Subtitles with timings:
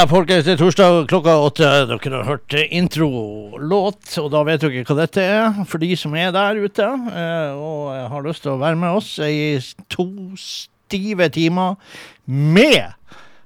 [0.00, 1.66] da, folkens, det er torsdag klokka åtte.
[1.90, 5.58] Dere har hørt introlåt, og da vet dere hva dette er.
[5.68, 9.10] For de som er der ute eh, og har lyst til å være med oss
[9.20, 9.58] i
[9.92, 10.06] to
[10.40, 11.76] stive timer
[12.24, 12.94] med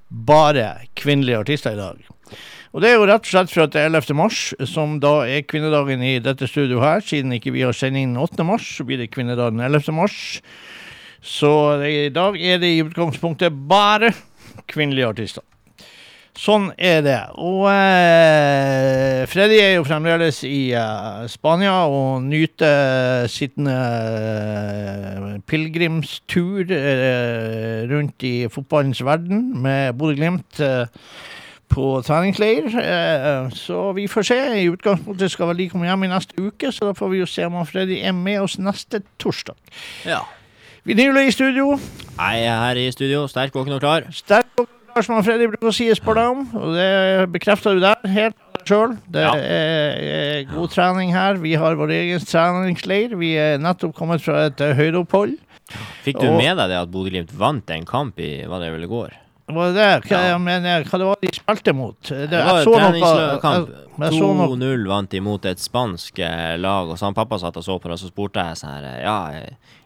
[0.07, 2.37] bare kvinnelige artister i dag.
[2.71, 4.15] Og det er jo rett og slett for at det er 11.
[4.15, 4.39] mars,
[4.69, 7.03] som da er kvinnedagen i dette studioet her.
[7.03, 8.45] Siden ikke vi har sending den 8.
[8.47, 9.91] mars, så blir det kvinnedagen 11.
[9.97, 10.21] mars.
[11.19, 11.51] Så
[11.83, 14.13] i dag er det i utgangspunktet bare
[14.71, 15.43] kvinnelige artister.
[16.35, 17.19] Sånn er det.
[17.39, 27.87] Og eh, Freddy er jo fremdeles i eh, Spania og nyter sittende eh, pilegrimstur eh,
[27.87, 30.91] rundt i fotballens verden med Bodø-Glimt eh,
[31.71, 32.67] på treningsleir.
[32.83, 34.41] Eh, så vi får se.
[34.59, 37.31] I utgangspunktet skal vel de komme hjem i neste uke, så da får vi jo
[37.31, 39.55] se om Freddy er med oss neste torsdag.
[40.03, 40.25] Ja.
[40.85, 41.79] Vinyl i studio.
[42.19, 44.11] Jeg er her i studio, sterk, våken og klar.
[44.13, 46.45] Sterk og klar, Fredrik bruker å si, i Spardam.
[46.55, 48.35] Og det bekrefter du der, helt
[48.65, 48.95] sjøl.
[49.11, 49.33] Det Ja.
[49.35, 49.97] er,
[50.39, 51.35] er god trening her.
[51.35, 53.15] Vi har vår egen treningsleir.
[53.19, 55.37] Vi er nettopp kommet fra et eh, høydeopphold.
[56.05, 58.83] Fikk du Og- med deg det at Bodø-Glimt vant en kamp i hva det vel
[58.83, 59.11] i går?
[59.45, 60.09] Hva er det?
[60.09, 60.37] Hva, Ja.
[60.41, 61.99] mener, hva det var de spilte mot?
[62.01, 63.67] Det, Det var så noe- treningskamp.
[63.69, 67.13] jeg- jeg så noe- 2-0 vant de mot et spansk eh, lag, og så han
[67.13, 69.27] pappa satt og så på det, og så spurte jeg sånn her Ja,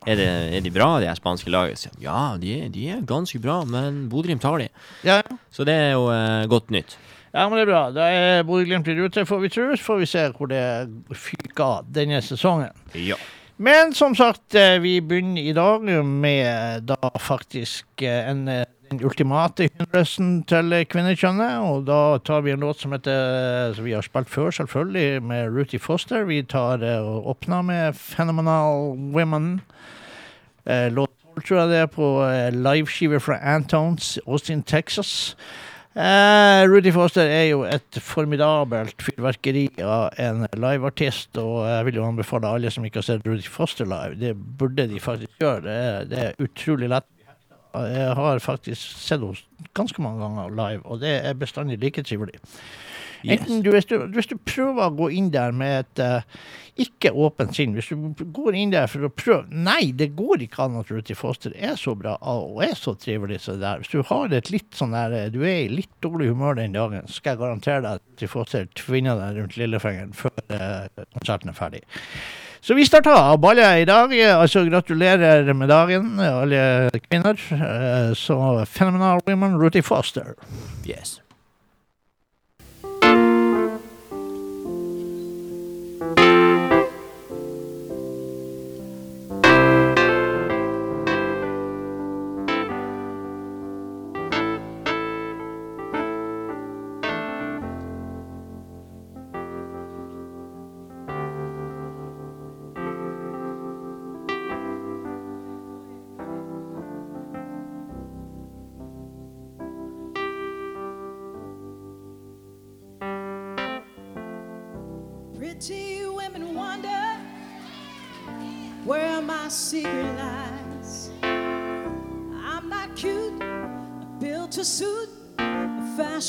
[0.08, 1.76] er, det, er de bra, de her spanske lagene?
[1.76, 4.70] Så, ja, de, de er ganske bra, men Bodø-Glimt tar de.
[5.04, 5.22] Ja,
[5.52, 6.96] Så det er jo eh, godt nytt.
[7.34, 7.92] ja, men det er bra.
[7.92, 9.76] Da er Bodø-Glimt i rute, får vi tro.
[9.76, 12.72] Så får vi se hvor det fyker av denne sesongen.
[12.96, 13.16] Ja.
[13.62, 19.04] Men som sagt, eh, vi begynner i dag med da faktisk eh, en, eh, den
[19.06, 21.62] ultimate hyllelsen til kvinnekjønnet.
[21.66, 25.54] Og da tar vi en låt som heter Som vi har spilt før, selvfølgelig, med
[25.56, 26.24] Ruthie Foster.
[26.24, 29.60] Vi tar eh, og åpner med 'Phenomenal Women'.
[30.66, 31.10] Eh, låt
[31.40, 35.36] 12, tror jeg det er, på eh, liveskive fra Antones, Austin, Texas.
[35.96, 42.06] Uh, Rudy Foster er jo et formidabelt fyrverkeri av en liveartist, og jeg vil jo
[42.06, 45.62] anbefale alle som ikke har sett Rudy Foster live, det burde de faktisk gjøre.
[45.66, 47.10] Det er, det er utrolig lett.
[47.74, 52.40] Jeg har faktisk sett henne ganske mange ganger live, og det er bestandig like trivelig.
[53.28, 56.40] Enten du, hvis, du, hvis du prøver å gå inn der med et uh,
[56.80, 60.64] ikke åpent sinn, hvis du går inn der for å prøve Nei, det går ikke
[60.66, 63.84] an at Ruthie Foster er så bra og er så trivelig som det der.
[63.84, 66.78] Hvis du har et litt sånn der eh, Du er i litt dårlig humør den
[66.78, 71.52] dagen, skal jeg garantere deg at Ruthie Foster tvinner deg rundt lillefingeren før uh, konserten
[71.52, 71.84] er ferdig.
[72.62, 74.14] Så vi starter av ballet i dag.
[74.34, 77.40] Altså gratulerer med dagen, alle kvinner.
[77.52, 80.34] Eh, Så Phenomenal Women, Ruthie Foster.
[80.86, 81.20] Yes.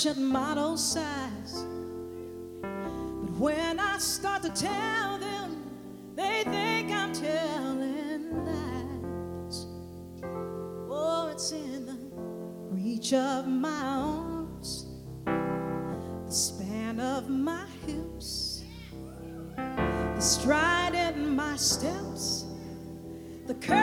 [0.07, 1.67] Model size.
[2.63, 5.71] But when I start to tell them,
[6.17, 9.67] they think I'm telling lies.
[10.91, 11.99] Oh, it's in the
[12.71, 14.87] reach of my arms,
[15.27, 18.65] the span of my hips,
[19.57, 22.47] the stride in my steps,
[23.47, 23.80] the curl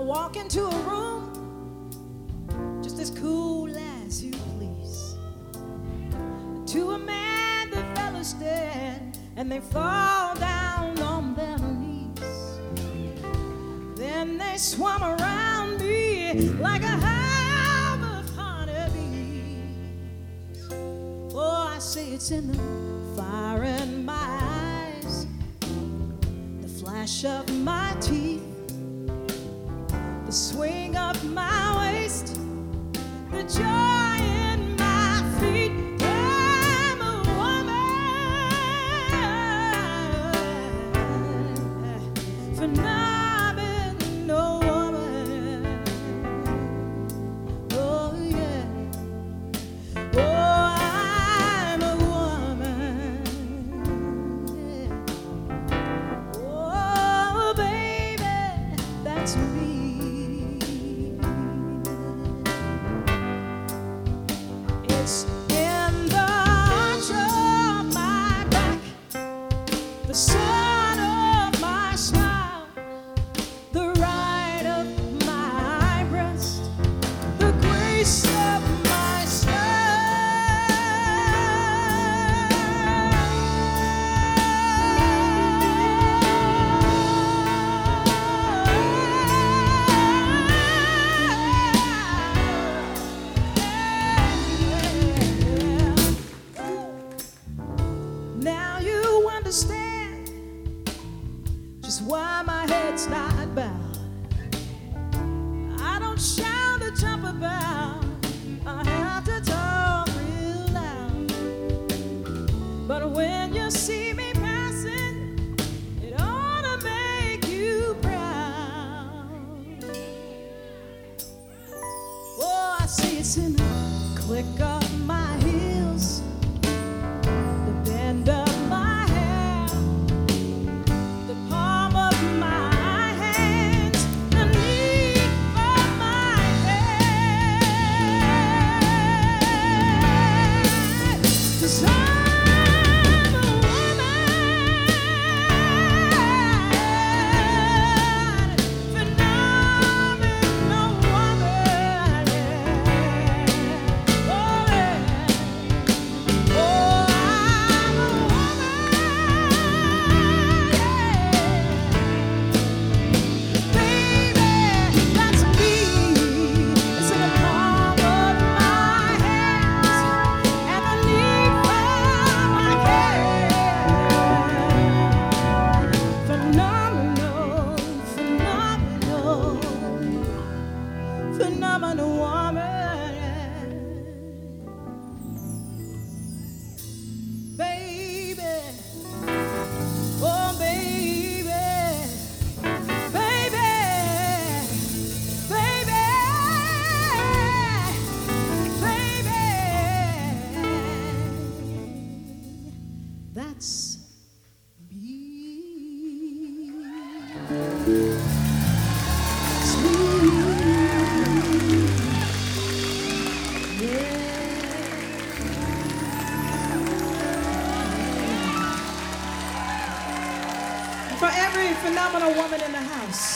[0.00, 1.30] I walk into a room
[2.82, 5.14] just as cool as you please.
[6.72, 12.58] To a man, the fellas stand and they fall down on their knees.
[13.94, 19.76] Then they swarm around me like a hive of honeybees.
[21.34, 22.58] Oh, I say it's in the
[23.20, 25.26] fire in my eyes,
[26.62, 28.49] the flash of my teeth,
[30.30, 32.38] swing of my waist,
[33.32, 34.09] the joy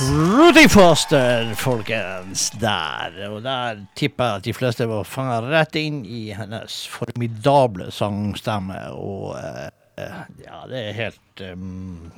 [0.00, 2.50] Rudy Foster, folkens.
[2.60, 3.16] Der.
[3.30, 8.78] Og der tipper jeg at de fleste var fanga rett inn i hennes formidable sangstemme.
[8.96, 9.68] Og eh,
[10.00, 12.12] eh, ja, det er helt um,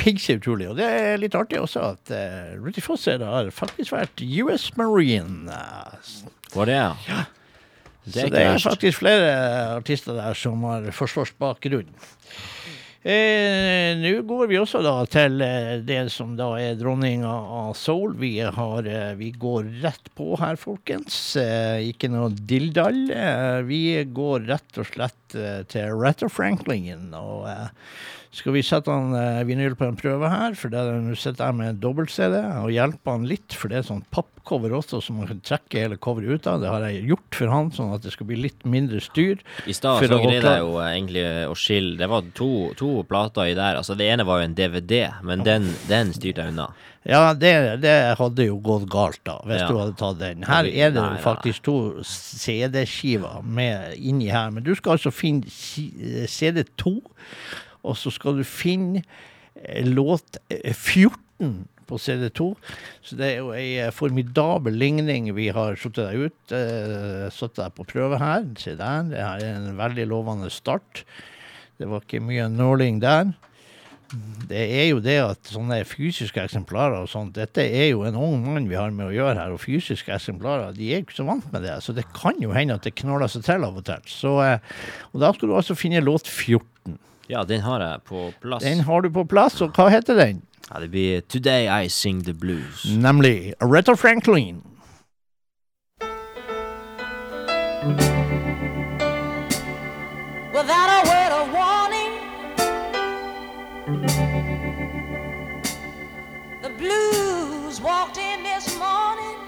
[0.00, 0.68] piggse utrolig.
[0.70, 5.50] Og det er litt artig også at uh, Rudy Foster har faktisk vært US Marine.
[5.50, 6.18] eh,
[6.54, 7.22] Var det, ja?
[8.04, 9.28] Det så det er faktisk flere
[9.78, 11.88] artister der som har forsvarsbakgrunn.
[13.04, 18.14] Eh, Nå går vi også da til eh, det som da er dronninga av soul.
[18.16, 21.18] Vi, har, eh, vi går rett på her, folkens.
[21.36, 23.02] Eh, ikke noe dilldall.
[23.12, 27.10] Eh, vi går rett og slett eh, til Retta Franklin.
[27.20, 27.44] Og
[28.34, 31.46] skal vi sette han eh, vinyl på en prøve her, for det er- nå sitter
[31.46, 35.16] jeg med en dobbelt-CD og hjelper han litt, for det er sånn pappcover også, som
[35.20, 36.60] man kan trekke hele coveret ut av.
[36.60, 39.38] Det har jeg gjort for han, sånn at det skal bli litt mindre styr.
[39.70, 43.52] I stad så greide jeg jo eh, egentlig å skille Det var to, to plater
[43.52, 43.78] i der.
[43.80, 46.68] Altså Det ene var jo en DVD, men den, den styrte jeg unna.
[47.04, 49.68] Ja, det, det hadde jo gått galt da, hvis Ja.
[49.68, 50.42] du hadde tatt den.
[50.48, 55.44] Her er det jo faktisk to CD-skiver med inni her, men du skal altså finne
[55.46, 56.94] eh, CD2,
[57.84, 62.48] og så skal du finne eh, låt eh, 14 på CD2.
[63.04, 66.56] Så det er jo ei eh, formidabel ligning vi har satt deg ut,
[67.34, 68.46] satt deg på prøve her.
[68.60, 71.04] Se der, det her er en veldig lovende start.
[71.78, 73.34] Det var ikke mye nåling der
[74.48, 78.44] det er jo det at sånne fysiske eksemplarer og sånt, dette er jo en ung
[78.44, 81.46] mann vi har med å gjøre her, og fysiske eksemplarer, de er ikke så vant
[81.54, 84.04] med det, så det kan jo hende at det knaller seg til av og til.
[84.10, 86.98] Så, eh, og da skal du altså finne låt 14.
[87.28, 88.62] Ja, den har jeg på plass.
[88.64, 90.42] Den har du på plass, og hva heter den?
[90.70, 92.84] Ja, det blir Today I Sing the Blues.
[92.84, 94.62] Nemlig Aretha Franklin.
[100.52, 102.12] Without a word of warning,
[106.62, 109.38] the blues walked in this morning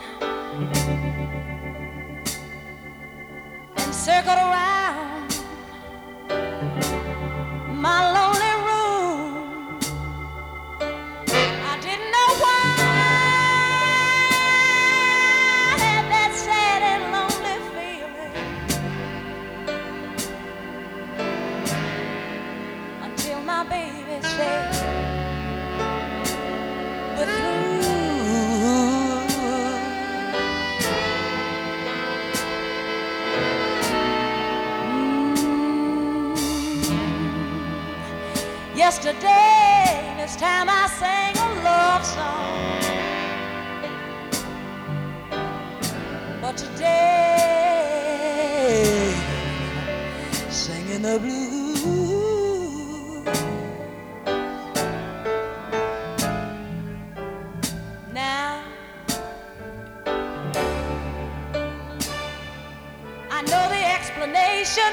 [3.77, 5.16] and circled around
[7.87, 8.16] my lonely
[38.97, 42.81] Yesterday, this time I sang a love song.
[46.41, 46.95] But today,
[50.49, 51.77] singing the blues.
[58.15, 58.65] Now
[63.31, 64.91] I know the explanation,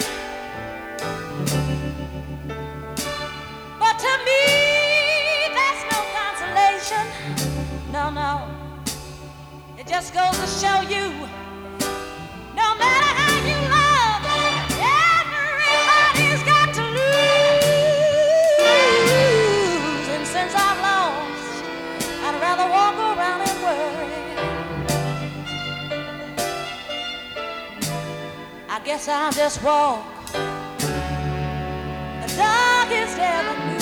[28.93, 30.05] guess I'll just walk.
[32.21, 33.72] The darkest avenue.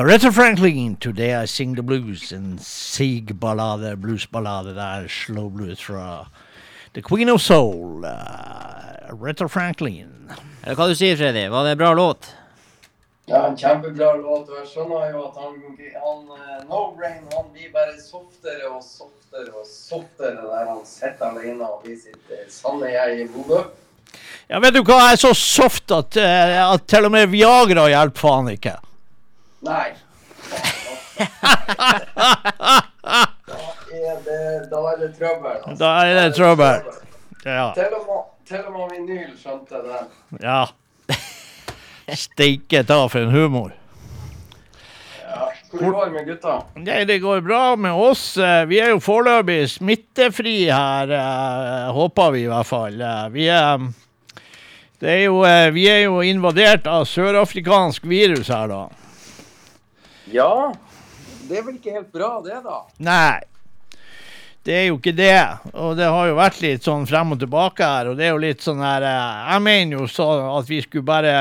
[0.00, 2.32] Aretha Franklin, Today I Sing the Blues.
[2.32, 6.26] En sig ballade, bluesballade der, slow blues fra
[6.94, 8.04] The Queen of Soul.
[8.04, 10.32] Uh, Aretha Franklin.
[10.64, 11.44] Eller hva du sier Freddy?
[11.52, 12.30] Var det en bra låt?
[13.26, 14.48] Ja, en kjempebra låt.
[14.48, 15.62] og Jeg skjønner jo at han,
[16.06, 21.28] han eh, No Brain han blir bare softere og softere og softere der han sitter
[21.28, 23.66] alene og blir sitt eh, sanne jeg i Bodø.
[24.48, 28.30] Ja, vet du hva, jeg er så soft at, at til og med Viagra hjelper
[28.30, 28.80] faen ikke.
[29.62, 29.90] Nei.
[32.80, 33.16] Da
[33.90, 35.56] er det, da er det trøbbel.
[35.64, 35.76] altså.
[35.80, 36.80] Da er det trøbbel.
[37.44, 37.66] Ja.
[37.76, 40.00] Til og med, til og med vinyl skjønte det.
[40.44, 40.62] ja.
[42.10, 43.70] Steike ta for en humor.
[45.70, 46.54] Hvordan går det med gutta?
[46.82, 48.24] Nei, det går bra med oss.
[48.42, 52.96] Eh, Vi er jo foreløpig smittefri her, eh, håper vi i hvert fall.
[53.00, 53.78] Eh, Vi er,
[54.98, 55.36] det er jo,
[55.76, 58.80] vi er jo invadert av sørafrikansk virus her, da.
[60.30, 60.72] Ja,
[61.48, 62.82] det er vel ikke helt bra det, da?
[63.02, 63.40] Nei.
[64.62, 65.38] Det er jo ikke det.
[65.72, 68.10] Og det har jo vært litt sånn frem og tilbake her.
[68.10, 71.08] Og det er jo litt sånn her eh, Jeg mener jo sånn at vi skulle
[71.08, 71.34] bare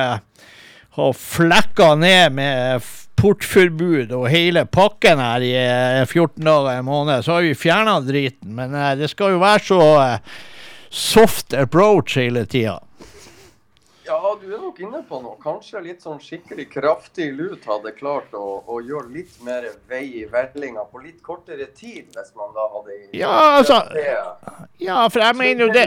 [1.00, 2.88] ha flekka ned med
[3.20, 7.26] portforbud og hele pakken her i eh, 14 dager en måned.
[7.26, 8.54] Så har vi fjerna driten.
[8.56, 10.38] Men eh, det skal jo være så eh,
[10.90, 12.80] soft approach hele tida.
[14.10, 15.36] Ja, du er nok inne på noe.
[15.44, 20.24] Kanskje litt sånn skikkelig kraftig lut hadde klart å, å gjøre litt mer vei i
[20.32, 23.78] vellinga på litt kortere tid, hvis man da hadde Ja, altså,
[24.82, 25.86] Ja, for jeg mener jo det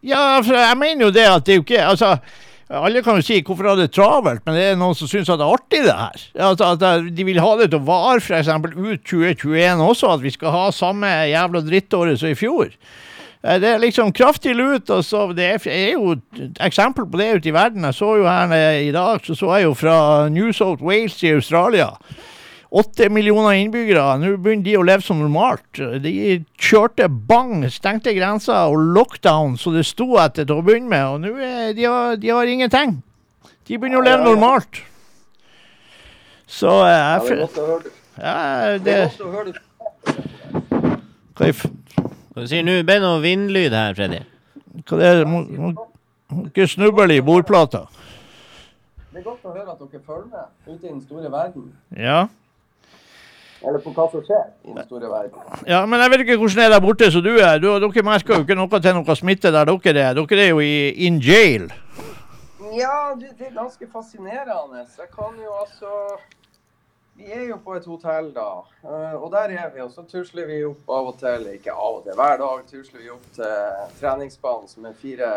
[0.00, 2.14] Ja, for jeg mener jo det at det er jo ikke Altså,
[2.72, 5.36] alle kan jo si hvorfor ha det travelt, men det er noen som syns at
[5.36, 6.22] det er artig, det her.
[6.48, 8.48] Altså, at eh, de vil ha det til å vare f.eks.
[8.48, 12.72] ut 2021 også, at vi skal ha samme jævla drittåret som i fjor.
[13.44, 17.18] Eh, Det er liksom kraftig lut, og så det er, er jo et eksempel på
[17.18, 17.84] det ute i verden.
[17.88, 21.32] Jeg så jo her i dag, så så jeg jo fra New South Wales i
[21.34, 21.88] Australia.
[22.72, 24.14] Åtte millioner innbyggere.
[24.16, 25.76] Nå begynner de å leve som normalt.
[26.00, 31.04] De kjørte bang, stengte grensa og lockdown så det sto etter til å begynne med.
[31.04, 33.02] Og nå er de, har, de har ingenting.
[33.68, 34.80] De begynner å leve normalt.
[36.48, 37.92] Så eh, Ja, jeg det er godt å høre.
[38.22, 38.38] ja,
[38.72, 39.52] Det det er godt å høre.
[42.32, 44.22] Hva er Du sier nå Be det noe vindlyd her, Freddy.
[44.88, 45.26] hva det er det?
[45.28, 45.42] må,
[46.32, 47.84] må ikke snuble i bordplata.
[49.12, 51.66] Det er godt å høre at dere følger med ute i den store verden.
[51.96, 52.22] Ja.
[53.62, 55.42] Eller på hva som skjer i den store verden.
[55.68, 57.60] ja, men jeg vet ikke hvordan det er der borte som du er.
[57.62, 60.16] Du, dere merker jo ikke noe til noe smitte der dere er.
[60.18, 60.74] Dere er jo i
[61.06, 61.68] in jail.
[62.72, 64.86] Ja, det, det er ganske fascinerende.
[64.98, 65.92] Jeg kan jo altså
[67.16, 68.64] Vi er jo på et hotell, da.
[68.84, 69.82] Eh, Og der er vi.
[69.84, 71.48] Og så tusler vi opp av og til.
[71.54, 75.32] Ikke av og til, hver dag tusler vi opp til treningsbanen som er fire,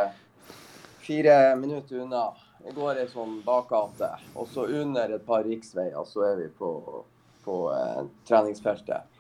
[1.04, 2.30] fire minutter unna.
[2.66, 4.14] Vi går ei sånn bakgate.
[4.34, 6.72] Og så under et par riksveier så er vi på,
[7.46, 9.12] på eh, treningsfeltet.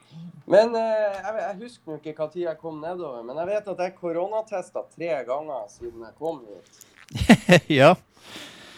[0.49, 3.79] Men eh, jeg, jeg husker nå ikke når jeg kom nedover, men jeg vet at
[3.83, 6.85] jeg koronatesta tre ganger siden jeg kom hit.
[7.81, 7.95] ja.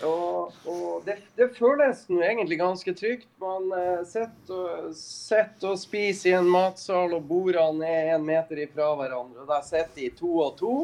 [0.05, 3.29] Og, og det, det føles nå egentlig ganske trygt.
[3.41, 8.61] Man eh, sitter og, sitter og spiser i en matsal, og bordene er en meter
[8.67, 9.41] ifra hverandre.
[9.45, 10.75] Og der sitter de to og to.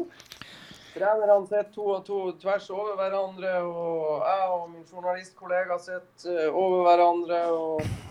[0.94, 6.50] Trenerne sitter to og to tvers over hverandre, og jeg og min journalistkollega sitter eh,
[6.50, 7.44] over hverandre.
[7.52, 8.02] og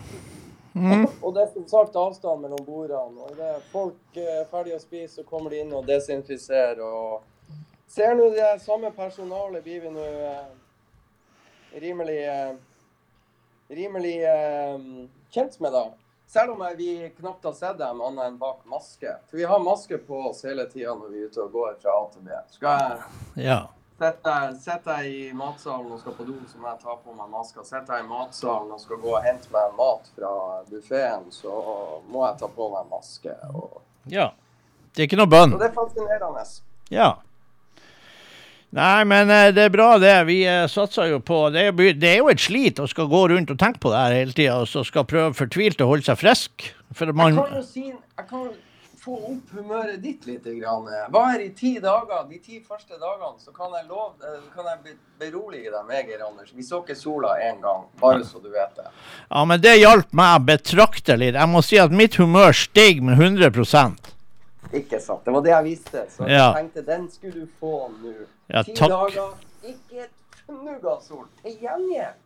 [1.22, 3.22] og det er som sagt avstand mellom bordene.
[3.22, 6.82] Og det er folk er ferdig å spise, så kommer de inn og desinfiserer.
[6.82, 7.22] Og
[7.86, 10.48] ser nå det samme personalet blir vi nå eh,
[11.80, 12.54] rimelig eh,
[13.68, 14.78] rimelig eh,
[15.34, 15.84] kjent med, da.
[16.26, 19.12] Selv om vi knapt har sett dem annet enn bak maske.
[19.30, 21.94] For vi har maske på oss hele tida når vi er ute og går fra
[22.00, 22.38] A til B.
[22.50, 23.58] Skal jeg Ja.
[23.98, 27.62] sitter jeg, i matsalen og skal på do, så må jeg ta på meg maska.
[27.64, 30.32] Sitter jeg i matsalen og skal gå og hente meg mat fra
[30.70, 33.36] buffeen, så må jeg ta på meg maske.
[33.54, 34.30] Og, Ja.
[34.94, 35.50] Det er ikke noe bønn.
[35.52, 36.44] Så det er fascinerende.
[36.90, 37.12] Ja.
[38.74, 40.14] Nei, men eh, det er bra, det.
[40.26, 43.06] Vi eh, satser jo på det er, jo det er jo et slit å skal
[43.12, 45.90] gå rundt og tenke på det her hele tida, og så skal prøve fortvilt å
[45.92, 46.70] holde seg frisk.
[46.94, 48.48] For Jeg kan jo si Jeg kan
[49.04, 50.46] få opp humøret ditt litt.
[50.58, 50.88] Grann.
[51.12, 52.24] Var her i ti dager.
[52.30, 56.24] De ti første dagene så kan jeg, lov, eh, kan jeg berolige deg med, Geir
[56.26, 56.50] Anders.
[56.56, 58.88] Vi så ikke sola én gang, bare så du vet det.
[59.28, 61.30] Ja, men det hjalp meg betraktelig.
[61.36, 64.10] Jeg må si at mitt humør steg med 100%
[64.74, 65.22] Ikke sant.
[65.22, 66.06] Det var det jeg visste.
[66.10, 66.48] Så Ja.
[66.50, 68.14] jeg tenkte den skulle du få nå.
[68.48, 69.32] Ja, Ti dager,
[69.64, 70.10] ikke et
[70.44, 71.24] fnugg av sol.
[71.42, 72.20] Til gjengjeld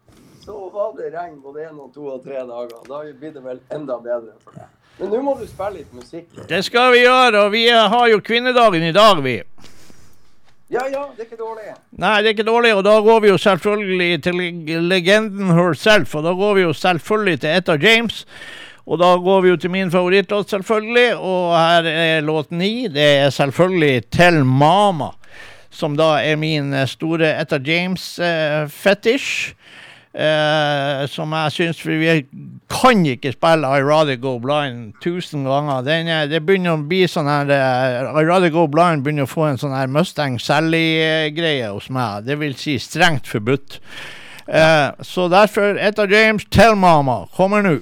[0.45, 2.81] så var det regn både én og to og tre dager.
[2.89, 4.75] Da blir det vel enda bedre for deg.
[4.99, 6.31] Men nå må du spille litt musikk.
[6.51, 9.37] Det skal vi gjøre, og vi har jo kvinnedagen i dag, vi.
[10.69, 11.71] Ja ja, det er ikke dårlig.
[11.97, 14.41] Nei, det er ikke dårlig, og da går vi jo selvfølgelig til
[14.91, 18.25] legenden herself, og da går vi jo selvfølgelig til Etta James.
[18.89, 22.89] Og da går vi jo til min favorittlåt, selvfølgelig, og her er låt ni.
[22.89, 25.11] Det er selvfølgelig Tell Mama,
[25.71, 29.55] som da er min eh, store Etta James-fetisj.
[30.19, 32.23] Uh, som jeg syns For vi
[32.73, 35.85] kan ikke spille I Rather Go Blind tusen ganger.
[35.87, 39.45] Den, det begynner å bli sånn her eh, I Rather Go Blind begynner å få
[39.51, 42.25] en sånn her Mustang Sally-greie hos meg.
[42.27, 43.79] Det vil si strengt forbudt.
[44.49, 47.77] Eh, så derfor, Etta James, Tell Mama, kommer nå.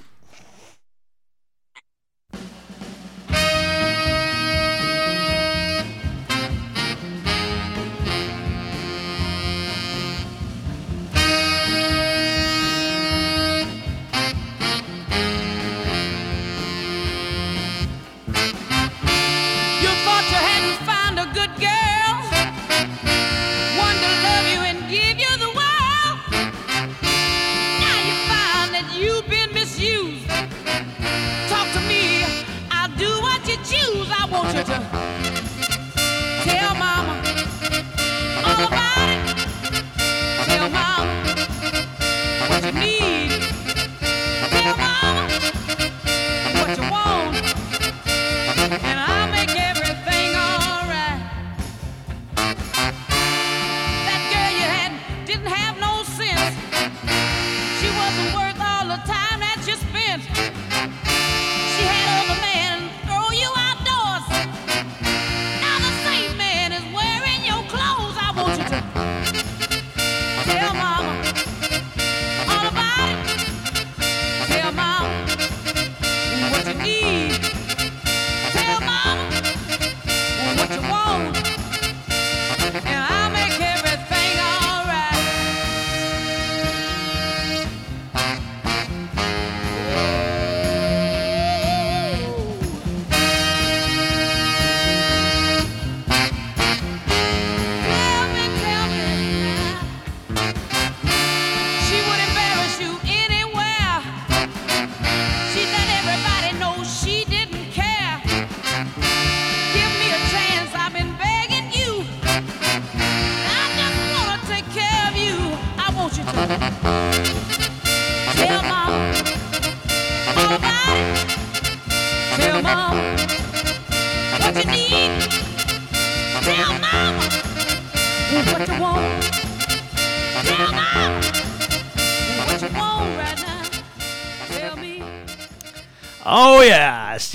[34.69, 35.26] I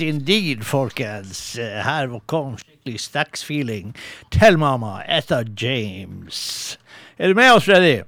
[0.08, 1.58] indeed, folkens.
[1.58, 3.94] Eh, Her kom skikkelig Stax-feeling.
[4.30, 6.78] til mamma etter James.
[7.18, 8.02] Er du med oss, Freddy?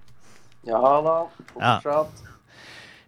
[0.67, 1.17] Ja da,
[1.53, 2.21] fortsatt.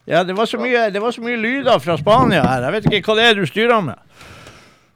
[0.06, 2.62] Ja, det var, så mye, det var så mye lyder fra Spania her.
[2.62, 3.98] Jeg vet ikke hva det er du styrer med.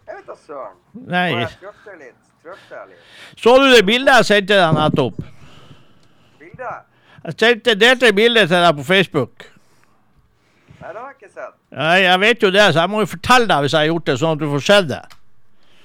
[0.06, 0.76] Jeg vet da søren.
[0.94, 1.24] Nei.
[1.32, 1.48] Jeg
[1.98, 2.14] litt?
[2.90, 3.40] Litt?
[3.40, 5.18] Så du det bildet jeg sendte deg nettopp?
[6.38, 6.86] Bildet?
[7.24, 9.48] Jeg sendte, delte bildet bilde til deg på Facebook.
[10.80, 11.20] Nei, det har jeg
[11.70, 14.06] Nei, jeg vet jo det, så jeg må jo fortelle deg hvis jeg har gjort
[14.08, 15.00] det, sånn at du får sett det.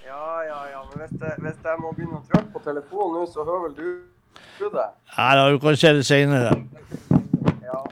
[0.07, 0.79] Ja, ja, ja.
[0.89, 3.75] Men hvis jeg, hvis jeg må begynne å trykke på telefonen nå, så hører vel
[3.77, 4.87] du, du det?
[5.13, 6.55] Ja, da, du kan se det senere.
[7.67, 7.83] Ja,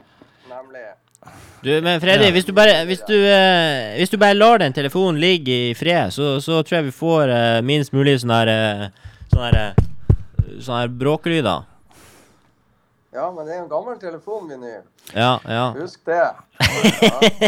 [0.50, 0.82] nemlig.
[1.62, 5.22] Du, men Freddy, hvis, du bare, hvis, du, eh, hvis du bare lar den telefonen
[5.22, 8.90] ligge i fred, så, så tror jeg vi får eh, minst mulig sånne her sånne
[9.30, 9.86] Sånn her eh,
[10.62, 11.64] Sånn her bråkelyder.
[13.14, 14.50] Ja, men det er en gammel telefon.
[15.14, 15.66] Ja, ja.
[15.78, 16.24] Husk det.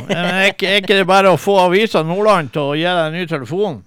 [0.07, 3.01] Men er ikke, er ikke det bare å få Avisa Nordland til å gi deg
[3.09, 3.81] en ny telefon?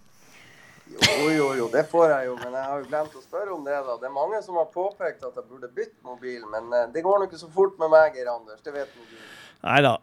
[0.99, 3.61] Jo, jo, jo, det får jeg jo, men jeg har jo glemt å spørre om
[3.63, 3.77] det.
[3.87, 3.95] da.
[4.01, 7.21] Det er mange som har påpekt at jeg burde bytte mobil, men eh, det går
[7.21, 8.59] nå ikke så fort med meg, Geir Anders.
[8.65, 9.23] Det vet nå du.
[9.69, 9.93] Nei da,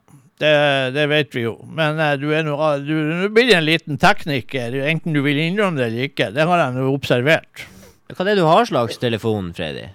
[0.41, 0.55] det,
[0.97, 1.55] det vet vi jo.
[1.77, 5.77] Men eh, du er nå du, du blir en liten tekniker, enten du vil innrømme
[5.83, 6.33] det eller ikke.
[6.33, 7.69] Det har jeg nå observert.
[8.09, 9.91] Hva er det du har slags telefon, Freddy?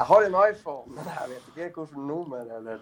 [0.00, 2.78] Jeg har en iPhone, men jeg vet ikke hvilket nummer eller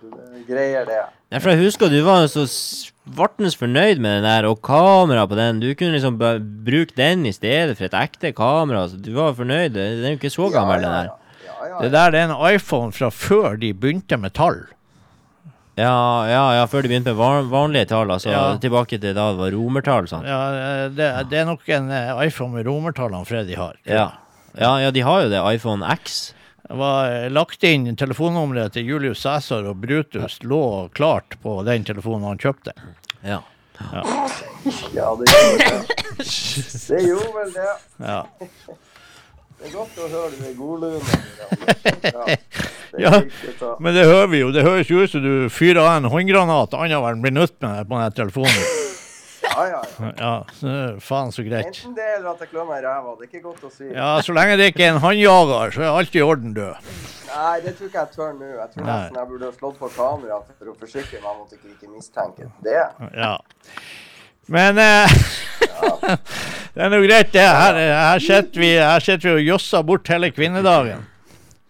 [0.46, 0.98] greier det.
[1.32, 5.34] Nei, for jeg husker du var så svartens fornøyd med den der, og kamera på
[5.38, 5.58] den.
[5.58, 8.84] Du kunne liksom bruke den i stedet for et ekte kamera.
[8.92, 9.74] Så du var fornøyd.
[9.74, 11.10] Den er jo ikke så gammel, den der.
[11.42, 14.62] Ja, ja, ja, Det der det er en iPhone fra før de begynte med tall.
[15.78, 18.10] Ja, ja, ja, før de begynte med van vanlige tall.
[18.14, 18.56] Altså Ja.
[18.62, 20.06] tilbake til da det var romertall.
[20.08, 20.26] Sant?
[20.26, 23.74] Ja, det, det er nok en eh, iPhone med romertallene Freddy har.
[23.86, 24.08] Ja.
[24.58, 25.42] Ja, ja, de har jo det.
[25.54, 26.34] iPhone X.
[26.68, 31.86] Det var eh, lagt inn telefonnummeret til Julius Cæsar og Brutus lå klart på den
[31.88, 32.74] telefonen han kjøpte.
[33.24, 33.40] Ja.
[34.92, 35.82] Ja, det gjorde det.
[36.88, 37.74] Det gjorde vel det.
[38.02, 38.22] Ja.
[39.58, 41.20] Det er godt å høre du er godlune.
[42.02, 42.38] Ja, det
[43.04, 43.20] Ja.
[43.78, 44.50] Men det hører vi jo.
[44.54, 48.14] Det høres jo ut som du fyrer av en håndgranat annenhver minutt med på den
[48.16, 48.87] telefonen.
[49.48, 50.12] Ja, ja, ja.
[50.22, 50.32] Ja,
[51.02, 51.66] faen så greit.
[51.70, 53.14] Enten det eller at jeg klør meg i ræva.
[53.18, 53.88] Det er ikke godt å si.
[53.90, 56.66] Ja, så lenge det ikke er en håndjager, så er alt i orden, du.
[57.28, 58.50] Nei, det tror ikke jeg tør nå.
[58.56, 61.56] Jeg tror nesten jeg burde ha slått på kamera for å forsikre meg om at
[61.56, 62.80] jeg ikke mistenker det.
[63.16, 63.34] Ja.
[64.48, 65.18] Men eh,
[66.74, 67.44] det er nå greit, det.
[67.44, 71.04] Her, her sitter vi, vi og josser bort hele kvinnedagen.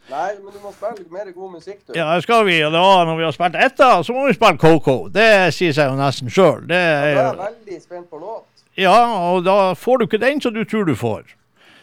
[0.08, 1.92] Nei, men du må spille mer god musikk, du.
[1.92, 2.56] Ja, det skal vi.
[2.64, 4.94] Og da, når vi har spilt etter, så må vi spille Coco.
[5.12, 6.62] Det sier seg jo nesten sjøl.
[6.70, 8.46] Det er jeg veldig spent på låt.
[8.78, 8.94] Ja,
[9.34, 11.34] og da får du ikke den som du tror du får.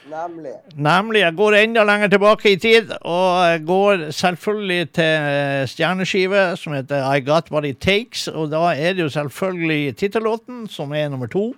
[0.10, 0.54] Nemlig.
[0.78, 6.76] Nemlig, jeg går enda lenger tilbake i tid, og jeg går selvfølgelig til stjerneskive som
[6.78, 11.10] heter I Got What It Takes, og da er det jo selvfølgelig tittellåten, som er
[11.10, 11.52] nummer to.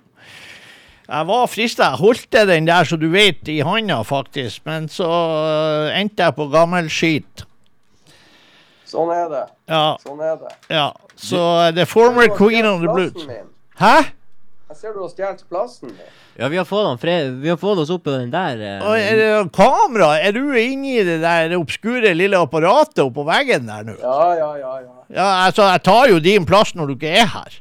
[1.08, 5.06] Jeg var frista, jeg holdt den der, så du vet, i handa faktisk, men så
[5.08, 7.46] øh, endte jeg på gammel skit.
[8.88, 9.44] Sånn er det.
[9.68, 10.52] Ja, Sånn er det.
[10.72, 10.90] ja.
[11.18, 13.24] Så uh, The Former Queen of the Blues.
[13.26, 13.48] min.
[13.80, 13.96] Hæ?
[14.68, 16.12] Jeg ser du har stjålet plassen min.
[16.38, 18.60] Ja, vi har fått, han Fred vi har fått oss opp på den der.
[18.62, 20.12] eh, Og er det kamera?
[20.22, 23.96] Er du inni det der obskure lille apparatet oppå veggen der nå?
[23.98, 24.74] Ja, ja, ja.
[24.84, 24.94] ja.
[25.10, 27.58] Ja, altså, jeg tar jo din plass når du ikke er her.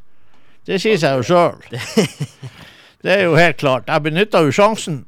[0.67, 1.57] Det sier seg jo sjøl.
[3.07, 3.87] Det er jo helt klart.
[3.87, 5.05] Jeg benytta jo sjansen.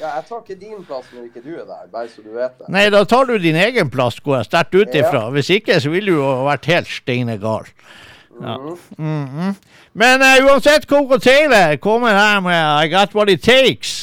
[0.00, 2.58] ja jeg tar ikke din plass når ikke du er der, bare så du vet
[2.58, 2.66] det.
[2.68, 5.22] Nei, da tar du din egen plass, går jeg sterkt ut ifra.
[5.32, 7.64] Hvis ikke, så ville du jo vært helt steine gal.
[8.42, 8.58] Ja.
[8.98, 9.54] Mhm.
[9.94, 13.94] Men uh, uansett, Coco Taylor kommer her med I Got What It Takes.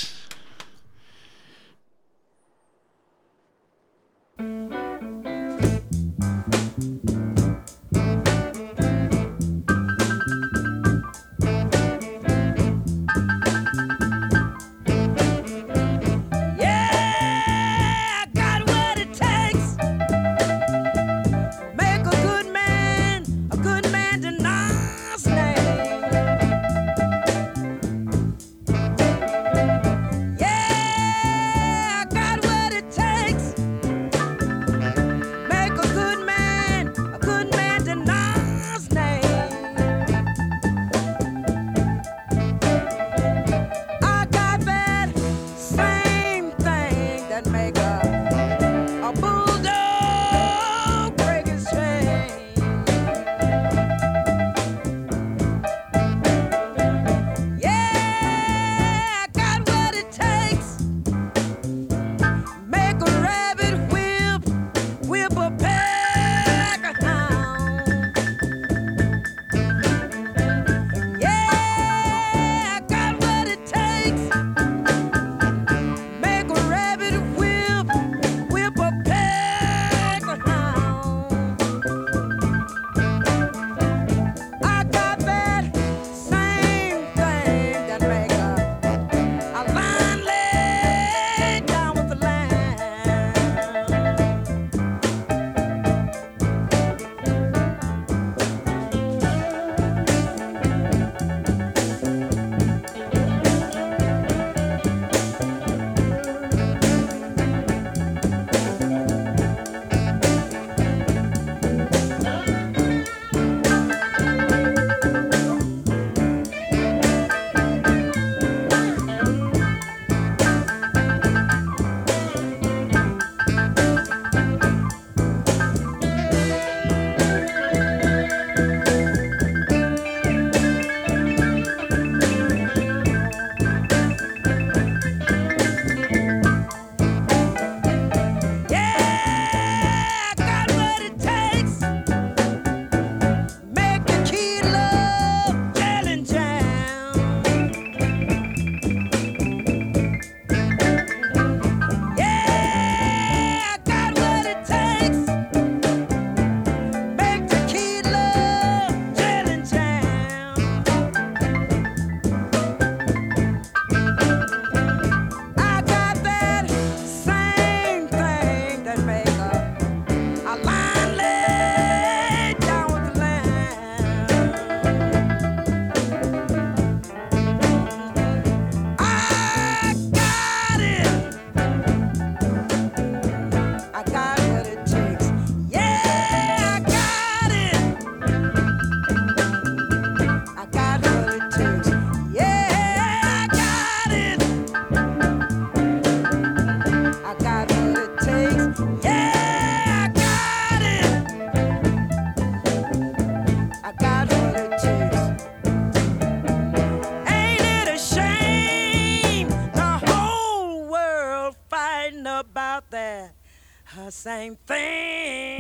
[214.22, 215.58] Same thing?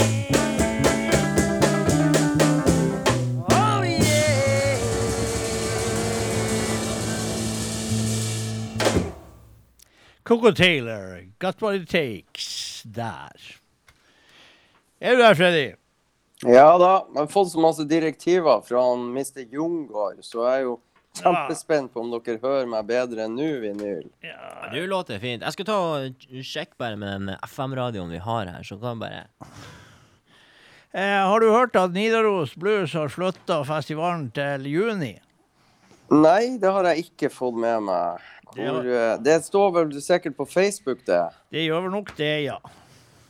[3.49, 4.77] Oh yeah.
[10.23, 12.83] Coco Taylor, Got What It Takes.
[12.85, 13.31] Der.
[14.99, 15.75] Er du der, Freddy?
[16.45, 17.05] Ja da.
[17.13, 19.41] Jeg har fått så masse direktiver fra han Mr.
[19.49, 20.79] Jungård, så jeg er jo
[21.19, 24.05] kjempespent på om dere hører meg bedre nå, vinyl.
[24.23, 25.43] Ja, du låter fint.
[25.43, 29.25] Jeg skal ta og sjekke bare med den FM-radioen vi har her, så kan bare
[30.93, 35.13] Eh, har du hørt at Nidaros Blues har flytta festivalen til juni?
[36.11, 38.19] Nei, det har jeg ikke fått med meg.
[38.51, 41.21] Det Hvor, har- eh, det står vel sikkert på Facebook, det.
[41.49, 42.57] Det gjør vel nok det, ja.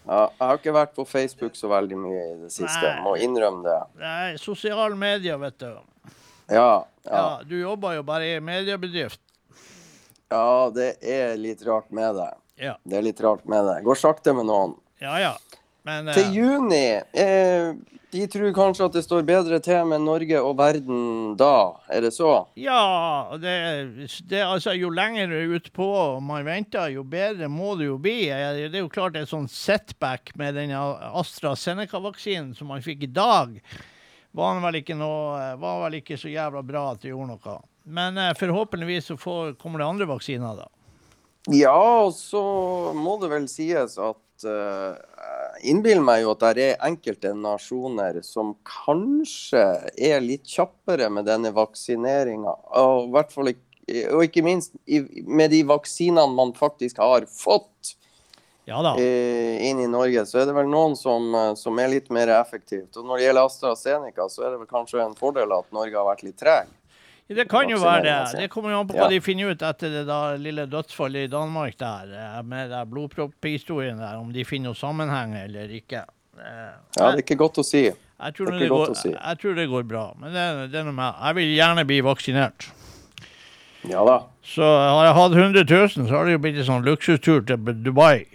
[0.08, 2.82] Ja, jeg har ikke vært på Facebook så veldig mye i det siste.
[2.82, 3.04] Nei.
[3.06, 3.78] Må innrømme det.
[4.00, 5.78] Det er sosiale medier, vet du.
[6.52, 7.40] Ja, Ja, ja.
[7.48, 9.20] du jobber jo bare i mediebedrift.
[10.30, 12.30] ja, det er litt rart med det.
[12.62, 13.80] Ja, Det er litt rart med det.
[13.88, 14.76] Går sakte med noen.
[15.02, 15.18] ja.
[15.20, 15.34] ja.
[15.84, 17.72] Men eh, Til juni eh,
[18.14, 21.80] De tror kanskje at det står bedre til med Norge og verden da.
[21.90, 22.46] Er det så?
[22.60, 23.56] Ja, det,
[24.30, 25.88] det, altså, jo lenger utpå
[26.22, 28.28] man venter, jo bedre må det jo bli.
[28.30, 33.12] Eh, Det er jo klart et sånn setback med den AstraZeneca-vaksinen som man fikk i
[33.16, 33.58] dag,
[34.32, 37.58] var vel ikke, noe, var vel ikke så jævla bra at det gjorde noe.
[37.84, 40.70] Men eh, forhåpentligvis så får, kommer det andre vaksiner, da.
[41.50, 42.42] Ja, og så
[42.94, 44.94] må det vel sies at uh,
[45.66, 49.64] innbiller meg jo at det er enkelte nasjoner som kanskje
[49.98, 52.54] er litt kjappere med denne vaksineringa.
[52.78, 54.78] Og, og ikke minst
[55.26, 57.96] med de vaksinene man faktisk har fått
[58.70, 58.94] Ja da.
[59.02, 62.30] I, inn i Norge, så er det vel noen som, eh, som er litt mer
[62.38, 62.94] effektivt.
[62.98, 66.06] Og når det gjelder AstraZeneca, så er det vel kanskje en fordel at Norge har
[66.12, 66.70] vært litt treg.
[67.32, 68.16] Det kan jo være det.
[68.42, 69.10] Det kommer jo an på hva Ja.
[69.10, 73.98] de finner ut etter det da lille dødsfallet i Danmark der, eh, med den blodpropphistorien
[73.98, 76.04] der, om de finner noe sammenheng eller ikke.
[76.36, 77.86] Men, Ja, det er ikke godt å si.
[77.88, 79.10] Jeg tror, Det det, går, si.
[79.10, 82.02] jeg tror det går bra, men det, det er noe med Jeg vil gjerne bli
[82.02, 82.68] vaksinert.
[83.90, 84.20] Ja da.
[84.44, 87.58] Så har jeg hatt 100 000, så har det jo blitt en sånn luksustur til
[87.82, 88.28] Dubai.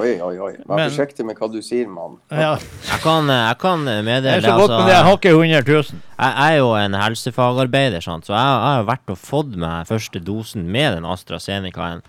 [0.00, 0.52] Oi, oi, oi.
[0.64, 2.16] Vær Men- forsiktig med hva du sier, mann.
[2.30, 5.34] Ja, Jeg kan, jeg kan det meddele er så godt, men det jeg har ikke
[5.36, 6.02] 100 000.
[6.18, 8.24] Jeg er jo en helsefagarbeider, sant?
[8.24, 12.02] så jeg, jeg har vært og fått meg første dosen med den AstraZenecaen.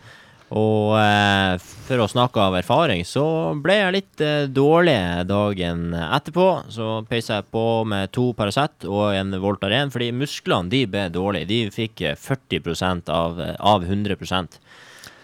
[0.54, 1.58] Og eh,
[1.88, 3.24] for å snakke av erfaring, så
[3.60, 6.48] ble jeg litt eh, dårlig dagen etterpå.
[6.70, 11.50] Så peisa jeg på med to Paracet og en Voltaren, fordi musklene de ble dårlige.
[11.50, 14.16] De fikk eh, 40% av, eh, av 100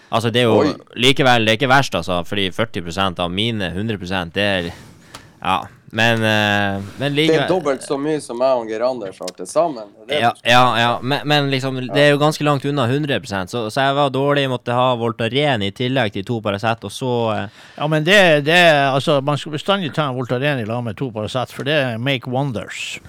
[0.09, 0.73] Altså, det er jo Oi.
[0.97, 4.71] likevel Det er ikke verst, altså, fordi 40% av mine 100 det er
[5.39, 5.59] Ja.
[5.91, 9.47] Men, uh, men Det er dobbelt så mye som jeg og Geir Anders har til
[9.49, 9.87] sammen.
[10.05, 10.91] Er ja, ja, ja.
[11.01, 14.45] Men, men liksom, det er jo ganske langt unna 100% så, så jeg var dårlig,
[14.51, 18.59] måtte ha Voltaren i tillegg til to Paracet, og så uh, Ja, men det, det
[18.89, 22.29] Altså, man skal bestandig ta en Voltaren i lag med to Paracet, for det make
[22.29, 22.99] wonders.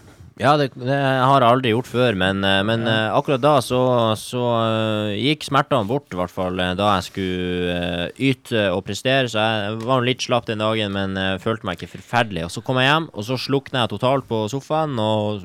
[0.40, 3.10] Ja, det, det har jeg aldri gjort før, men, eh, men ja.
[3.12, 3.80] akkurat da så,
[4.16, 8.86] så eh, gikk smertene bort, i hvert fall eh, da jeg skulle eh, yte og
[8.86, 9.28] prestere.
[9.28, 12.46] Så jeg var litt slapp den dagen, men eh, følte meg ikke forferdelig.
[12.48, 15.44] Og så kom jeg hjem, og så slukna jeg totalt på sofaen og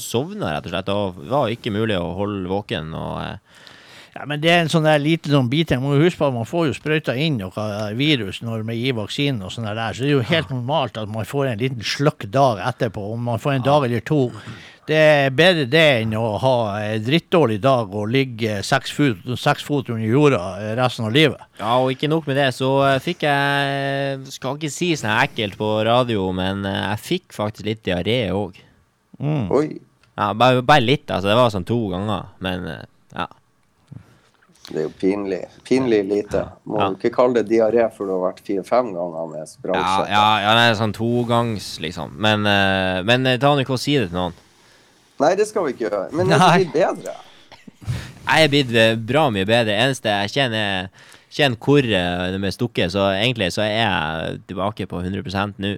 [0.00, 0.92] sovna, rett og slett.
[0.96, 2.96] Og Det var ikke mulig å holde våken.
[2.96, 3.64] og...
[4.16, 5.82] eh, Ja, men det er en sånn der lite sånn biting.
[5.82, 7.66] Man må huske på at man får jo sprøyta inn noe
[7.98, 11.12] virus når man gir vaksinen og sånn der, så det er jo helt normalt at
[11.12, 14.30] man får en liten sløkk dag etterpå, om man får en dag eller to.
[14.86, 19.64] Det er bedre det enn å ha en drittdårlig dag og ligge seks fot, seks
[19.66, 20.40] fot under jorda
[20.78, 21.42] resten av livet.
[21.58, 25.58] Ja, og ikke nok med det, så eh, fikk jeg Skal ikke si sånn ekkelt
[25.58, 28.60] på radio, men eh, jeg fikk faktisk litt diaré òg.
[29.18, 29.66] Oi.
[30.14, 31.32] Ja, bare, bare litt, altså.
[31.32, 32.86] Det var sånn to ganger, men eh,
[33.16, 33.26] ja.
[34.66, 35.44] Det er jo pinlig.
[35.66, 36.40] Pinlig lite.
[36.66, 36.88] Må Ja.
[36.90, 40.64] ikke kalle det diaré før du har vært fire-fem ganger med Ja, ja, ja, det
[40.70, 42.16] er sånn togangs, liksom.
[42.18, 44.34] Men, uh, men eh, ta nå ikke og si det til noen.
[45.22, 46.12] Nei, det skal vi ikke gjøre.
[46.12, 47.14] Men det blir bedre.
[48.26, 49.76] Jeg er blitt eh, bra mye bedre.
[49.78, 50.88] Eneste jeg kjenner,
[51.30, 52.02] kjenner hvor det
[52.34, 55.76] de er stukket, så egentlig så er jeg tilbake på 100% nå.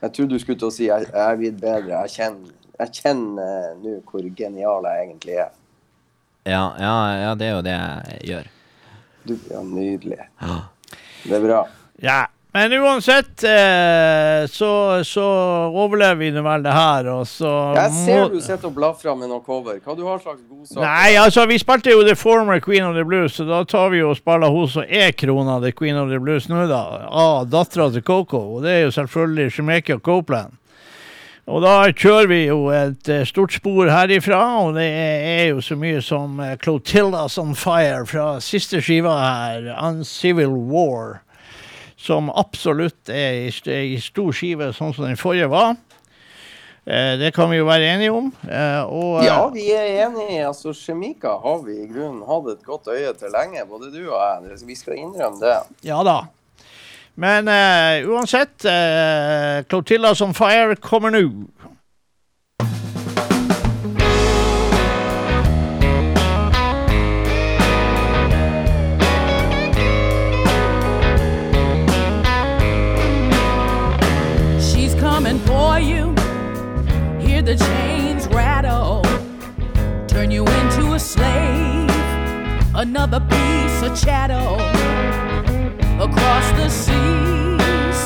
[0.00, 2.02] Jeg trodde du skulle til å si jeg jeg er blitt bedre.
[2.02, 2.50] Jeg kjenner,
[2.80, 5.54] jeg kjenner eh, nå hvor genial jeg egentlig er.
[6.48, 8.50] Ja, ja, ja, det er jo det jeg gjør.
[9.28, 10.20] Du, ja, nydelig.
[10.40, 10.60] Ja.
[11.24, 11.64] Det er bra.
[12.02, 12.20] Ja,
[12.52, 14.70] Men uansett, eh, så,
[15.06, 15.22] så
[15.70, 19.14] overlever vi nå vel det her, og så Jeg ser må- du sitter og blafrer
[19.20, 19.76] med noe cover.
[19.84, 20.82] Hva du har slags godsaker?
[20.82, 24.00] Nei, altså, vi spilte jo The Former Queen of the Blues, så da tar vi
[24.00, 26.80] jo og spiller hun som er krona The Queen of the Blues nå, da.
[27.06, 30.56] Av dattera til Coco, og det er jo selvfølgelig Jamaica Copeland.
[31.50, 35.74] Og da kjører vi jo et eh, stort spor herifra, og det er jo så
[35.78, 41.18] mye som eh, Clotilda's On Fire fra siste skiva her, Uncivil War,
[41.98, 45.74] som absolutt er i, stor skive, sånn som den forrige var.
[46.86, 48.30] Eh, det kan vi jo være enige om.
[48.86, 50.44] Og, Ja, vi er enige.
[50.46, 54.20] Altså, Kjemika har vi i grunnen hatt et godt øye til lenge, både du og
[54.22, 54.60] jeg.
[54.70, 55.58] Vi skal innrømme det.
[55.90, 56.20] Ja da.
[57.20, 61.50] Men eh, uansett, uh, Clotilda's on fire kommer nå.
[74.58, 76.14] She's coming for you.
[77.20, 79.02] Hear the chains rattle.
[80.08, 81.90] Turn you into a slave.
[82.74, 84.56] Another piece of chattel.
[86.00, 88.00] Across the seas,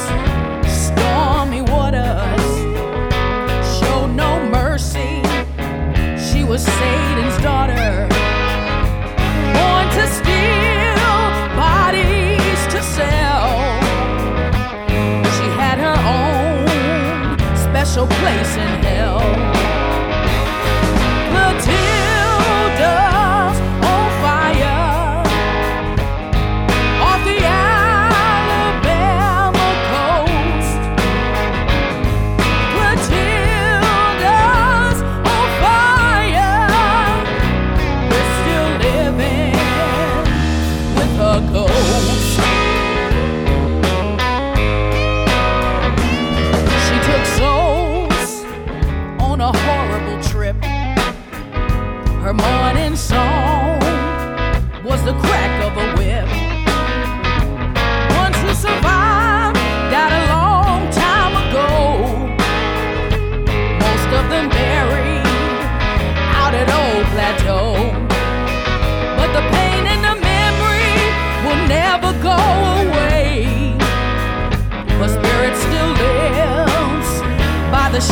[0.67, 2.43] stormy waters.
[3.79, 5.23] Show no mercy.
[6.19, 8.09] She was Satan's daughter.
[9.55, 11.15] Born to steal,
[11.55, 13.81] bodies to sell.
[15.37, 18.84] She had her own special place in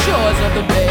[0.05, 0.82] shores of the bay.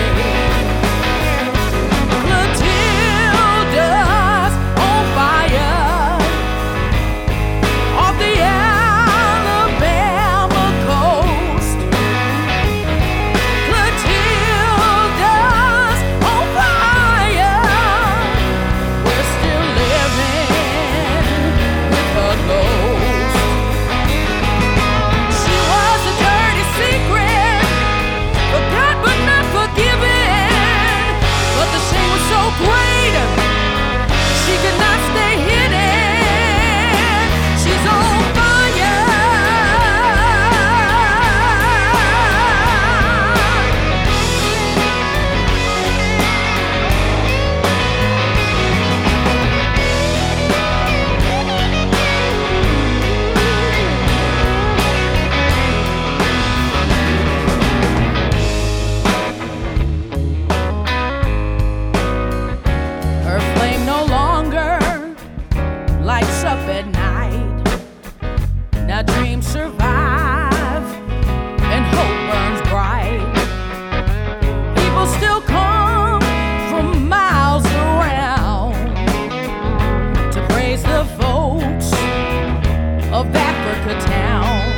[84.00, 84.72] town.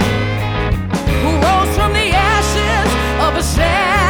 [1.21, 2.89] Who rose from the ashes
[3.27, 4.02] of a sad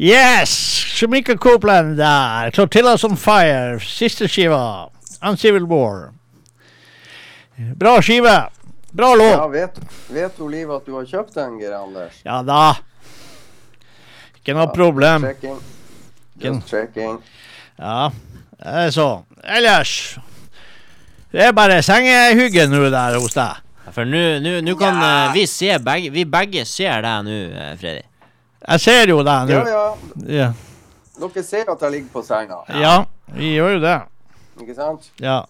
[0.00, 0.50] Yes!
[0.96, 2.50] Shamika Copeland der.
[2.50, 3.78] Clotillas on Fire.
[3.80, 4.88] Siste skiva.
[5.22, 6.12] Uncivil War.
[7.76, 8.48] Bra skive.
[8.92, 9.30] Bra låt.
[9.36, 9.76] Ja, vet,
[10.08, 12.16] vet du, Liv, at du har kjøpt den, Geir Anders?
[12.26, 12.62] Ja da.
[14.40, 15.28] Ikke noe problem.
[15.28, 15.58] Checking.
[16.40, 17.18] Just checking.
[17.78, 18.08] Ja,
[18.56, 19.08] det er så.
[19.44, 19.92] Ellers
[21.30, 23.60] Det er bare sengehygge nå der hos deg.
[23.94, 25.26] For nå kan Ja.
[25.28, 28.02] eh, vi se begge Vi begge ser deg nå, eh, Freddy.
[28.70, 29.62] Jeg ser jo deg nå.
[29.66, 29.86] ja.
[30.40, 30.50] Ja.
[31.20, 33.02] Dere ser at jeg ligger på senga, ja,
[33.34, 33.96] vi gjør jo det.
[34.62, 35.10] ikke sant?
[35.20, 35.42] Ja.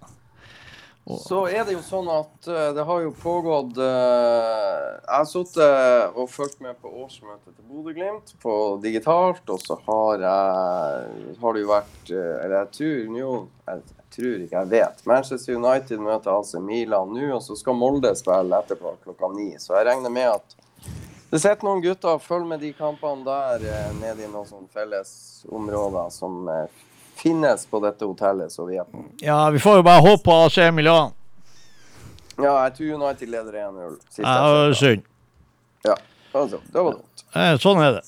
[1.19, 6.15] Så er det jo sånn at uh, det har jo pågått uh, Jeg har sittet
[6.15, 11.65] og fulgt med på årsmøtet til Bodø-Glimt på digitalt, og så har jeg har det
[11.65, 13.33] jo vært uh, Eller jeg tror jo
[13.71, 15.03] jeg, jeg tror ikke, jeg vet.
[15.07, 19.53] Manchester United møter altså Milan nå, og så skal Molde spille etterpå klokka ni.
[19.63, 20.57] Så jeg regner med at
[21.31, 24.69] det sitter noen gutter og følger med de kampene der eh, nede i noen sånne
[24.75, 26.67] fellesområder som eh,
[27.21, 28.87] finnes på dette hotellet så vi er
[29.23, 31.13] ja, vi får jo bare håpe på AC Milan.
[32.41, 33.99] Ja, jeg tror United leder 1-0.
[34.25, 35.03] Ja, synd.
[35.85, 35.97] Ja,
[36.33, 37.25] altså, det var dumt.
[37.37, 38.07] Eh, Sånn er det.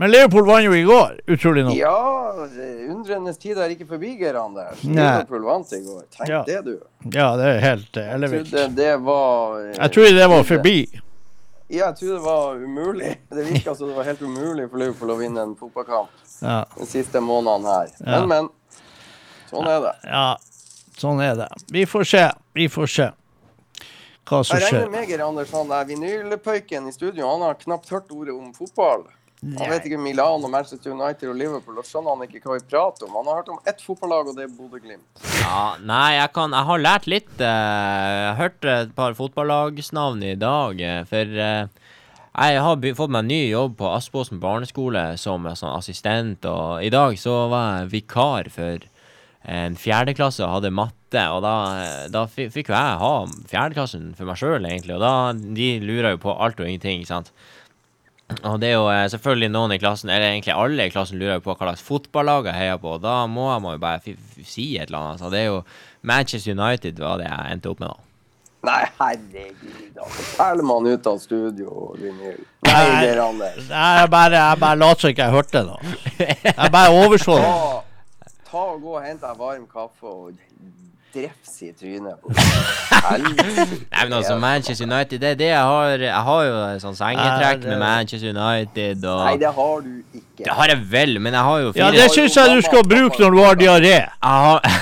[0.00, 1.74] Men Leopold vant jo i går, utrolig nok.
[1.76, 2.46] Ja,
[2.90, 4.80] undrenes tid er ikke forbi, Geir Anders.
[4.82, 6.04] Leopold Liverpool vant i går.
[6.16, 6.40] Tenk Ja.
[6.46, 6.78] det, du.
[7.12, 8.00] Ja, det er helt ellevilt.
[8.00, 8.50] Jeg ellevilt.
[8.54, 10.76] trodde det var eh, Jeg trodde det var forbi.
[11.72, 13.10] Ja, jeg tror det var umulig.
[13.32, 16.10] Det virka som det var helt umulig for Liverpool å vinne en fotballkamp
[16.42, 17.94] Ja, de siste månedene her.
[18.04, 18.50] Men, men.
[19.48, 19.92] Sånn er det.
[20.04, 20.26] ja,
[21.00, 21.48] sånn er det.
[21.72, 22.22] Vi får se.
[22.56, 23.08] Vi får se
[24.28, 24.66] hva som skjer.
[24.68, 28.36] Jeg regner med Geir Anders, han der vinylpøyken i studio, han har knapt hørt ordet
[28.36, 29.08] om fotball.
[29.42, 32.66] Han vet ikke Milan og Manchester United og Liverpool, og skjønner han ikke hva vi
[32.70, 33.16] prater om.
[33.18, 35.24] Han har hørt om ett fotballag, og det er Bodø-Glimt.
[35.40, 37.32] Ja, nei, jeg kan Jeg har lært litt.
[37.40, 41.66] Jeg Jeg hørte et par fotballagsnavn i dag, eh, for eh,
[42.32, 47.18] jeg har fått meg ny jobb på Aspåsen barneskole som sånn assistent, og i dag
[47.18, 48.86] så var jeg vikar for
[49.44, 54.30] en fjerdeklasse og hadde matte, og da, eh, da fikk jo jeg ha fjerdeklassen for
[54.30, 57.32] meg sjøl, egentlig, og da De lurer jo på alt og ingenting, ikke sant.
[58.48, 61.42] Og det er jo eh, selvfølgelig noen i klassen, eller egentlig alle i klassen, lurer
[61.44, 62.94] på hva slags fotballag jeg heier på.
[62.96, 65.20] og Da må jeg må jo bare f f si et eller annet.
[65.20, 65.58] Så det er jo
[66.08, 68.08] Manchester United var det jeg endte opp med, da.
[68.62, 72.36] Nei, herregud, da forteller man ut av studio, vinyl.
[72.62, 73.00] Nei, Nei.
[73.02, 73.64] Geir Anders.
[73.68, 76.28] Jeg bare, jeg bare lot som ikke jeg hørte det.
[76.46, 77.50] Jeg bare overså det.
[77.50, 80.30] Ta, ta og gå og hent deg varm kaffe og
[81.14, 82.16] drefs i trynet.
[83.02, 86.04] Nei, men altså, Manchester United, det er det jeg har.
[86.06, 90.42] Jeg har jo sånn sengetrekk med Manchester United og Nei, det har du ikke.
[90.42, 92.88] Det har jeg vel, men jeg har jo fire Ja, det syns jeg du skal
[92.88, 93.96] bruke når du har diaré.
[94.02, 94.58] Jeg har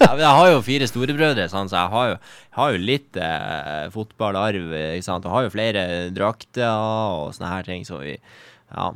[0.00, 2.16] ja, men jeg har jo fire storebrødre, sånn, så jeg har jo,
[2.60, 4.70] har jo litt eh, fotballarv.
[4.94, 5.26] Ikke sant?
[5.26, 5.82] Og har jo flere
[6.14, 8.90] drakter og sånne her ting, så vi Ja.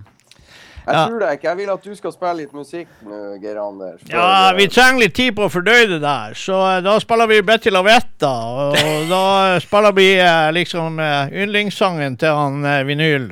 [0.87, 1.07] Jeg Ja.
[1.07, 1.49] tror det ikke.
[1.49, 4.01] Jeg vil at du skal spille litt musikk nå, Geir Anders.
[4.09, 7.41] Ja, vi trenger litt tid på å fordøye det der, så eh, da spiller vi
[7.43, 8.33] Betty Lavetta.
[8.75, 13.29] Og da spiller vi eh, liksom eh, yndlingssangen til han Vinyl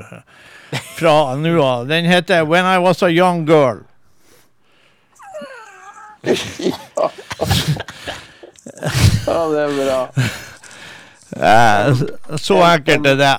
[0.99, 1.87] fra nå av.
[1.89, 3.85] Den heter 'When I Was A Young Girl'.
[9.27, 10.01] Ja, det er bra.
[12.37, 13.37] Så enkelt er det.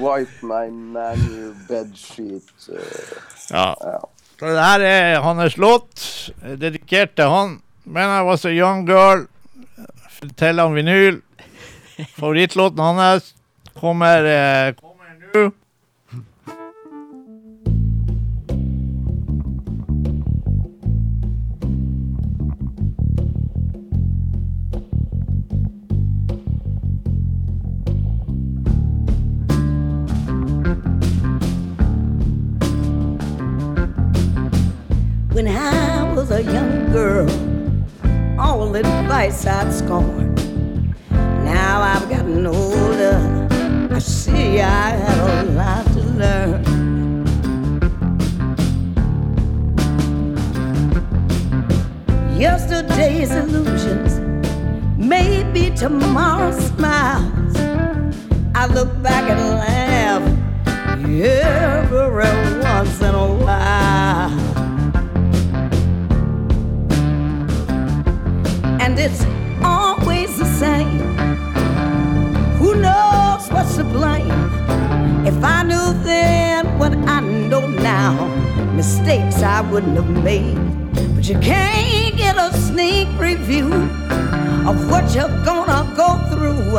[0.00, 2.48] Wipe my manu bedsheet.
[2.72, 3.18] eh,
[3.50, 3.74] Ja.
[3.80, 3.98] ja.
[4.38, 7.60] Så det her er hans låt, eh, dedikert til han.
[7.86, 9.26] 'When I Was A Young Girl',
[10.36, 11.20] til han Vinyl.
[12.16, 13.34] Favorittlåten hans
[13.80, 15.50] kommer, eh, kommer nå.
[36.40, 37.28] A young girl,
[38.40, 40.34] all advice I'd scorn.
[41.44, 43.18] Now I've gotten older,
[43.92, 46.64] I see I had a lot to learn.
[52.38, 54.18] Yesterday's illusions,
[54.96, 57.56] maybe tomorrow's smiles.
[58.54, 60.22] I look back and laugh
[61.04, 64.49] every once in a while.
[68.90, 69.24] And it's
[69.62, 70.98] always the same.
[72.58, 74.30] Who knows what's to blame?
[75.24, 78.14] If I knew then what I know now,
[78.74, 80.58] mistakes I wouldn't have made.
[81.14, 83.70] But you can't get a sneak preview
[84.66, 86.78] of what you're gonna go through,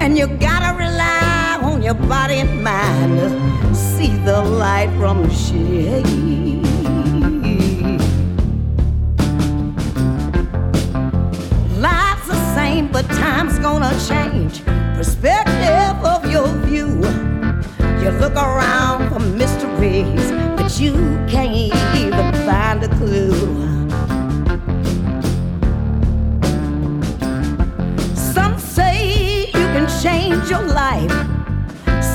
[0.00, 5.32] and you gotta rely on your body and mind to see the light from the
[5.32, 6.73] shade.
[13.64, 14.62] Gonna change.
[14.94, 17.00] Perspective of your view.
[18.02, 20.92] You look around for mysteries, but you
[21.26, 23.32] can't even find a clue.
[28.34, 31.14] Some say you can change your life.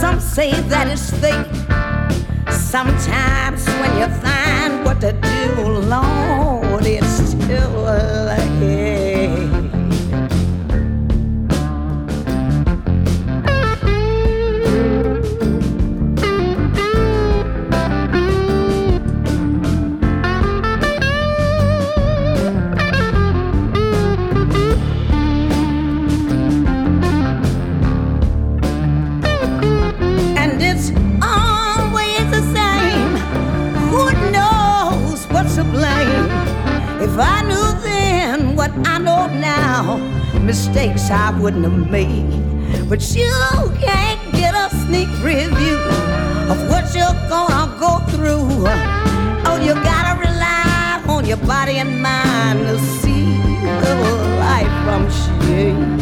[0.01, 1.49] Some say that it's fate.
[2.53, 5.63] Sometimes when you find what to do,
[5.95, 8.38] Lord, it's too late.
[38.85, 39.97] I know now,
[40.39, 42.29] mistakes I wouldn't have made.
[42.87, 43.31] But you
[43.79, 45.79] can't get a sneak preview
[46.49, 48.67] of what you're gonna go through.
[49.47, 53.95] Oh, you gotta rely on your body and mind to see the
[54.39, 55.99] light from shade.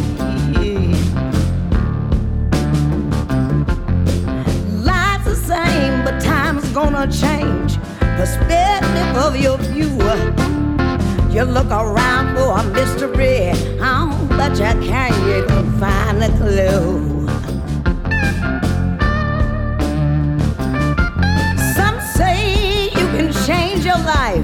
[4.84, 7.78] Life's the same, but time's gonna change.
[8.16, 10.57] Perspective of your view.
[11.38, 17.28] You look around for a mystery, oh, but you can't find a clue.
[21.76, 24.42] Some say you can change your life.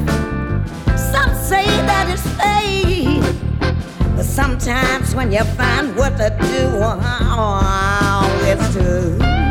[0.96, 3.24] Some say that it's fate.
[4.14, 9.43] But sometimes when you find what to do, oh, it's too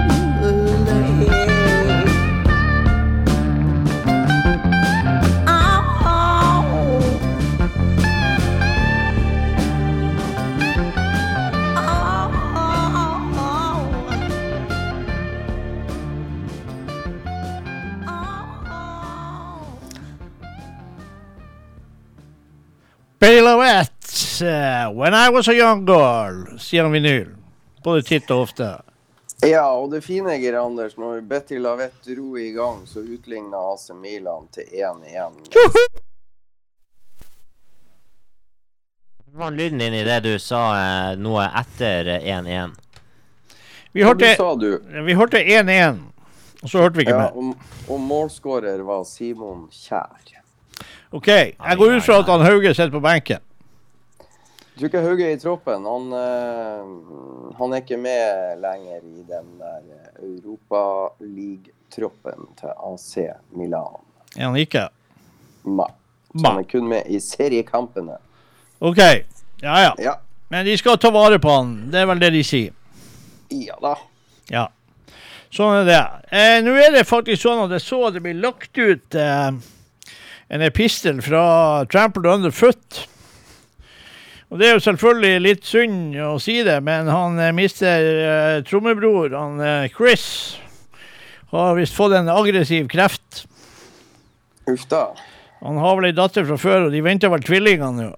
[24.43, 27.29] Eh, When I Was A Young Girl, sier han vinyl.
[27.83, 28.69] Både titt og ofte.
[29.43, 33.89] Ja, og det fine, Geir Anders, når Betty Lavette dro i gang, så utligna AC
[33.99, 35.41] Milan til 1-1.
[39.33, 42.75] Hva var lyden din i det du sa eh, noe etter eh, 1-1?
[43.93, 44.29] Vi hørte
[45.05, 45.99] vi hørte 1-1,
[46.63, 47.35] og så hørte vi ikke Ja, mer.
[47.37, 50.39] og, og målskårer var Simon Kjær.
[51.13, 53.41] OK, jeg går ut fra at han Hauge sitter på benken.
[54.73, 55.83] Jeg tror ikke Hauge er i troppen.
[55.85, 56.81] Han, eh,
[57.59, 59.83] han er ikke med lenger i den der
[60.25, 63.11] Europaliga-troppen til AC
[63.53, 64.01] Milan.
[64.35, 64.87] Er han ikke?
[65.63, 65.85] Ma.
[66.33, 66.49] Ma.
[66.49, 68.17] han er kun med i seriekampene.
[68.81, 68.97] OK.
[69.61, 69.93] Ja ja.
[70.01, 70.15] Ja.
[70.49, 71.91] Men de skal ta vare på han.
[71.93, 72.73] Det er vel det de sier.
[73.53, 73.95] Ja da.
[74.49, 74.67] Ja.
[75.53, 76.01] Sånn er det.
[76.33, 79.51] Eh, Nå er det faktisk sånn at jeg så det blir lagt ut eh,
[80.49, 83.12] en epistel fra Trampled Underfoot.
[84.53, 88.57] Og det er jo selvfølgelig litt synd å si det, men han eh, mister uh,
[88.67, 90.27] trommebror, han uh, Chris,
[91.49, 93.47] har visst fått en aggressiv kreft.
[94.69, 95.07] Uff da.
[95.65, 98.11] Han har vel ei datter fra før, og de venter vel tvillinger nå.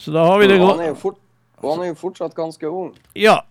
[0.00, 0.80] Så da har vi det godt.
[1.60, 2.94] og han er jo fortsatt ganske ung.
[3.12, 3.42] Ja.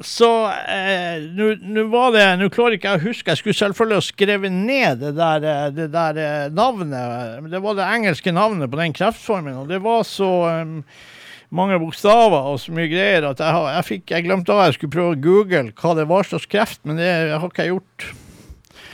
[0.00, 3.28] Så eh, nå var det Nå klarer ikke jeg å huske.
[3.28, 7.50] Jeg skulle selvfølgelig ha skrevet ned det der, eh, det der eh, navnet.
[7.52, 10.30] Det var det engelske navnet på den kreftformen, og det var så
[10.62, 10.78] um,
[11.52, 14.94] mange bokstaver og så mye greier at jeg, jeg, fikk, jeg glemte av jeg skulle
[14.96, 18.08] prøve å google hva det var slags kreft, men det har ikke jeg gjort.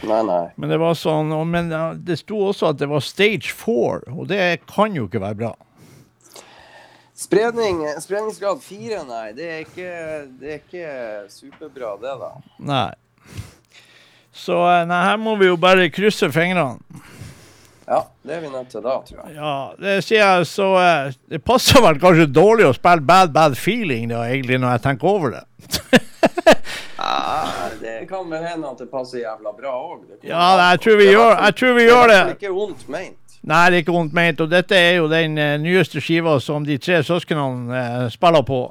[0.07, 0.43] Nei, nei.
[0.59, 1.71] Men det var sånn, og, men
[2.03, 5.55] det sto også at det var stage four, og det kan jo ikke være bra.
[7.17, 9.31] Spredning, spredningsgrad fire, nei.
[9.33, 9.93] Det er ikke,
[10.41, 10.89] det er ikke
[11.33, 12.33] superbra, det, da.
[12.61, 12.91] Nei.
[14.37, 16.77] Så eh, nei, her må vi jo bare krysse fingrene.
[17.87, 19.37] Ja, det er vi nødt til da, tror jeg.
[19.39, 23.55] Ja, det sier jeg, så eh, Det passer vel kanskje dårlig å spille Bad Bad
[23.57, 25.45] Feeling, da, egentlig, når jeg tenker over det.
[26.97, 30.01] Ja, det kan vel hende at det passer jævla bra òg.
[30.27, 32.17] Ja, jeg tror vi gjør- jeg tror vi gjør det.
[32.17, 33.19] Det er ikke vondt meint.
[33.47, 36.65] Nei, det er ikke vondt ment, og dette er jo den eh, nyeste skiva som
[36.67, 38.65] de tre søsknene eh, spiller på.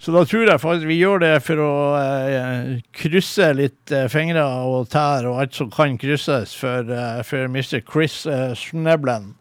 [0.00, 4.46] Så da tror jeg faktisk vi gjør det for å eh, krysse litt eh, fingre
[4.64, 7.82] og tær og alt som kan krysses for, eh, for Mr.
[7.84, 9.34] Chris eh, Sneblen.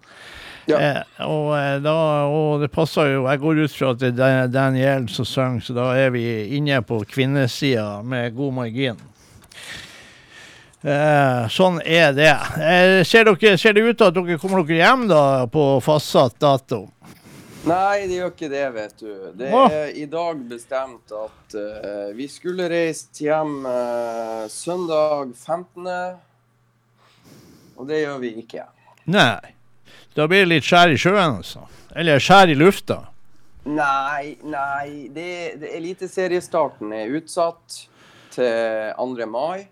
[0.68, 0.82] Ja.
[0.84, 1.94] Eh, og, da,
[2.30, 5.64] og det passer jo Jeg går ut fra at det er Dan- Daniel som synger,
[5.66, 6.26] så da er vi
[6.60, 9.00] inne på kvinnesida med god margin.
[10.80, 12.32] Eh, sånn er det.
[12.56, 16.38] Eh, ser, dere, ser det ut til at dere kommer dere hjem da på fastsatt
[16.40, 16.86] dato?
[17.68, 19.12] Nei, det gjør ikke det, vet du.
[19.36, 25.90] Det er i dag bestemt at uh, vi skulle reist hjem uh, søndag 15.
[27.76, 28.64] Og det gjør vi ikke.
[29.12, 29.52] Nei.
[30.16, 31.66] Da blir det litt skjær i sjøen, altså.
[32.00, 33.02] Eller skjær i lufta.
[33.68, 35.10] Nei, nei.
[35.12, 35.28] Det,
[35.60, 37.82] det Eliteseriestarten er utsatt
[38.32, 39.28] til 2.
[39.28, 39.68] mai.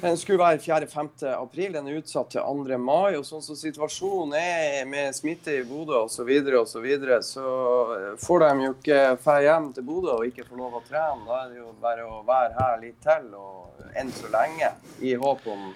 [0.00, 1.08] Den skulle være 4.-5.
[1.34, 1.72] april.
[1.74, 2.76] Den er utsatt til 2.
[2.78, 3.16] mai.
[3.18, 7.18] Og sånn som situasjonen er med smitte i Bodø osv., så, videre, og så, videre,
[7.26, 7.48] så
[7.96, 11.26] eh, får de jo ikke dra hjem til Bodø og ikke få lov å trene.
[11.26, 14.70] Da er det jo bare å være her litt til, og enn så lenge,
[15.02, 15.66] i håp om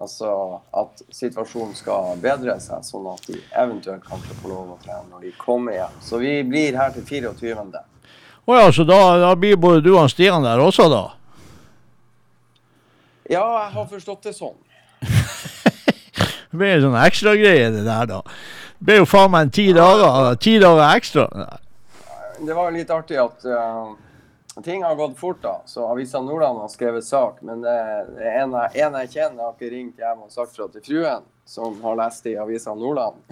[0.00, 0.32] altså,
[0.82, 5.28] at situasjonen skal bedre seg, sånn at de eventuelt kan få lov å trene når
[5.28, 6.02] de kommer hjem.
[6.02, 7.86] Så vi blir her til 24.
[8.50, 11.04] Å ja, så da, da blir både du og Stian der også, da?
[13.30, 14.56] Ja, jeg har forstått det sånn.
[16.50, 18.16] Det blir en sånn ekstragreie, det der, da.
[18.80, 21.28] Det blir jo faen meg ti dager, ti dager ekstra.
[22.40, 23.92] Det var jo litt artig at uh,
[24.66, 25.54] ting har gått fort, da.
[25.70, 27.38] Så Avisa Nordland har skrevet sak.
[27.46, 27.76] Men det,
[28.16, 31.22] det en, jeg, en jeg kjenner, har ikke ringt hjem og sagt fra til fruen,
[31.46, 33.22] som har lest i Avisa Nordland.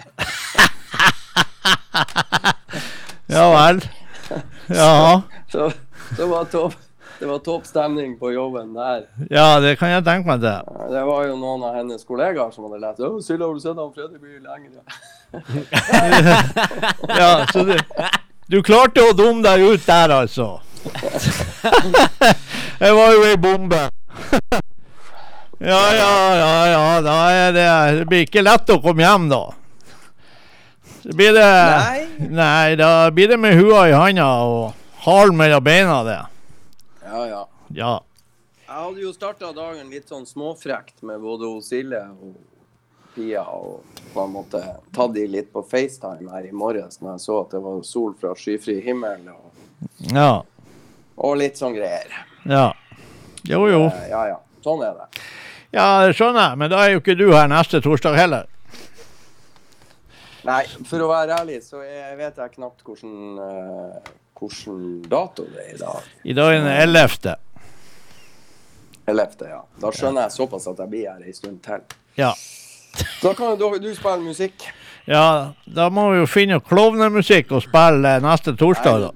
[3.29, 3.83] Ja vel.
[4.79, 5.21] Ja.
[5.51, 5.71] Så
[6.17, 6.73] det var topp.
[7.19, 9.01] Det var topp stemning på jobben der.
[9.29, 10.61] ja, det kan jeg tenke meg til.
[10.93, 13.75] Det var jo noen av hennes kollegaer som hadde lest Å, Silje, har du sett
[13.75, 14.79] han Fredrik blir lenger?
[17.19, 17.75] Ja, så du,
[18.47, 20.59] du klarte å dumme deg ut der, altså.
[22.79, 23.89] Det var jo ei bombe.
[25.59, 26.83] Ja, ja, ja, ja.
[27.03, 27.63] Da er det
[27.97, 29.41] Det blir ikke lett å komme hjem, da.
[31.03, 32.07] Det blir det Nei.
[32.31, 34.71] Nei, da blir det med hua i handa og
[35.03, 36.15] halen mellom beina, det.
[37.09, 37.41] Ja, ja.
[37.73, 37.93] Ja.
[38.69, 42.35] Jeg hadde jo starta dagen litt sånn småfrekt med både Silje og
[43.15, 43.81] Pia, og
[44.13, 44.61] på en måte
[44.93, 48.13] tatt de litt på FaceTime her i morges når jeg så at det var sol
[48.21, 49.49] fra skyfri himmel og,
[50.13, 50.43] Ja.
[51.17, 52.13] og litt sånn greier.
[52.45, 52.67] Ja.
[53.49, 53.81] Jo, jo.
[53.87, 54.37] Eh, Ja, ja.
[54.63, 55.21] Sånn er det.
[55.73, 58.45] Ja, det skjønner jeg, men da er jo ikke du her neste torsdag heller.
[60.45, 65.65] Nei, for å være ærlig så jeg vet jeg knapt hvordan, eh, hvordan dato det
[65.67, 66.09] er i dag.
[66.23, 67.35] I dag er den 11.
[69.09, 69.61] 11., ja.
[69.81, 71.81] Da skjønner jeg såpass at jeg blir her ei stund til.
[72.19, 72.33] Ja.
[73.23, 74.67] Da kan du, du spille musikk.
[75.07, 79.11] ja, da må vi jo finne klovnemusikk og spille neste torsdag, da.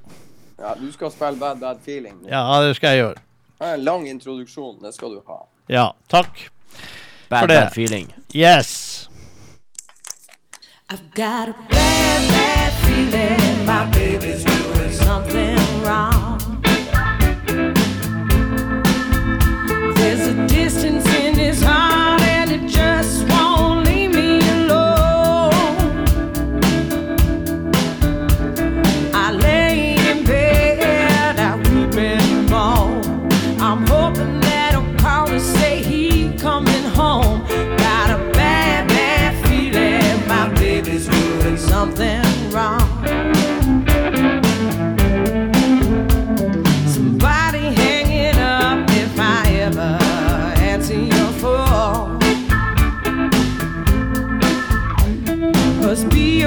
[0.63, 2.17] Ja, du skal spille Bad Bad Feeling.
[2.29, 3.21] Ja, det skal jeg gjøre.
[3.59, 5.39] Det er En lang introduksjon, det skal du ha.
[5.69, 6.49] Ja, takk.
[7.29, 7.57] Bad, For det.
[7.61, 8.09] bad feeling.
[8.35, 9.09] Yes.
[10.89, 16.61] I've got a bad, bad feeling my baby's doing something wrong.
[19.95, 21.02] There's a distance
[56.09, 56.42] be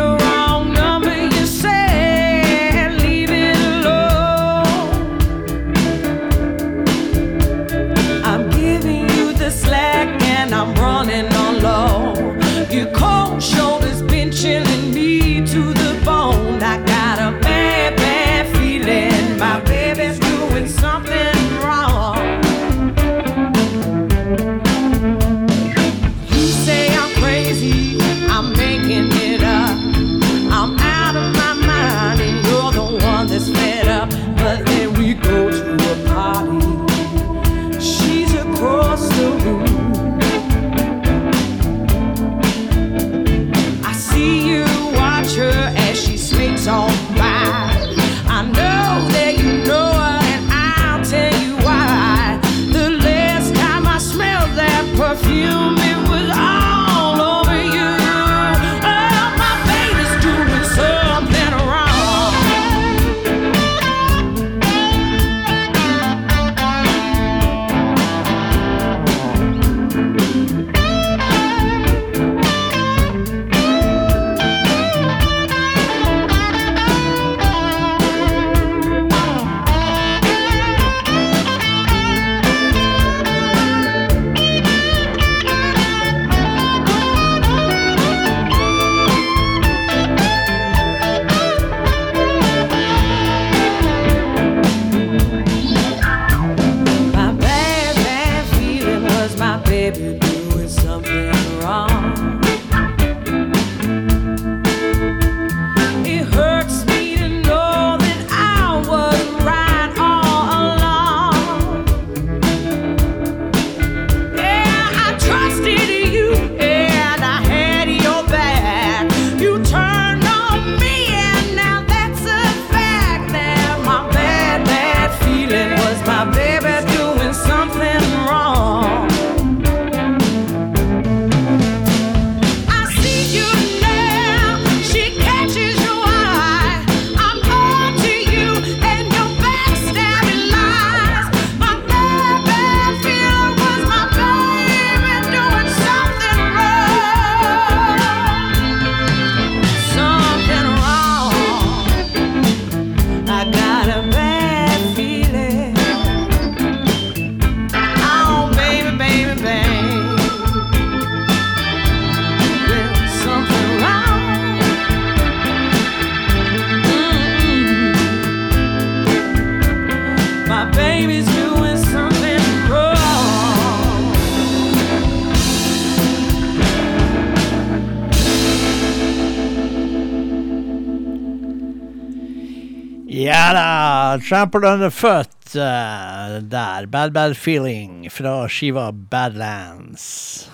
[184.27, 186.87] Trampled Underfoot uh, der.
[186.87, 190.51] Bad Bad Feeling fra skiva Badlands.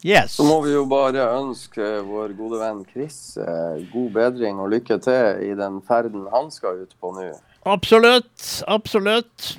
[0.00, 0.32] Yes.
[0.38, 4.96] Så må vi jo bare ønske vår gode venn Chris eh, god bedring og lykke
[5.02, 7.26] til i den ferden han skal ut på nå.
[7.68, 8.44] Absolutt.
[8.70, 9.56] Absolutt.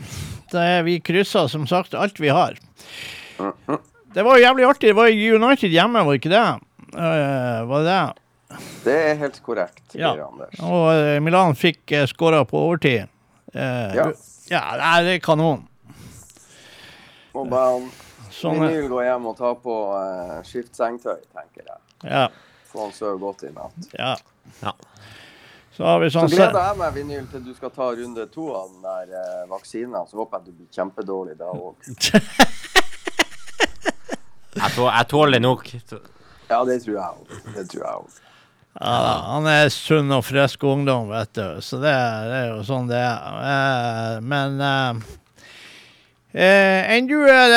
[0.49, 2.55] Det er, vi krysser som sagt alt vi har.
[4.15, 4.93] Det var jo jævlig artig.
[4.93, 6.45] Det var United hjemme, var ikke det?
[6.95, 8.57] Uh, var det det?
[8.87, 10.15] Det er helt korrekt, Ja.
[10.25, 10.57] Anders.
[10.63, 13.11] Og eh, Milan fikk uh, skåra på overtid.
[13.53, 14.11] Eh, Ja.
[14.49, 15.67] ja, det er kanon.
[17.33, 17.89] Må bare
[18.31, 21.79] Sånn, eh, Vinyl gå hjem og ta på uh, skift sengetøy, tenker jeg.
[22.03, 22.27] ja,
[22.69, 23.87] Få han sove godt i natt.
[23.97, 24.15] ja.
[24.61, 24.71] Ja.
[25.77, 28.47] Så har vi Så sånn gleder jeg meg, Vinyl, til du skal ta runde to
[28.57, 30.03] av den der uh, vaksina.
[30.09, 31.75] Så håper jeg du blir kjempedårlig da òg.
[34.57, 35.67] Jeg, jeg tåler nok.
[36.49, 37.33] Ja, det tror jeg òg.
[37.53, 38.15] Det tror jeg òg.
[38.77, 41.61] Ja, han er sunn og frisk ungdom, vet du.
[41.65, 41.93] Så det,
[42.29, 43.39] det er jo sånn det er.
[43.53, 44.61] Eh, men
[46.33, 47.53] eh, eh, du er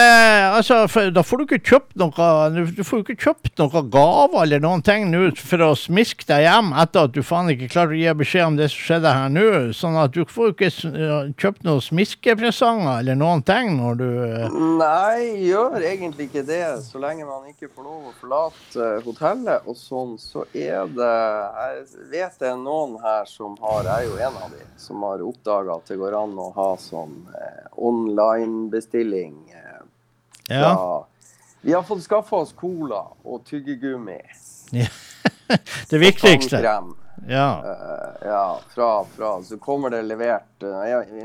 [0.54, 2.28] Altså, for, da får du ikke kjøpt noe
[2.76, 6.70] Du får ikke kjøpt noe gaver eller noen ting nå for å smiske deg hjem
[6.78, 9.46] etter at du faen ikke klarte å gi beskjed om det som skjedde her nå.
[9.76, 14.58] Sånn at du får ikke eh, kjøpt noen smiskepresanger eller noen ting når du eh,
[14.80, 16.62] Nei, gjør egentlig ikke det.
[16.86, 21.10] Så lenge man ikke får lov å forlate eh, hotellet og sånn, så er det
[21.10, 25.02] Jeg vet det er noen her som har Jeg er jo en av de som
[25.06, 27.66] har oppdaga at det går an å ha sånn eh,
[28.64, 29.50] online-bestilling.
[29.50, 29.84] Eh,
[30.56, 30.74] Ja.
[30.74, 31.04] fra-
[31.62, 34.20] Vi har fått skaffa oss cola og tyggegummi.
[35.90, 36.82] Det viktigste.
[37.28, 37.62] Ja.
[37.64, 39.42] Uh, ja, fra, fra.
[39.42, 40.62] Så kommer det levert.
[40.62, 40.68] eh,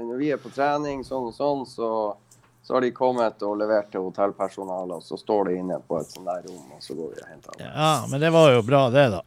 [0.03, 2.15] når vi er på trening sånn og sånn, så,
[2.63, 6.11] så har de kommet og levert til hotellpersonalet, og så står det inne på et
[6.11, 7.69] sånt der rom, og så går vi og henter det.
[7.75, 9.21] ja, men det var jo bra, det, da.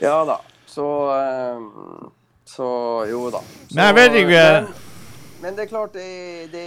[0.00, 0.38] Ja da.
[0.66, 0.86] Så
[1.18, 1.60] eh,
[2.46, 2.70] Så
[3.10, 3.38] jo da.
[3.68, 4.46] Så, Men jeg vet ikke
[5.42, 6.66] Men, det er klart, det, det,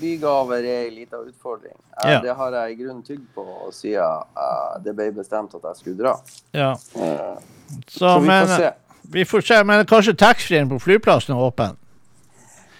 [0.00, 1.76] bygaver er en liten utfordring.
[2.04, 2.20] Ja.
[2.20, 5.96] Det har jeg i grunnen tygd på siden eh, det ble bestemt at jeg skulle
[6.02, 6.12] dra.
[6.52, 6.74] Ja.
[6.96, 7.40] Uh,
[7.86, 8.72] Så, så vi men, får se.
[9.02, 11.78] Vi får se, men kanskje taxfree-en på flyplassen er åpen?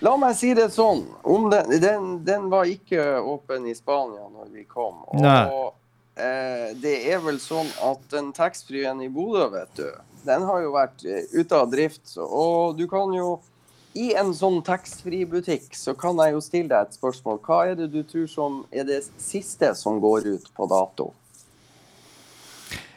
[0.00, 1.02] La meg si det sånn.
[1.22, 5.02] Om den, den, den var ikke åpen i Spania når vi kom.
[5.12, 5.42] Og Nei.
[6.16, 9.88] eh, det er vel sånn at den taxfree-en i Bodø, vet du,
[10.24, 12.02] den har jo vært ute av drift.
[12.08, 13.38] Så, og du kan jo
[13.98, 17.40] I en sånn taxfree-butikk så kan jeg jo stille deg et spørsmål.
[17.42, 21.10] Hva er det du tror som er det siste som går ut på dato?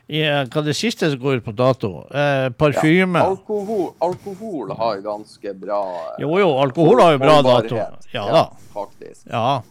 [0.06, 1.92] Eh, hva er det siste som går ut på dato?
[2.14, 3.24] Eh, parfyme?
[3.24, 5.82] Alkohol, alkohol har ganske bra
[6.12, 7.80] eh, Jo jo, alkohol har jo bra dato.
[7.80, 8.44] Ja, Ja da.
[8.76, 9.26] Faktisk.
[9.32, 9.62] Ja.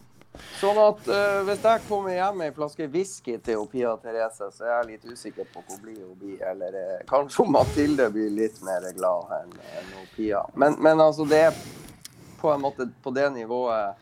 [0.57, 4.65] Sånn at uh, hvis jeg kommer hjem med ei flaske whisky til Pia Therese, så
[4.65, 6.39] er jeg litt usikker på hvor blid hun blir.
[6.49, 10.41] Eller uh, kanskje Mathilde blir litt mer glad enn enn Pia.
[10.57, 11.59] Men, men altså, det er
[12.41, 14.01] på en måte på det nivået.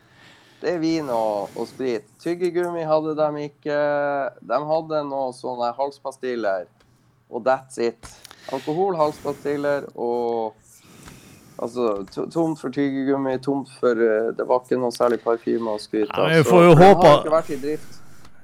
[0.62, 2.06] Det er vin og, og sprit.
[2.22, 3.78] Tyggegummi hadde de ikke.
[4.46, 6.68] De hadde noe sånne halspastiller,
[7.28, 8.08] og that's it.
[8.54, 10.54] Alkohol, halspastiller og
[11.62, 12.04] Altså
[12.34, 16.24] tomt for tyggegummi, tomt for eh, Det var ikke noe særlig parfyme å skryte Ja,
[16.24, 16.30] av.
[16.32, 17.98] vi så den har ikke vært i drift.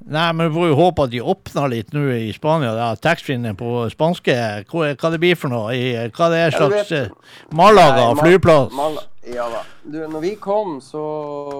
[0.08, 2.70] Nei, men vi får jo håpe at de åpner litt nå i Spania.
[2.76, 2.86] da.
[2.96, 4.36] Taxfree-en på spanske,
[4.70, 5.74] hva, hva det blir for noe?
[5.74, 7.08] I, hva det er Ja, slags eh,
[7.52, 8.72] Malaga Nei, flyplass?
[8.78, 9.64] Mal- ja da.
[9.84, 11.02] Du, når vi kom, så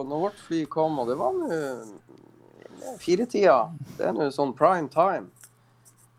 [0.09, 1.59] Når vårt fly kom, og det var nå
[3.03, 3.59] firetida.
[3.99, 5.27] Det er nå sånn prime time.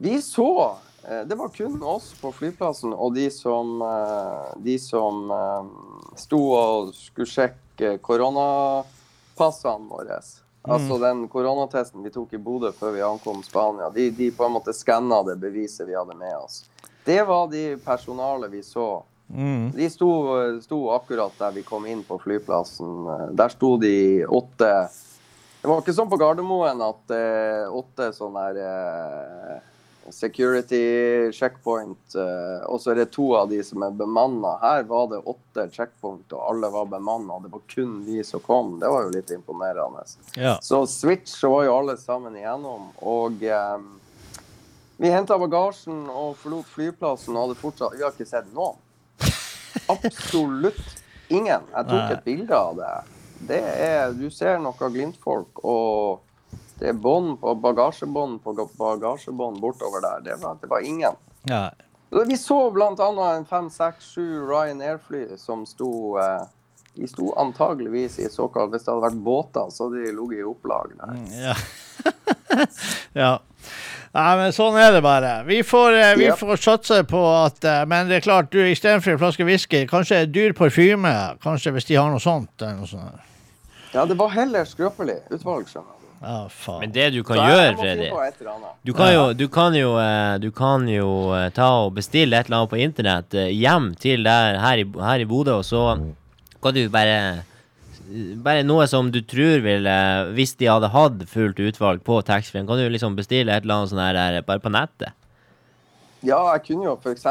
[0.03, 0.75] Vi så eh,
[1.09, 5.69] Det var kun oss på flyplassen og de som, eh, de som eh,
[6.21, 10.19] sto og skulle sjekke koronapassene våre.
[10.69, 13.89] Altså den koronatesten vi tok i Bodø før vi ankom Spania.
[13.89, 16.65] De, de på en måte skanna det beviset vi hadde med oss.
[17.05, 19.01] Det var de personalet vi så.
[19.33, 19.71] Mm.
[19.71, 20.11] De sto,
[20.61, 23.33] sto akkurat der vi kom inn på flyplassen.
[23.37, 24.71] Der sto de åtte
[25.61, 29.57] Det var ikke sånn på Gardermoen at eh, åtte sånne eh,
[30.11, 34.55] security checkpoint, eh, og så er det to av de som er bemanna.
[34.61, 37.39] Her var det åtte checkpoint, og alle var bemanna.
[37.43, 38.77] Det var kun vi som kom.
[38.81, 40.05] Det var jo litt imponerende.
[40.35, 40.57] Ja.
[40.61, 42.89] Så Switch så var jo alle sammen igjennom.
[43.01, 43.77] Og eh,
[44.99, 48.75] vi henta bagasjen og forlot flyplassen og hadde fortsatt Vi har ikke sett noen.
[49.89, 50.81] Absolutt
[51.29, 51.63] ingen.
[51.71, 52.95] Jeg tok et bilde av det.
[53.49, 56.25] Det er Du ser noe Glimt-folk, og
[56.79, 60.21] det er bånd på bagasjebånd på bagasjebånd bortover der.
[60.23, 61.17] Det var, det var ingen.
[61.49, 61.69] Ja.
[62.09, 63.35] Vi så bl.a.
[63.35, 66.47] en fem, seks, sju Ryanair-fly som sto eh,
[66.95, 70.47] De sto antageligvis i såkalt Hvis det hadde vært båter, så hadde de ligget i
[70.49, 71.19] opplag der.
[71.37, 71.53] Ja.
[73.21, 73.29] ja.
[74.09, 75.35] Nei, men sånn er det bare.
[75.45, 76.39] Vi får, eh, vi yep.
[76.41, 80.23] får satse på at eh, Men det er klart, du istedenfor en flaske whisky, kanskje
[80.31, 81.13] dyr parfyme.
[81.45, 82.55] Kanskje hvis de har noe sånt.
[82.63, 83.27] Noe sånt.
[83.93, 86.81] Ja, det var heller skrøpelig utvalg, skjønner Ja, faen.
[86.83, 88.09] Men det du kan gjøre, Freddy.
[88.83, 92.49] Du kan jo, du kan jo, eh, du kan jo eh, ta og bestille et
[92.49, 95.85] eller annet på internett eh, hjem til der her i, her i Bodø, og så
[96.63, 97.45] kan du bare
[98.41, 99.91] Bare noe som du tror ville
[100.33, 103.91] Hvis de hadde hatt fullt utvalg på taxfree, kan du liksom bestille et eller annet
[103.91, 105.13] sånt her her bare på nettet.
[106.25, 107.21] Ja, jeg kunne jo ha fått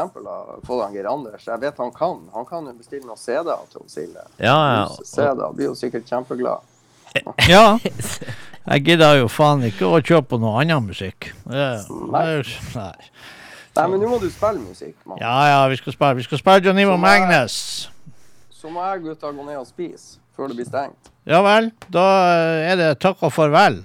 [0.81, 1.43] han Geir Anders.
[1.45, 2.23] Jeg vet han kan.
[2.33, 4.23] Han kan jo bestille noen CD-er til Silje.
[4.39, 4.85] Ja, ja.
[5.03, 5.51] CD-er.
[5.53, 6.65] Blir jo sikkert kjempeglad.
[7.49, 7.79] Ja.
[8.69, 11.31] Jeg gidder jo faen ikke å kjøpe noe annen musikk.
[11.49, 12.91] Det, er nei.
[13.79, 15.17] Nei, men nå må du spille musikk, Man.
[15.21, 17.55] Ja ja, vi skal spille, vi skal spille John Ivo Magnus Magnes.
[18.53, 21.09] Så må jeg gutta gå ned og spise før det blir stengt.
[21.29, 21.71] Ja vel.
[21.93, 22.03] Da
[22.33, 23.81] eh, er det takk og farvel.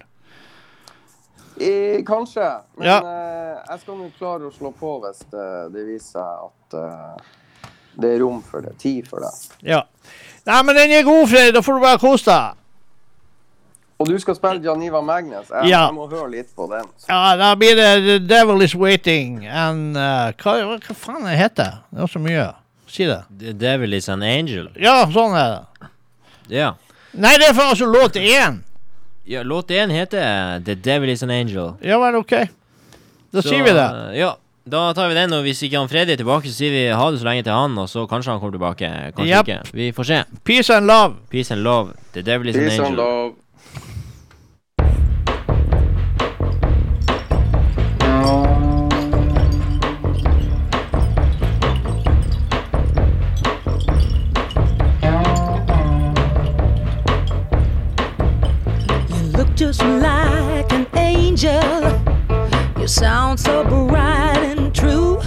[1.60, 2.48] I, kanskje.
[2.76, 2.98] Men Ja.
[2.98, 7.70] uh, jeg skal nå klare å slå på hvis det, det viser seg at uh,
[7.94, 8.74] det er rom for det.
[8.82, 9.30] Tid for det.
[9.62, 9.84] Ja.
[10.44, 12.63] Nei, men den er god, Fred, Da får du bare kose deg.
[14.04, 15.48] Og du skal spille Janiva Magnes.
[15.48, 15.86] Jeg, Ja.
[15.86, 16.84] jeg må høre litt på den.
[17.08, 21.78] Ja, da blir det The Devil Is Waiting and uh, hva, hva, faen det heter
[21.88, 22.02] det?
[22.04, 22.50] er så mye.
[22.86, 23.22] Si det.
[23.40, 24.68] The devil is an angel.
[24.76, 25.88] Ja, sånn er det.
[26.52, 26.74] Ja.
[27.16, 28.60] Nei, det er for altså låt én.
[29.26, 31.74] ja låt én heter The devil is an angel.
[31.80, 32.30] Ja vel, OK.
[33.32, 33.90] Da Så, sier vi det.
[34.12, 34.34] eh, Ja.
[34.66, 37.10] Da tar vi den, og hvis ikke han Freddy er tilbake, så sier vi ha
[37.12, 38.88] det så lenge til han, og så kanskje han kommer tilbake.
[39.12, 39.44] Kanskje yep.
[39.48, 39.72] ikke.
[39.76, 40.20] Vi får se.
[40.42, 41.16] Peace and love.
[41.28, 41.92] Peace and love.
[42.14, 43.34] The devil is an Peace and love.
[59.54, 62.02] Just like an angel.
[62.78, 65.20] You sound so bright and true.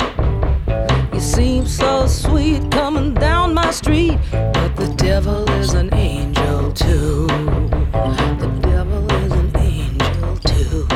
[1.13, 4.19] You seem so sweet coming down my street.
[4.31, 7.27] But the devil is an angel too.
[7.27, 10.87] The devil is an angel too.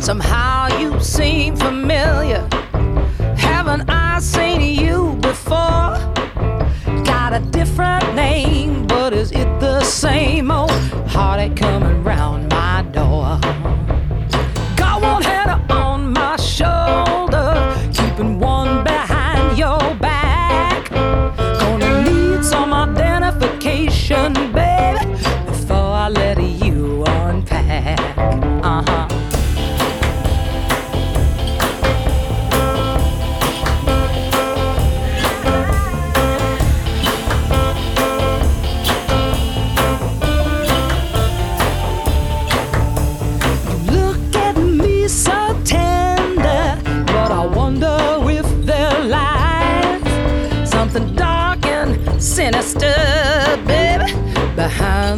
[0.00, 2.48] Somehow you seem familiar.
[3.36, 6.15] Haven't I seen you before?
[7.36, 10.70] A different name, but is it the same old
[11.06, 13.38] heartache coming round my door?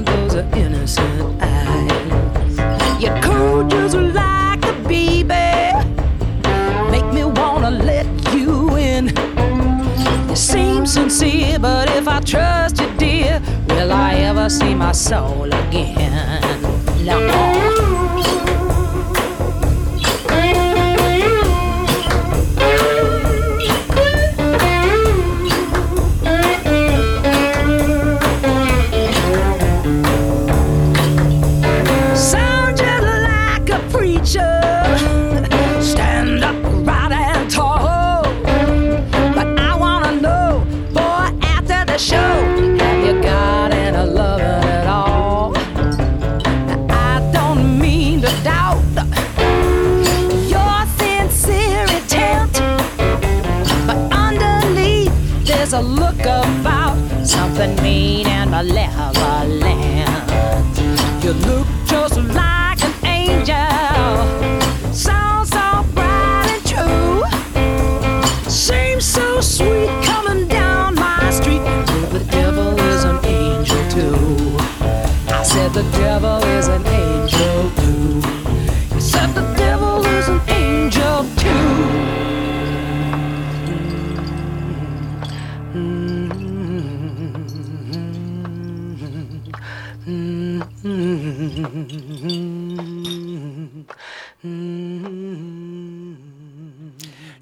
[0.05, 3.03] Those innocent eyes.
[3.03, 5.73] You're just like a baby.
[6.91, 9.13] Make me wanna let you in.
[10.29, 15.53] You seem sincere, but if I trust you, dear, will I ever see my soul
[15.53, 16.63] again?
[17.05, 17.88] No.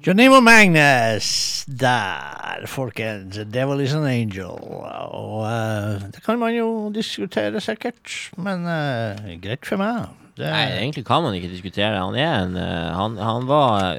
[0.07, 3.35] Jonimo Magnus der, folkens.
[3.51, 4.55] Devil is an angel.
[4.55, 10.05] Og uh, det kan man jo diskutere sikkert, men uh, greit for meg.
[10.37, 11.99] Det, Nei, egentlig kan man ikke diskutere.
[11.99, 13.97] Han er en uh, Han, han var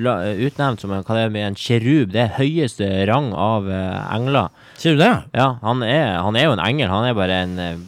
[0.00, 0.14] la,
[0.46, 2.14] utnevnt som en, det en kjerub.
[2.14, 4.48] Det er høyeste rang av engler.
[4.80, 5.12] Sier du det?
[5.36, 6.88] Ja, han er, han er jo en engel.
[6.88, 7.84] Han er bare en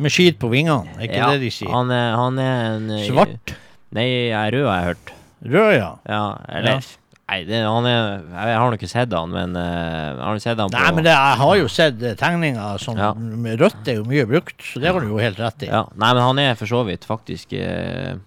[0.00, 1.68] Med skit på vingene, er ikke ja, det de sier?
[1.68, 3.52] Han er, han er en Svart?
[3.92, 5.14] Nei, rød, har jeg hørt.
[5.44, 5.90] Rød, ja.
[6.08, 6.80] Ja, eller Ja.
[7.24, 10.58] Nei, det, han er Jeg har nå ikke sett han, men uh, har du sett
[10.60, 13.14] han på Nei, men det, jeg har jo sett eh, tegninger som Ja.
[13.16, 15.70] med Rødt er jo mye brukt, så det har du jo helt rett i.
[15.72, 18.18] ja, Nei, men han er for så vidt faktisk uh,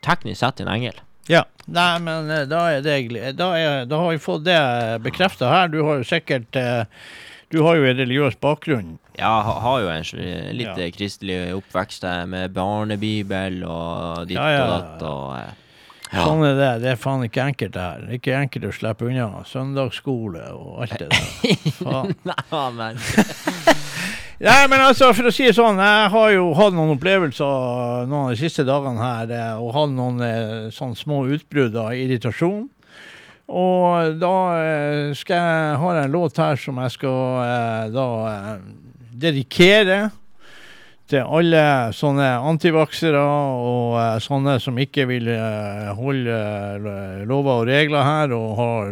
[0.00, 0.96] teknisk sett en engel.
[1.28, 1.44] Ja.
[1.68, 2.96] Nei, men da er det
[3.36, 4.56] Da, er, da har vi fått det
[5.04, 5.68] bekrefta her.
[5.68, 6.48] Du har jo sikkert
[7.52, 8.96] Du har jo en religiøs bakgrunn.
[9.18, 10.88] Ja, ha, har jo en litt Ja.
[10.96, 15.36] kristelig oppvekst med barnebibel og ditt Ja, ja, og datt og
[16.10, 16.70] eh, Sånn er det.
[16.82, 18.02] Det er faen ikke enkelt, det her.
[18.06, 19.28] Er ikke enkelt å slippe unna.
[19.48, 21.70] Søndagsskole og alt det der.
[21.78, 22.14] Faen.
[22.30, 23.00] Nei, men
[24.40, 28.30] Nei, men altså, for å si det sånn, jeg har jo hatt noen opplevelser noen
[28.30, 32.62] av de siste dagene her, eh, og hatt noen sånn små utbrudd av irritasjon.
[33.50, 38.08] Og da eh, skal jeg, har jeg en låt her som jeg skal da
[39.20, 40.00] dedikere
[41.10, 41.62] til alle
[41.96, 48.34] sånne antivaksere og eh, sånne som ikke vil eh, holde eh, lover og regler her,
[48.36, 48.90] og har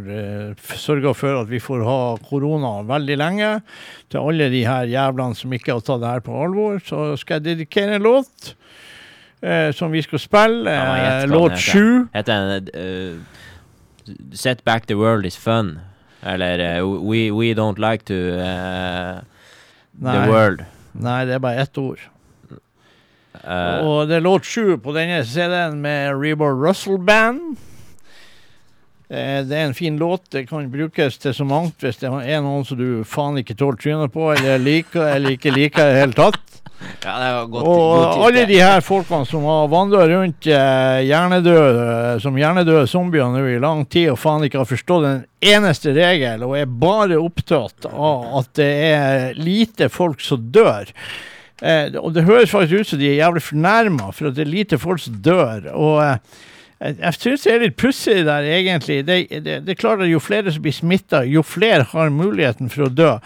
[0.78, 3.52] sørga for at vi får ha korona veldig lenge.
[4.10, 7.38] Til alle de her jævlene som ikke har tatt det her på alvor, så skal
[7.38, 8.54] jeg dedikere en låt.
[9.42, 10.70] eh, som vi skal spille.
[10.70, 12.06] Eh, låt sju.
[12.12, 13.20] heter den uh,
[14.32, 15.80] Set back the world is fun.
[16.22, 19.20] Eller uh, we, we don't like to uh,
[20.00, 20.28] the Nei.
[20.28, 20.64] world.
[20.98, 22.00] Nei, det er bare ett ord.
[23.38, 27.56] Uh, Og det er låt sju på denne CD-en med Rebor Russell Band.
[29.08, 30.26] Eh, Det er en fin låt.
[30.30, 33.78] Det kan brukes til så mangt hvis det er noen som du faen ikke tåler
[33.80, 36.58] trynet på, eller liker, eller ikke liker i det hele tatt.
[37.04, 42.36] Ja, godt, Og godt alle de her folkene som har vandra rundt eh, hjernedøde, som
[42.38, 45.24] hjernedøde zombier nå i lang tid og faen ikke har forstått en
[45.54, 50.92] eneste regel, og er bare opptatt av at det er lite folk som dør.
[51.62, 54.52] Eh, og det høres faktisk ut som de er jævlig fornærma for at det er
[54.52, 55.70] lite folk som dør.
[55.74, 56.38] Og eh,
[56.78, 59.00] jeg syns det er litt pussig der, egentlig.
[59.06, 62.70] Det, det, det er klart at Jo flere som blir smitta, jo flere har muligheten
[62.70, 63.16] for å dø.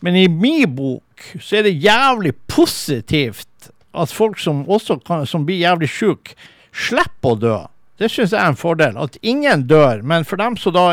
[0.00, 1.04] Men i min bok
[1.40, 4.64] så er det jævlig positivt at folk som
[5.06, 6.36] kan, som blir jævlig syke,
[6.72, 7.58] slipper å dø.
[8.00, 8.96] Det syns jeg er en fordel.
[8.98, 10.00] At ingen dør.
[10.02, 10.88] Men for dem som da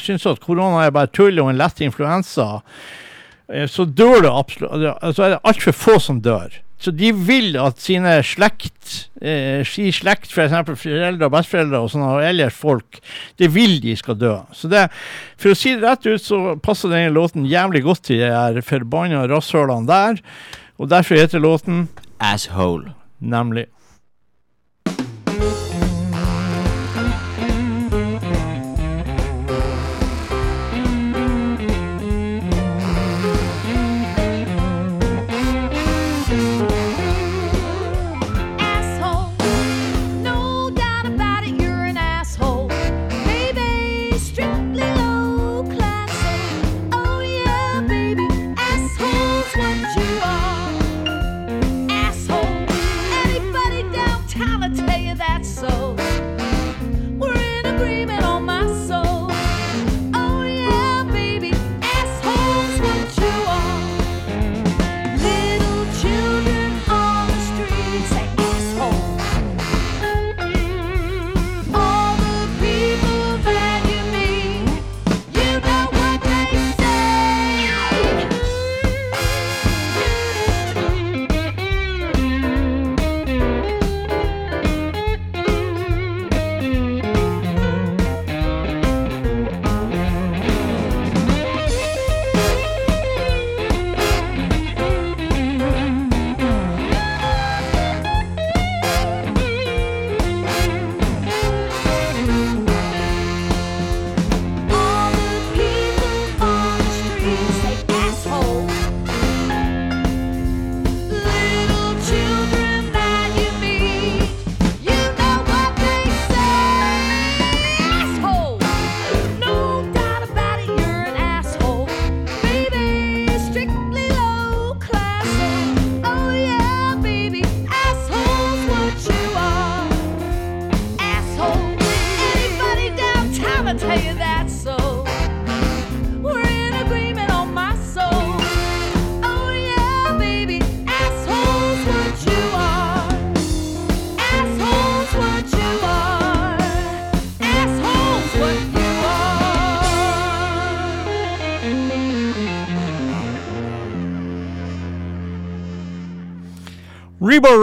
[0.00, 2.62] syns at korona er bare tull og en lett influensa,
[3.52, 6.56] eh, så dør det absolutt Altså er det altfor få som dør.
[6.78, 10.54] Så de vil at sine slekt, eh, si slekt, f.eks.
[10.78, 13.00] foreldre og besteforeldre og sånne, og ellers folk,
[13.40, 14.36] det vil de skal dø.
[14.54, 14.86] Så det,
[15.40, 18.60] for å si det rett ut, så passer denne låten jævlig godt til de her
[18.62, 20.22] forbanna rasshølene der.
[20.78, 21.88] Og derfor heter låten
[22.22, 22.94] Asshole.
[23.18, 23.66] nemlig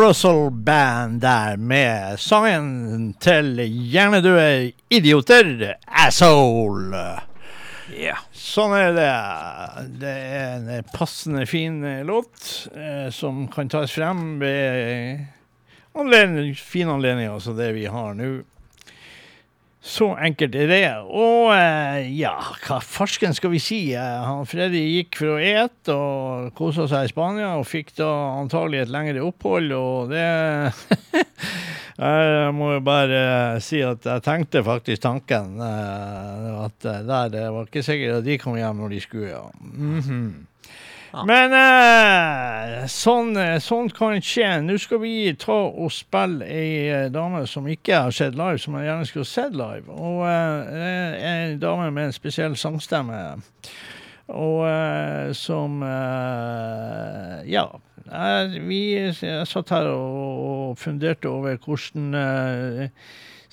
[0.05, 7.01] Russell Band der med sangen til hjernedøde idioter, Asshole.
[8.37, 9.07] Sånn er det.
[10.03, 15.25] Det er en passende fin eh, låt eh, som kan tas frem ved
[15.97, 18.29] anledning, fine anledninger som det vi har nå.
[19.85, 20.85] Så enkelt er det.
[21.13, 22.31] Og eh, ja,
[22.65, 23.79] hva farsken skal vi si?
[23.93, 28.07] Eh, han Freddy gikk for å ete og kosa seg i Spania, og fikk da
[28.39, 30.25] antagelig et lengre opphold, og det
[31.95, 33.19] Jeg må jo bare
[33.63, 35.53] si at jeg tenkte faktisk tanken.
[35.63, 39.45] eh, At der det var ikke sikkert at de kom hjem når de skulle, ja.
[41.23, 44.47] Men eh, sånn, sånn kan skje.
[44.65, 48.75] Nå skal vi ta og spille ei eh, dame som ikke har sett live, som
[48.75, 49.85] jeg gjerne skulle sett live.
[49.91, 53.21] Og eh, en dame med en spesiell sangstemme.
[54.35, 57.69] Og eh, som eh, Ja.
[58.05, 62.11] Jeg, vi, jeg satt her og, og funderte over hvordan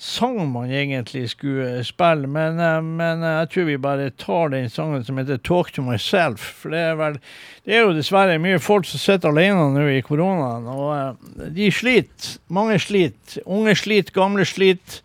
[0.03, 5.03] sang man egentlig skulle spille, men, eh, men jeg tror vi bare tar den sangen
[5.03, 6.43] som heter 'Talk to Myself'.
[6.61, 7.19] For det er vel
[7.65, 11.71] Det er jo dessverre mye folk som sitter alene nå i koronaen, og eh, de
[11.71, 12.37] sliter.
[12.49, 13.39] Mange sliter.
[13.45, 14.99] Unge sliter, gamle sliter.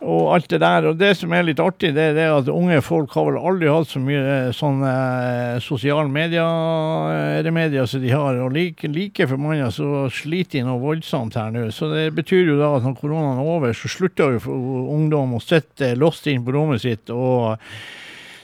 [0.00, 0.86] Og alt det der.
[0.88, 3.68] Og det som er litt artig, det er det at unge folk har vel aldri
[3.68, 8.40] hatt så mye eh, sånn eh, sosiale medier, eh, som de har.
[8.40, 11.68] Og like, like mange så sliter de noe voldsomt her nå.
[11.74, 14.56] Så det betyr jo da at når koronaen er over, så slutter jo
[14.96, 17.60] ungdom å sitte låst inn på rommet sitt og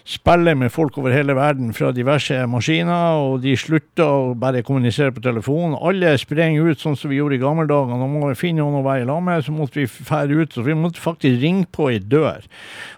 [0.06, 5.10] spille med folk over hele verden fra diverse maskiner, og de slutter å bare kommunisere
[5.10, 5.74] på telefon.
[5.74, 7.98] Alle sprenger ut sånn som vi gjorde i gamle dager.
[7.98, 10.54] Nå må vi finne noen å være i med, så måtte vi fære ut.
[10.54, 12.46] Så vi måtte faktisk ringe på ei dør.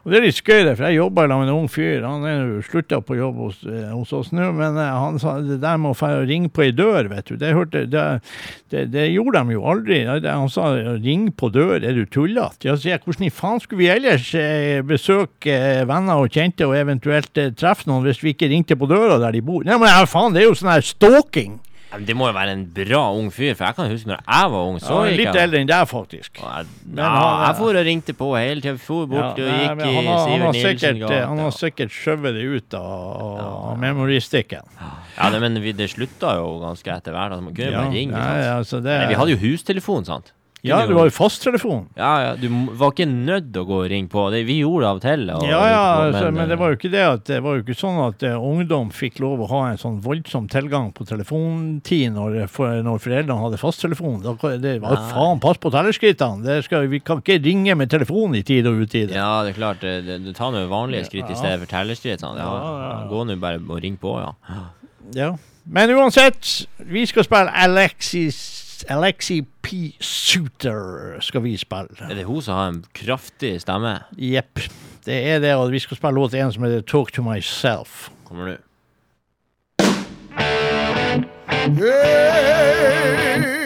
[0.05, 2.05] Og det er litt skøy, for jeg jobba med en ung fyr.
[2.05, 5.39] Han er jo slutta på jobb hos, eh, hos oss nå, men eh, han sa
[5.41, 8.05] det der med å fære og ringe på ei dør, vet du, det, hørte, det,
[8.69, 10.03] det, det gjorde de jo aldri.
[10.29, 12.69] Han sa ring på dør, er du tullete?
[12.69, 15.57] Ja, sier jeg, hvordan i faen skulle vi ellers eh, besøke
[15.89, 19.33] venner og kjente og eventuelt eh, treffe noen hvis vi ikke ringte på døra der
[19.33, 19.65] de bor?
[19.65, 21.61] Nei, men ja, faen, det er jo sånn her stalking.
[22.05, 24.65] Det må jo være en bra ung fyr, for jeg kan huske når jeg var
[24.69, 24.77] ung.
[24.79, 26.37] Så Ja, litt jeg eldre enn deg, faktisk.
[26.37, 28.77] Ja, Men han- jeg for og ringte på hele tida.
[28.79, 31.91] For bort Ja, og gikk i han han Sivert Nielsen sikkert, eh, han har sikkert
[31.91, 33.41] skjøvet det ut av,
[33.73, 34.61] av memoristikken.
[35.17, 37.33] Ja, det, men vi, det slutta jo ganske etter hvert.
[37.33, 38.13] Altså, man kunne bare ringe.
[38.13, 40.33] nei, altså det, Nei, vi hadde jo hustelefon, sant?
[40.67, 41.87] Ja, det du jo- jo fasttelefon.
[41.97, 44.25] Ja, ja, du var ikke nødt til å gå og ringe på.
[44.33, 45.31] Det, vi gjorde det av og til.
[45.31, 47.55] og Ja, ja, på, altså, men det eh, var jo ikke det at det var
[47.55, 51.07] jo ikke sånn at uh, ungdom fikk lov å ha en sånn voldsom tilgang på
[51.07, 54.19] telefontid når, for, når foreldrene hadde fasttelefon.
[54.25, 55.13] Da, det var Nei.
[55.13, 56.59] faen, pass på tellerskrittene!
[56.91, 59.15] Vi kan ikke ringe med telefon i tid og utide.
[59.15, 59.81] Ja, det er klart.
[59.81, 62.39] Du tar nå vanlige skritt i stedet for tellerskrittene.
[62.43, 63.07] Ja, ja, ja.
[63.11, 64.35] Gå nå bare og ring på, ja.
[65.15, 65.37] Ja.
[65.71, 68.58] Men uansett, vi skal spille Alexis
[68.89, 69.97] Alexi P.
[70.01, 71.89] Suter skal vi spille.
[72.11, 73.99] Er det hun som har en kraftig stemme?
[74.17, 74.61] Jepp.
[75.05, 78.11] Det er det, og vi skal spille låt én som heter 'Talk to Myself'.
[78.25, 78.57] Kommer du?
[81.69, 83.58] Come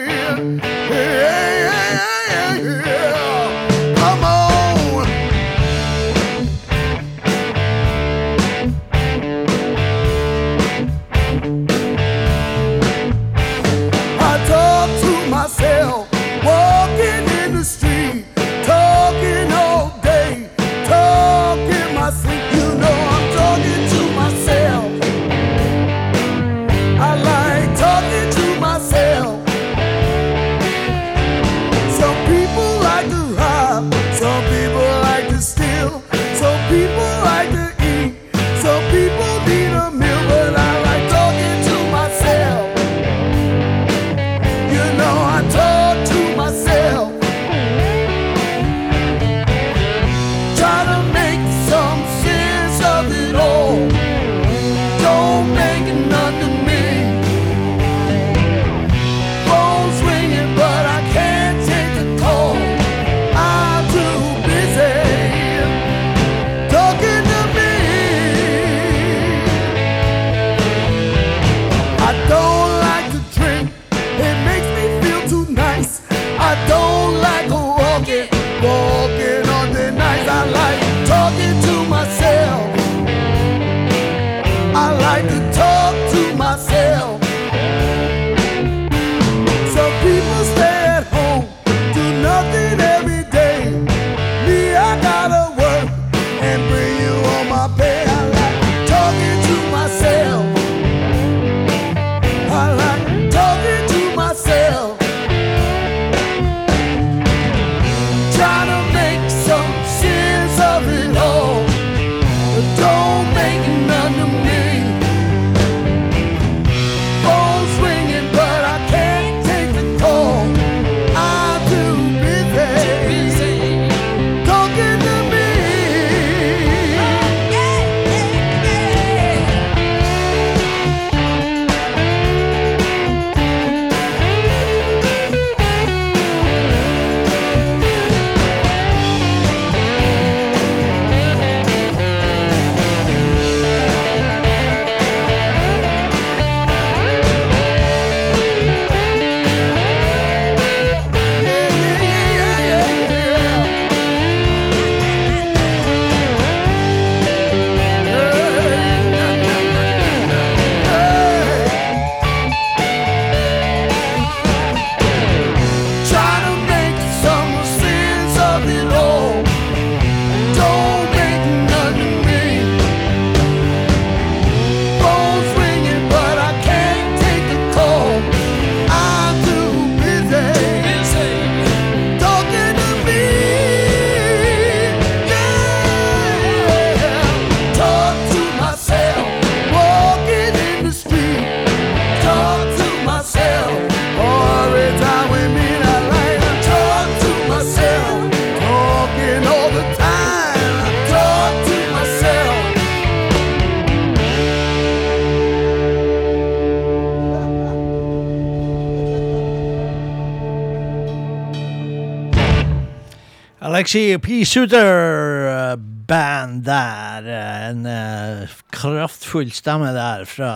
[214.53, 214.59] P.
[214.59, 217.25] Suter-band der.
[217.71, 220.51] En eh, kraftfull stemme der fra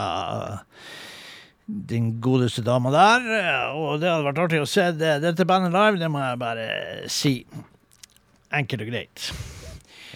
[1.65, 3.25] den godeste dama der.
[3.73, 6.67] Og det hadde vært artig å se det, dette bandet live, det må jeg bare
[7.09, 7.41] si.
[8.53, 9.31] Enkelt og greit.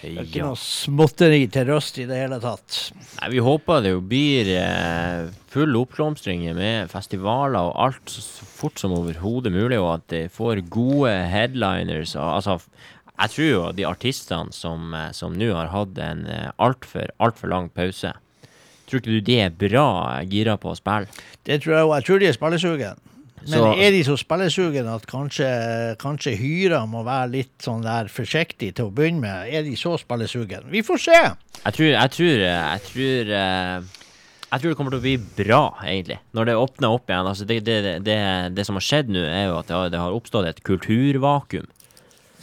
[0.01, 2.93] Det er ikke noe småtteri til røst i det hele tatt.
[3.17, 8.77] Nei, vi håper det jo blir eh, full oppblomstring med festivaler og alt så fort
[8.81, 12.13] som overhodet mulig, og at de får gode headliners.
[12.13, 12.53] Og, altså,
[13.21, 17.37] jeg tror jo de artistene som, eh, som nå har hatt en eh, altfor alt
[17.39, 18.13] for lang pause
[18.91, 19.85] Tror ikke du de er bra
[20.17, 21.07] eh, gira på å spille?
[21.47, 21.93] Det tror jeg òg.
[21.95, 22.97] Jeg tror de er spillesugen.
[23.41, 25.47] Men Så- er de så spillesugen at kanskje,
[25.97, 29.47] kanskje hyra må være litt sånn der forsiktig til å begynne med?
[29.53, 30.67] Er de så spillesugen?
[30.69, 31.17] Vi får se!
[31.63, 33.81] Jeg tror Jeg tror, eh, jeg tror eh,
[34.51, 37.27] jeg tror det kommer til å bli bra, egentlig, når det åpner opp igjen.
[37.31, 38.17] Altså, det, det, det,
[38.53, 41.69] det, som har skjedd nå, er jo at det har, har oppstått et kulturvakuum.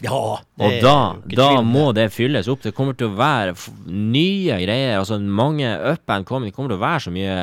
[0.05, 0.19] Ja.
[0.39, 0.97] Og da,
[1.33, 2.63] da må det fylles opp.
[2.63, 3.57] Det kommer til å være
[3.87, 4.99] nye greier.
[5.01, 6.53] Altså Mange up and coming.
[6.53, 7.35] Det kommer til å være så mye,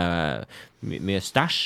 [0.87, 1.59] my, mye stæsj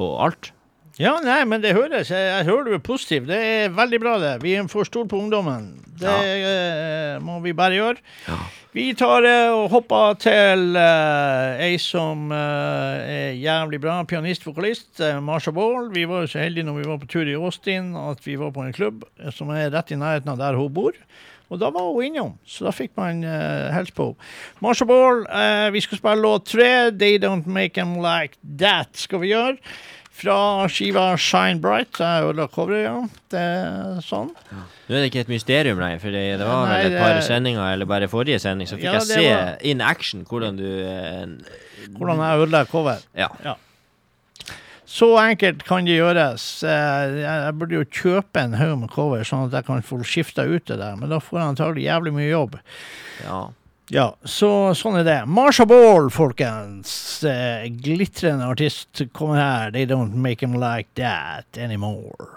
[0.00, 0.52] og alt.
[0.98, 2.10] Ja, nei, men det høres.
[2.10, 3.28] Jeg, jeg hører du er positiv.
[3.28, 4.32] Det er veldig bra, det.
[4.42, 5.70] Vi er for store på ungdommen.
[6.00, 8.36] Det eh, må vi bare gjøre.
[8.74, 13.96] Vi tar eh, og hopper til eh, ei som eh, er jævlig bra.
[14.08, 14.92] Pianist, vokalist.
[15.02, 15.90] Uh, Marsha Ball.
[15.94, 18.54] Vi var jo så heldige når vi var på tur i Austin at vi var
[18.54, 20.96] på en klubb eh, som er rett i nærheten av der hun bor.
[21.50, 24.28] Og da var hun innom, så da fikk man uh, hilse på henne.
[24.62, 26.70] Marsha Ball, eh, vi skal spille låt tre.
[26.94, 29.58] They Don't Make Them Like That skal vi gjøre.
[30.20, 31.96] Fra skiva Shine Bright.
[31.96, 32.96] Jeg ødela coveret, ja.
[33.32, 34.28] Det er sånn.
[34.50, 37.20] Nå er det ikke et mysterium lenger, for det, det var Nei, vel et par
[37.24, 40.66] sendinger, eller bare forrige sending, så fikk Ja, jeg se var- in action hvordan du
[40.66, 41.26] eh,
[41.96, 42.98] Hvordan jeg ødela cover.
[43.16, 43.28] Ja.
[44.90, 46.44] Så enkelt kan det gjøres.
[46.66, 50.42] Eh, jeg burde jo kjøpe en haug med cover, sånn at jeg kan få skifta
[50.50, 52.58] ut det der, men da får jeg antagelig jævlig mye jobb.
[53.24, 53.40] ja.
[53.90, 55.20] Ja, så sånn er det.
[55.26, 56.92] Marsha Ball, folkens.
[57.26, 59.72] Eh, glitrende artist kommer her.
[59.74, 62.30] They don't make him like that anymore.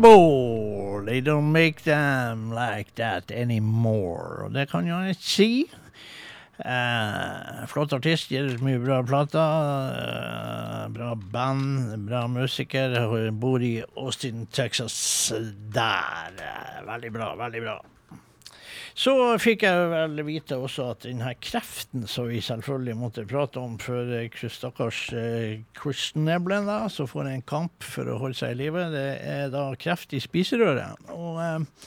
[0.00, 4.44] Marshable, they don't make them like that anymore.
[4.44, 5.70] Og det kan jo jeg si.
[6.60, 9.92] Eh, flott artist, gir ut mye bra plater.
[10.00, 12.96] Eh, bra band, bra musiker.
[13.10, 15.32] Hun bor i Austin, Texas.
[15.74, 16.40] Der.
[16.86, 17.78] Veldig bra, veldig bra.
[18.94, 23.76] Så fikk jeg vel vite også at denne kreften som vi selvfølgelig måtte prate om
[23.80, 28.56] for eh, stakkars eh, Chris Neblen, da, som får en kamp for å holde seg
[28.56, 31.10] i live, det er da kreft i spiserøret.
[31.14, 31.86] Og eh,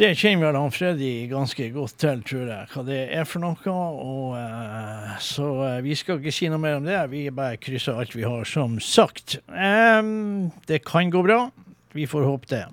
[0.00, 3.74] det kjenner vel han Freddy ganske godt til, tror jeg, hva det er for noe.
[3.76, 6.96] Og, eh, så eh, vi skal ikke si noe mer om det.
[7.12, 9.36] Vi bare krysser alt vi har, som sagt.
[9.52, 11.44] Em, det kan gå bra.
[11.92, 12.64] Vi får håpe det.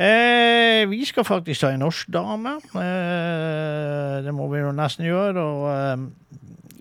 [0.00, 2.54] Eh, vi skal faktisk ta en norsk dame.
[2.72, 5.42] Eh, det må vi jo nesten gjøre.
[5.44, 6.06] Og eh,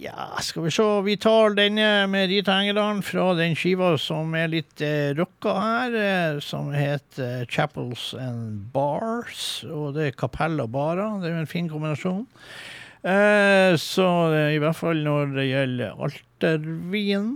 [0.05, 0.85] ja, skal vi se.
[1.03, 5.99] Vi tar denne med Rita Engerdalen fra den skiva som er litt eh, rocka her,
[5.99, 9.65] eh, som heter Chapels and Bars.
[9.67, 11.19] Og det er kapell og barer.
[11.19, 12.23] Det er jo en fin kombinasjon.
[12.99, 14.05] Eh, så
[14.35, 17.29] eh, i hvert fall når det gjelder altervin.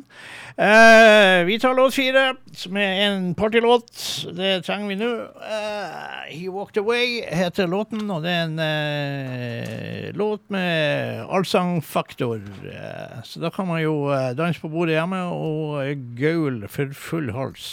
[0.60, 3.94] Eh, vi tar låt fire, som er en partylåt.
[4.35, 5.11] Det trenger vi nå.
[5.40, 12.44] Eh, He Walked Away heter låten, og det er en eh, låt med allsangfaktor.
[12.68, 13.95] Eh, så da kan man jo
[14.35, 17.72] danse på bordet hjemme og gaule for full hals.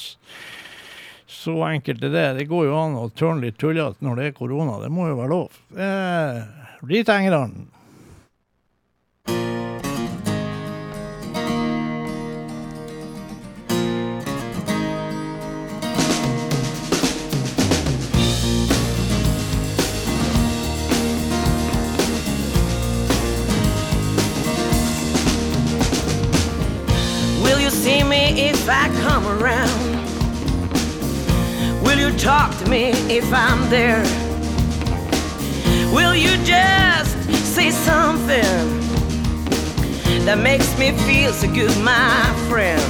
[1.27, 2.25] Så enkelt er det.
[2.39, 4.79] Det går jo an å tørne litt tullete når det er korona.
[4.83, 5.61] Det må jo være lov.
[5.75, 6.41] Eh,
[6.87, 7.67] Rita Engerdalen.
[28.39, 30.01] If I come around?
[31.83, 34.03] Will you talk to me if I'm there?
[35.93, 37.17] Will you just
[37.55, 38.79] say something
[40.25, 42.81] that makes me feel so good, my friend?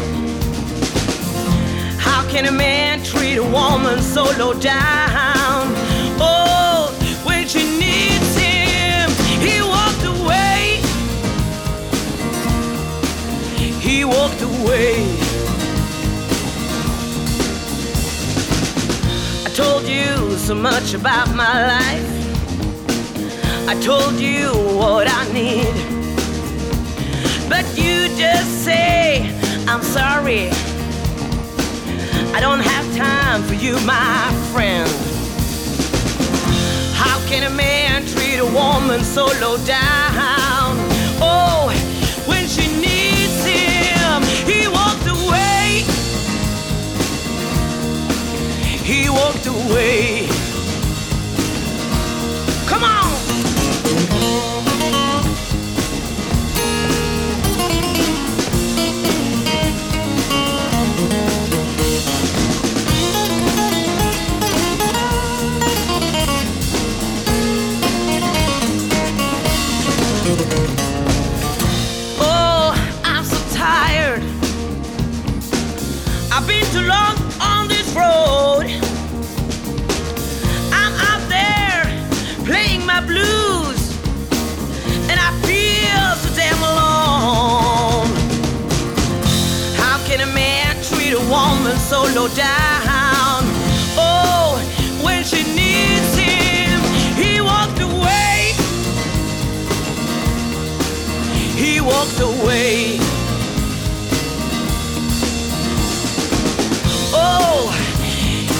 [1.98, 5.72] How can a man treat a woman so low down?
[6.20, 6.92] Oh,
[7.24, 9.10] when she needs him,
[9.40, 10.80] he walked away.
[13.80, 15.09] He walked away.
[19.50, 22.08] I told you so much about my life.
[23.68, 25.74] I told you what I need.
[27.48, 29.28] But you just say,
[29.66, 30.50] I'm sorry.
[32.32, 34.88] I don't have time for you, my friend.
[36.94, 40.76] How can a man treat a woman so low down?
[41.20, 41.69] Oh,
[49.42, 50.26] He walked away.
[52.66, 53.10] Come on.
[72.22, 74.22] Oh, I'm so tired.
[76.32, 77.09] I've been too long
[92.08, 93.42] low down?
[93.96, 94.58] Oh,
[95.02, 96.80] when she needs him,
[97.16, 98.54] he walked away.
[101.56, 102.98] He walked away.
[107.12, 107.70] Oh,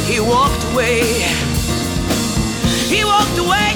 [0.06, 1.00] he walked away.
[2.88, 3.69] He walked away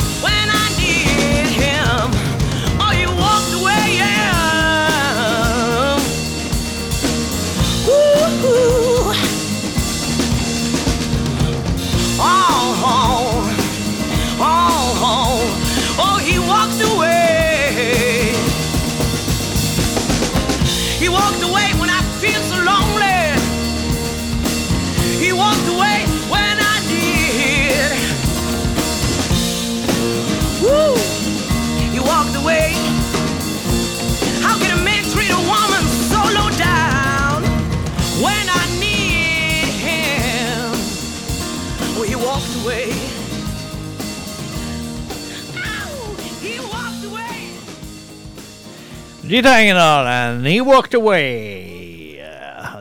[49.35, 52.20] Rita Engerdal and He Walked Away.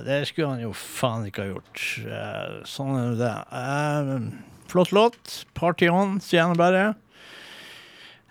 [0.05, 1.79] Det skulle han jo faen ikke ha gjort.
[2.69, 3.29] Sånn er det.
[3.57, 4.11] Eh,
[4.69, 5.31] flott låt.
[5.57, 6.83] Party on, sier nå bare.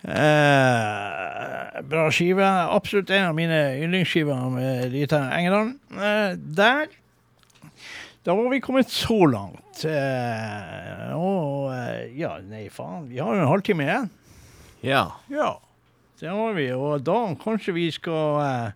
[0.07, 2.47] Eh, bra skive.
[2.47, 5.73] Absolutt en av mine yndlingsskiver med Rita Engerdal.
[5.91, 6.87] Eh, der
[8.23, 9.83] Da var vi kommet så langt.
[9.83, 11.75] Eh, og
[12.15, 13.09] ja, nei faen.
[13.11, 14.09] Vi har jo en halvtime igjen.
[14.79, 15.05] Ja.
[15.27, 15.57] Ja,
[16.23, 16.69] det har vi.
[16.75, 18.69] Og da kanskje vi skal eh,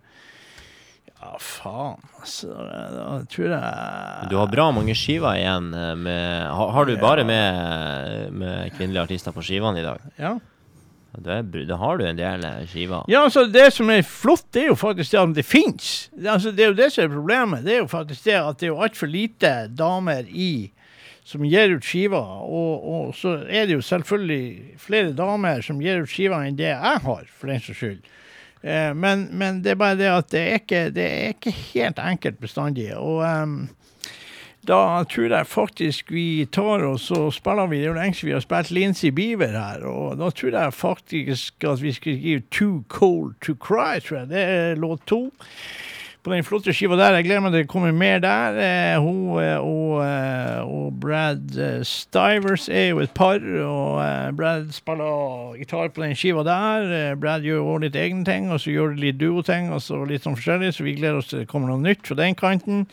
[1.18, 2.52] Ja, faen, altså.
[2.94, 5.72] Da tror jeg Du har bra mange skiver igjen.
[5.74, 10.04] eh, Med, har, har du bare med, med kvinnelige artister på skivene i dag?
[10.20, 10.36] Ja.
[11.18, 11.40] Da,
[11.80, 13.02] har du en del eh, skiver.
[13.10, 16.10] ja, altså, det som er flott, det er jo faktisk det at det fins.
[16.20, 17.64] Altså, det er jo det som er problemet.
[17.66, 20.50] Det er jo faktisk det at det er altfor lite damer i
[21.28, 22.36] som gir ut skiver.
[22.44, 26.70] Og, og så er det jo selvfølgelig flere damer som gir ut skiver enn det
[26.70, 28.14] jeg har, for den saks skyld.
[28.62, 32.00] Eh, men, men det er bare det at det er ikke, det er ikke helt
[32.02, 32.88] enkelt bestandig.
[32.96, 33.58] Og um,
[34.68, 38.34] da tror jeg faktisk vi tar og spiller vi Det er jo lenge siden vi
[38.34, 42.82] har spilt Lincy Beaver her, og da tror jeg faktisk at vi skal gi Too
[42.88, 44.28] Cold To Cry, tror jeg.
[44.28, 45.30] Det er låt to.
[46.28, 47.14] På den flotte skiva der.
[47.16, 48.58] Jeg gleder meg til det kommer mer der.
[48.60, 51.56] Eh, hun eh, og, eh, og Brad
[51.88, 57.16] Stivers er jo et par, og Brad spiller gitar på den skiva der.
[57.16, 60.28] Brad gjør også litt egne ting, og så gjør de litt duoting, og så litt
[60.28, 62.84] sånn forskjellig, så vi gleder oss til det kommer noe nytt fra den kanten.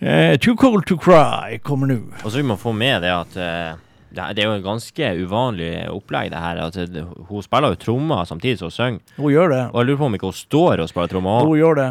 [0.00, 2.00] Eh, Too Cold To Cry kommer nå.
[2.24, 3.76] Og så vil man få med det at eh,
[4.14, 6.62] det, er- det jo et ganske uvanlig opplegg, det her.
[6.68, 6.78] At
[7.28, 9.00] hun spiller jo trommer samtidig som hun synger.
[9.18, 9.62] Hun gjør det.
[9.72, 11.90] Og jeg lurer på om ikke hun står og spiller trommer Hun gjør det.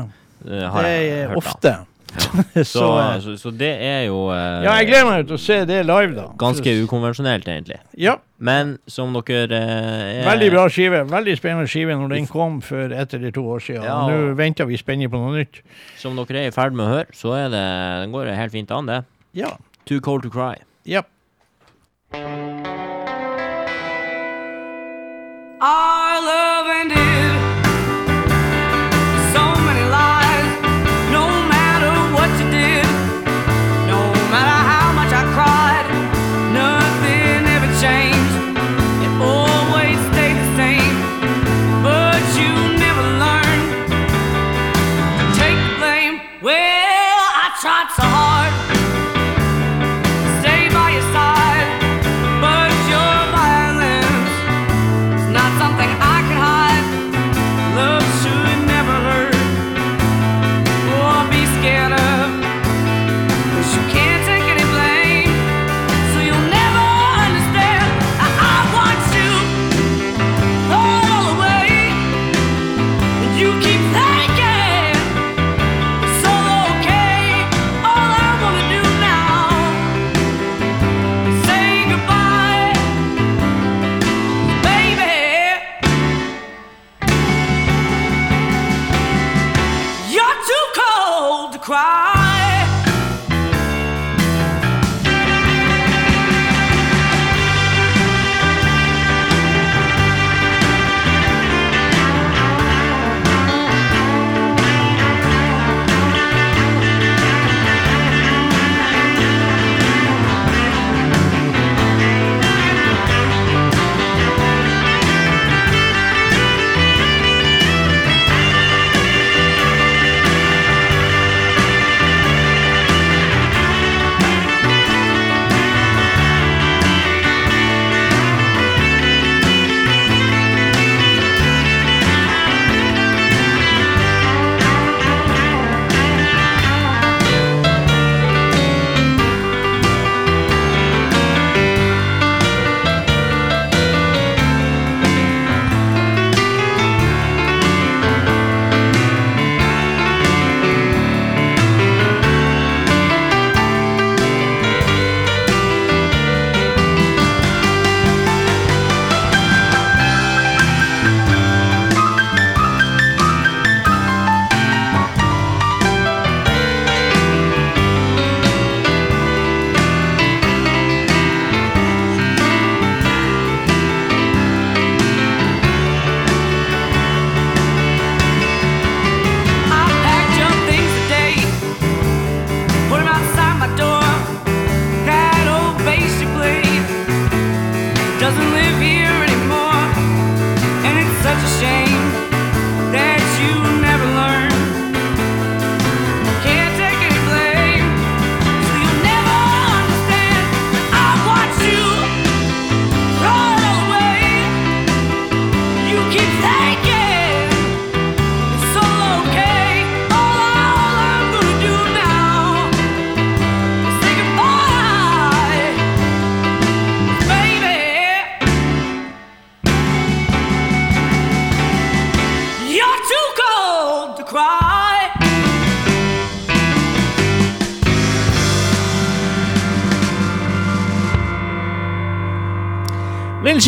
[0.74, 1.34] har Det jeg hørt.
[1.34, 1.42] da.
[1.46, 1.78] ofte.
[2.52, 5.40] Så, så, eh, så, så det er jo eh, ja, jeg gleder meg til å
[5.40, 6.26] se det live, da.
[6.42, 7.78] ganske ukonvensjonelt, egentlig.
[7.96, 8.18] Ja.
[8.44, 11.06] Men som dere eh, Veldig bra skive.
[11.08, 13.88] Veldig spennende skive når den kom for ett eller to år siden.
[13.88, 15.62] Ja, Nå venter vi spennende på noe nytt.
[16.04, 17.64] Som dere er i ferd med å høre, så er det,
[18.04, 19.00] den går det helt fint an, det.
[19.40, 19.54] Ja.
[19.88, 20.58] Too cold to cry.
[20.84, 21.08] ja.
[22.14, 22.22] Our
[26.22, 27.31] love ended.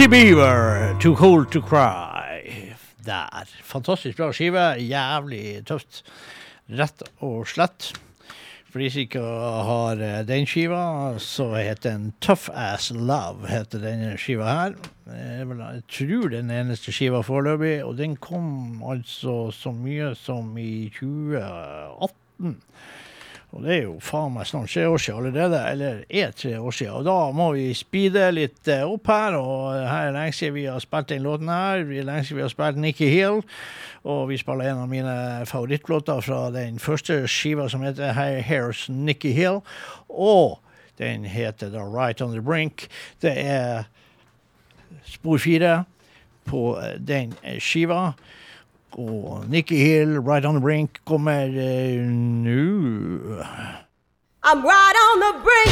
[0.04, 2.76] Lincy Beaver, Too Cold To Cry.
[3.06, 3.46] Der.
[3.64, 4.60] Fantastisk bra skive.
[4.84, 6.02] Jævlig tøft.
[6.76, 7.94] Rett og slett.
[8.68, 9.22] For de som ikke
[9.70, 10.82] har eh, den skiva,
[11.24, 13.48] så heter den Tough As Love.
[13.48, 14.76] heter denne skiva her.
[15.08, 20.52] Er vel- Jeg tror den eneste skiva foreløpig, og den kom altså så mye som
[20.58, 22.58] i 2018.
[23.54, 26.74] Og det er jo faen meg snart tre år siden allerede, eller er tre år
[26.74, 26.94] siden.
[26.98, 30.66] Og da må vi speede litt eh, opp her, og her er lenge siden vi
[30.66, 31.84] har spilt den låten her.
[31.86, 33.44] Vi er lenge siden vi har spilt Nikki Hill,
[34.10, 35.16] og vi spiller en av mine
[35.46, 39.62] favorittlåter fra den første skiva som heter Here's Nikki Hill,
[40.10, 40.58] og
[40.98, 42.88] den heter da Right On The Brink.
[43.22, 43.86] Det er
[45.06, 45.84] spor fire
[46.50, 48.16] på eh, den eh, skiva.
[48.98, 53.42] Og Nikki Hill, Right On The Brink, kommer eh, nå.
[54.44, 55.72] I'm right on the brink.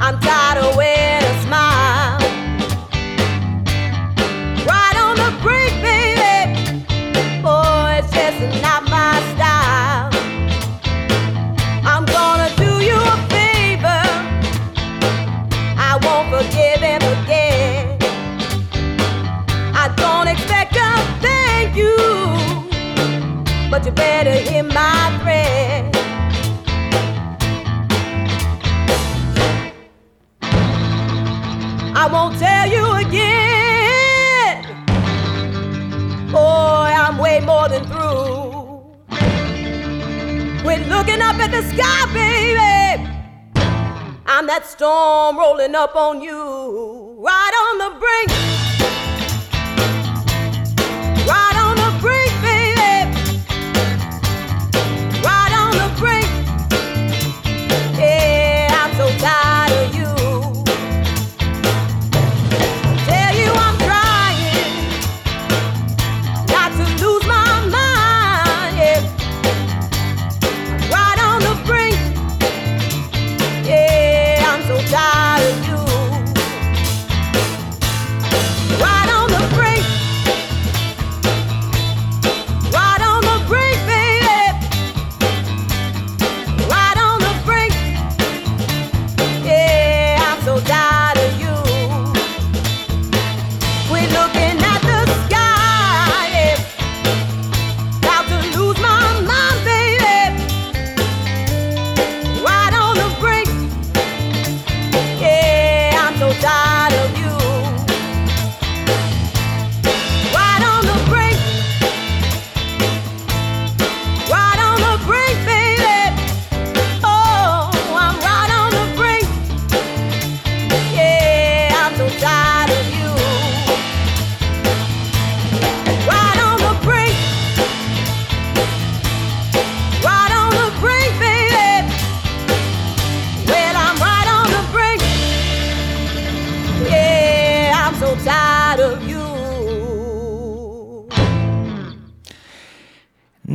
[0.00, 2.01] I'm tired of wearing a smile.
[23.82, 25.96] But you better hear my threat.
[31.94, 34.64] I won't tell you again.
[36.30, 38.84] Boy, I'm way more than through.
[40.62, 43.08] Quit looking up at the sky, baby.
[44.26, 48.30] I'm that storm rolling up on you, right on the brink.
[51.26, 51.61] Right on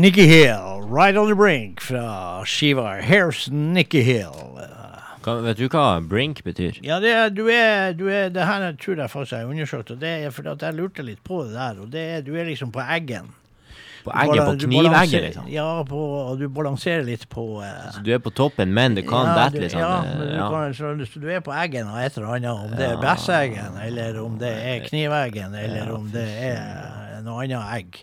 [0.07, 4.37] Nikki Hill, Right On The Brink fra skiva Here's Nikki Hill.
[5.19, 6.77] Hva, vet du hva brink betyr?
[6.79, 9.89] Ja, det, er, du er, du er, det her tror jeg faktisk jeg har undersøkt,
[9.91, 11.81] og det er fordi at jeg lurte litt på det der.
[11.83, 13.27] og det er, Du er liksom på eggen.
[14.05, 15.49] På egget, på knivegget, liksom?
[15.51, 19.03] Ja, på, og du balanserer litt på eh, Så du er på toppen, men det
[19.09, 19.83] kan ja, dette, liksom?
[19.83, 20.45] Ja, men du, ja.
[20.53, 23.83] kan, så, du er på eggen av et eller annet, om det er besseggen, bæsjeggen,
[23.89, 28.01] eller om det er kniveggen, eller om det er noe annet egg.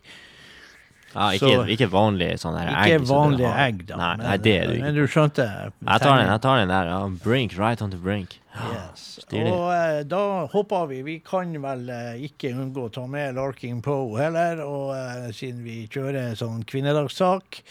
[1.15, 3.01] Ja, ikke, Så- ikke vanlig sånn Ikke egg.
[3.01, 3.97] Ikke vanlige egg, da.
[3.97, 5.45] Nei, men, nei, det er du Men du skjønte?
[5.47, 6.87] Jeg tar den, jeg tar den der.
[6.91, 7.09] Ja.
[7.23, 8.39] Brink, right on the brink.
[8.55, 9.05] Yes.
[9.25, 9.51] Stilig.
[9.53, 11.03] Og eh, da hopper vi.
[11.03, 15.63] Vi kan vel eh, ikke unngå å ta med Larking Poe heller, og, eh, siden
[15.65, 17.63] vi kjører sånn kvinnedagssak.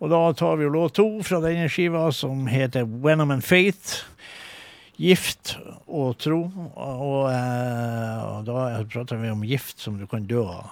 [0.00, 4.04] Og da tar vi jo låt to fra denne skiva, som heter Venom and Faith.
[5.00, 5.54] Gift
[5.88, 6.42] og tro.
[6.76, 10.70] Og, eh, og da prater vi om gift som du kan dø av.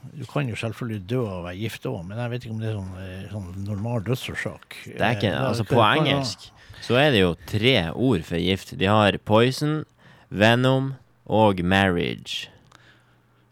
[0.00, 2.62] Du kan jo selvfølgelig dø av å være gift òg, men jeg vet ikke om
[2.62, 4.76] det er sånn, eh, sånn normal dødsårsak.
[4.86, 6.50] Det er ikke, Eh, altså På engelsk
[6.80, 8.72] så er det jo tre ord for gift.
[8.78, 9.84] De har poison,
[10.30, 10.94] venom
[11.26, 12.48] og marriage.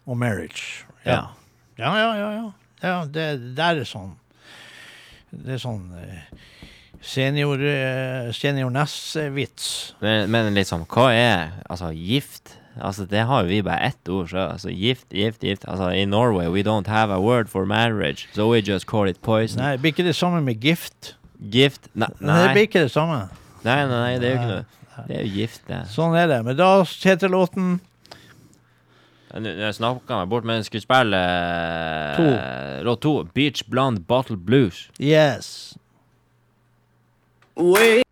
[0.06, 0.86] Og marriage.
[1.04, 1.34] Ja.
[1.76, 2.30] Ja, ja, ja.
[2.32, 2.52] ja.
[2.82, 4.16] ja det, der er sånn
[5.30, 6.24] Det er sånn eh,
[7.04, 7.60] senior,
[8.32, 9.94] senior Ness-vits.
[10.00, 12.57] Men, men liksom, hva er altså gift?
[12.80, 15.64] Altså, det har jo vi bare ett ord, så altså, gift, gift, gift.
[15.68, 19.20] Altså, I Norway we don't have a word for marriage, so we just call it
[19.22, 19.60] poison.
[19.62, 21.14] Nei, det blir ikke det samme med gift.
[21.38, 21.88] Gift?
[21.94, 23.28] Nei, Nei, det blir ikke det samme.
[23.64, 24.64] nei, nei, det er jo ikke noe.
[25.08, 25.82] Det er jo gift, det.
[25.94, 26.40] Sånn er det.
[26.46, 27.76] Men da heter låten
[29.28, 32.28] Nå nå snakka jeg meg bort, men jeg skulle spille eh, To.
[32.88, 33.12] låt to.
[33.36, 34.86] Beach Blonde Bottle Blues.
[34.98, 35.76] Yes.
[37.54, 38.07] Wait.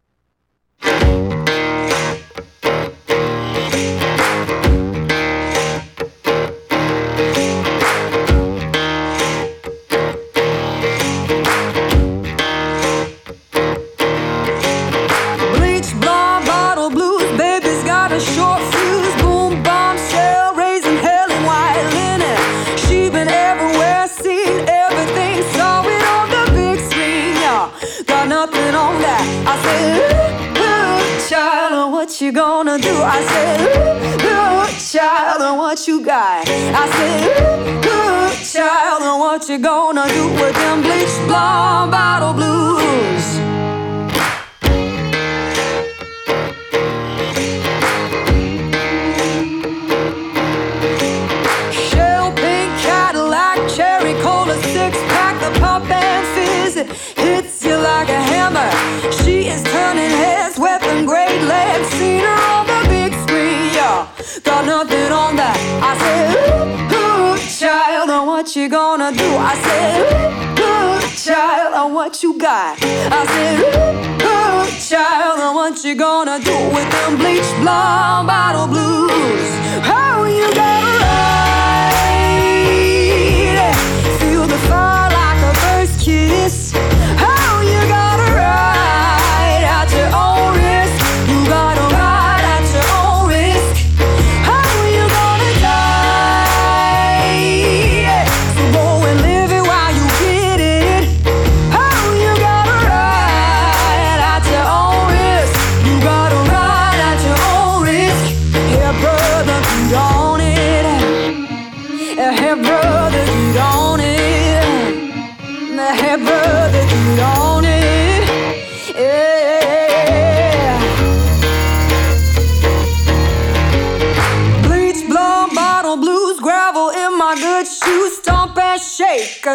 [35.76, 36.48] What you got?
[36.48, 42.32] I said, ooh, ooh, child, and what you gonna do with them bleach blonde bottle
[42.32, 43.55] blues?
[64.42, 65.58] Got nothing on that.
[65.82, 69.28] I said, ooh, ooh, child, uh, what you gonna do?
[69.36, 72.78] I said, ooh, ooh, child, uh, what you got?
[72.82, 78.66] I said, ooh, ooh, child, uh, what you gonna do with them bleach blonde bottle
[78.66, 79.50] blues?
[79.82, 80.95] How you gonna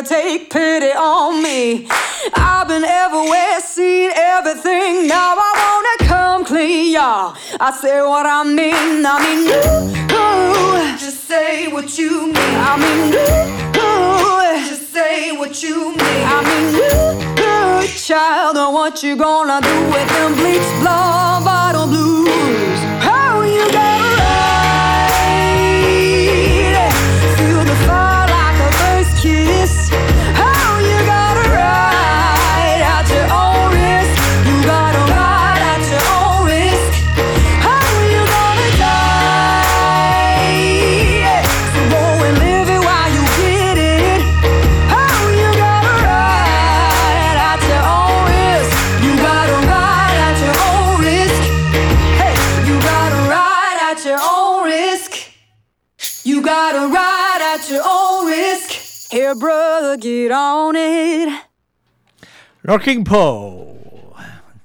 [0.04, 1.88] take pity on me.
[2.34, 5.08] I've been everywhere, seen everything.
[5.08, 7.36] Now I wanna come clean, y'all.
[7.60, 9.06] I say what I mean.
[9.06, 9.48] I mean,
[10.12, 12.36] ooh, just say what you mean.
[12.38, 13.14] I mean,
[13.78, 16.24] ooh, just say what you mean.
[16.36, 22.71] I mean, ooh, child, what you gonna do with them bleach blonde bottle blues?
[59.32, 61.30] Here, brother, get on it.
[62.64, 63.78] Rocking Poe.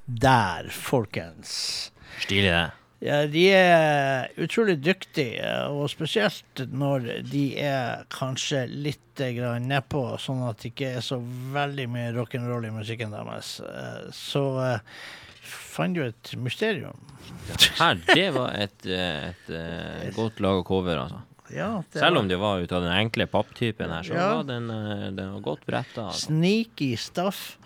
[0.06, 1.92] Der, folkens.
[2.18, 2.70] Stilig, det.
[3.06, 10.42] Ja, de er utrolig dyktige, og spesielt når de er kanskje litt grann nedpå, sånn
[10.48, 11.20] at det ikke er så
[11.54, 13.60] veldig mye rock'n'roll i musikken deres.
[13.62, 14.98] Eh, Så eh,
[15.46, 16.98] fant du et mysterium.
[17.78, 21.22] Her, det var et, et, et, eh, godt laga cover, altså.
[21.54, 24.36] Ja, Selv om det var ut av den enkle papptypen her, så Ja.
[24.36, 26.08] var den, eh, den var godt bretta.
[26.08, 26.26] Altså.
[26.26, 27.56] sneaky stuff.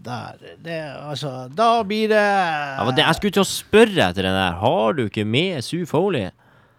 [0.00, 0.38] Der.
[0.62, 4.52] Det, altså, da blir det Ja, det, jeg skulle til å spørre etter den der.
[4.56, 6.30] Har du ikke med Sue Foley?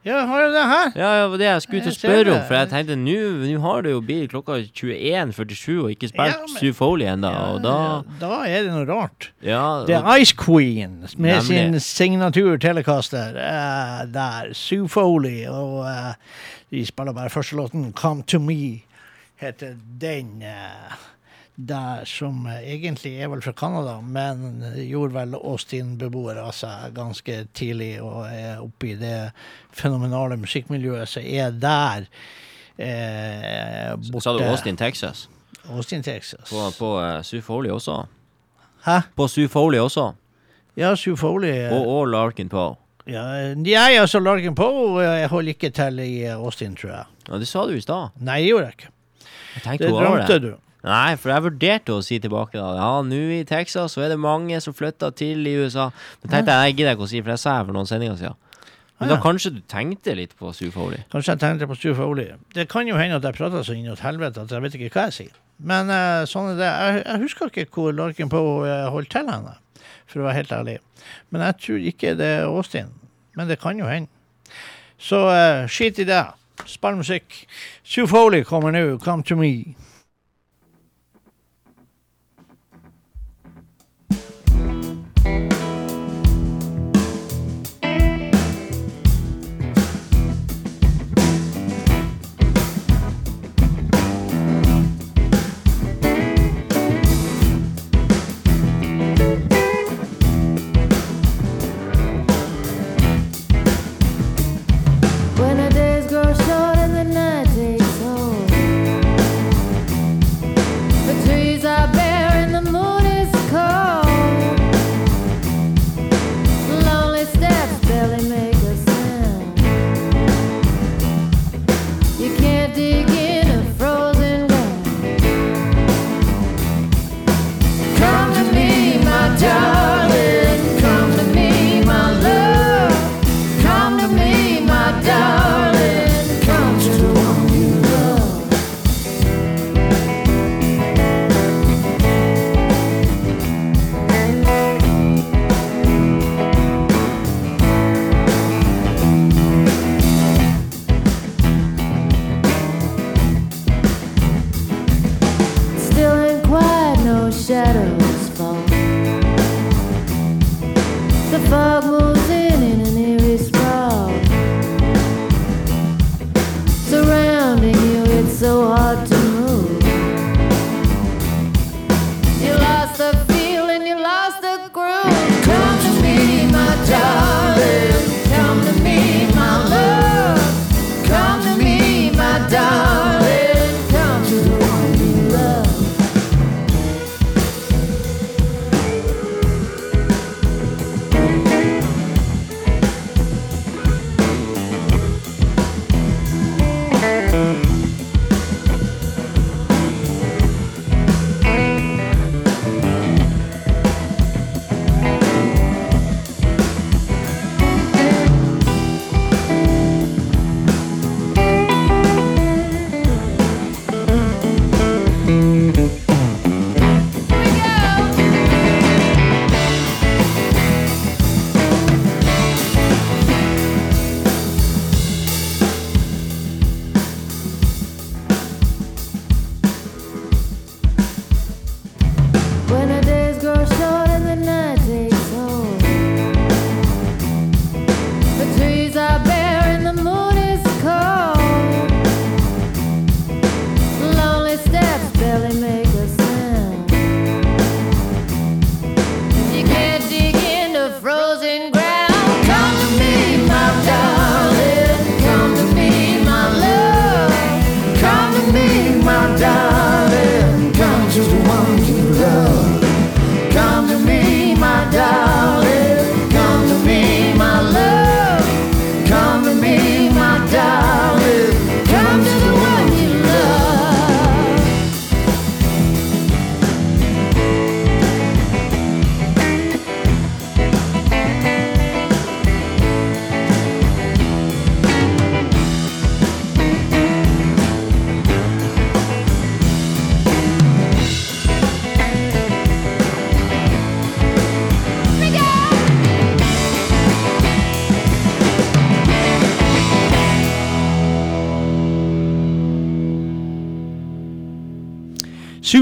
[0.05, 0.91] Ja, har du det her?
[0.97, 3.91] Ja, ja, det jeg skulle til å spørre om, for jeg tenkte nå har det
[3.91, 7.75] jo bil klokka 21.47 og ikke spilt Ja, Sue Foley ennå, og da
[8.21, 9.29] Da er det noe rart.
[9.45, 11.43] Ja, The Ice Queen med Nemlig.
[11.45, 14.53] sin signatur Telecaster uh, der.
[14.57, 15.45] Sue Foley.
[15.47, 16.13] Og uh,
[16.71, 18.81] de spiller bare første låten, 'Come To Me',
[19.37, 20.41] heter den.
[20.41, 20.97] eh,
[21.67, 27.93] der som egentlig er vel fra Canada, men gjorde vel Austin-beboere av seg ganske tidlig
[28.03, 29.31] og er oppe i det
[29.75, 32.07] fenomenale musikkmiljøet som er der.
[32.77, 34.23] Eh, borte.
[34.23, 35.27] Sa du Austin, Texas?
[35.69, 36.49] Austin, Texas.
[36.49, 38.05] På, på uh, Sue Foley også?
[38.85, 38.99] Hæ?
[39.15, 40.11] På Sue Foley også?
[40.77, 41.49] Ja, Sue Foley.
[41.49, 42.75] eh, Og, og Larkin Poe?
[43.07, 43.23] Ja,
[43.65, 47.05] jeg altså Larkin Poe jeg holder ikke til i Austin, tror jeg.
[47.29, 48.09] Ja, det sa du i stad.
[48.19, 48.91] Nei, det gjorde jeg ikke.
[49.81, 50.41] Det drømte det.
[50.41, 50.70] du.
[50.81, 52.71] Nei, for jeg vurderte å si tilbake da.
[52.79, 55.91] Ja, nå i Texas så er det mange som flytter til i USA.
[56.23, 58.17] Men tenkte jeg, jeg gidder ikke å si, for det sa jeg for noen sendinger
[58.17, 58.39] siden.
[59.01, 60.99] Men Ah, da kanskje du tenkte litt på Sue Foley?
[61.09, 62.35] Kanskje jeg tenkte på Stu Foley.
[62.53, 64.91] Det kan jo hende at jeg prater så inn i helvete at jeg vet ikke
[64.93, 65.39] hva jeg sier.
[65.57, 66.69] Men uh, sånn er det.
[66.69, 69.55] Jeg, jeg husker ikke hvor Larkin Poe uh, holdt til henne,
[70.05, 70.77] for å være helt ærlig.
[71.33, 72.93] Men jeg tror ikke det er Austin.
[73.37, 74.09] Men det kan jo hende.
[75.01, 76.21] Så uh, skit i det.
[76.69, 77.39] Spill musikk.
[77.81, 78.99] Sue Foley kommer nå.
[79.01, 79.73] Come to me.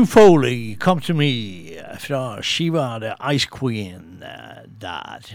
[0.09, 1.29] Foley, Come to Me,
[2.01, 5.27] fra skiva The Ice Queen eh, der.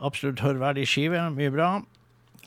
[0.00, 1.68] Absolutt hørverdig skive, mye bra.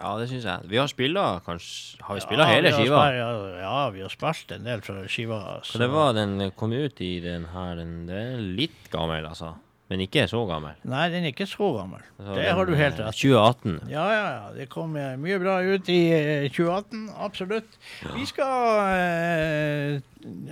[0.02, 0.66] Ja, det syns jeg.
[0.72, 3.02] Vi har spilla kanskje Har vi spilla Ja, hele vi skiva?
[3.04, 5.42] spilt- Ja, ja, vi har spilt en del fra skiva.
[5.68, 9.54] Så det var den kom ut i den her den, Det er litt gammel, altså.
[9.92, 10.78] Men ikke så gammel.
[10.88, 12.00] Nei, den er ikke så gammel.
[12.16, 13.28] Så Det den, har du helt eh, rett i.
[13.28, 13.74] 2018.
[13.92, 14.46] Ja, ja, ja.
[14.56, 17.10] Det kom eh, mye bra ut i eh, 2018.
[17.28, 17.76] Absolutt.
[18.16, 20.00] Vi skal eh,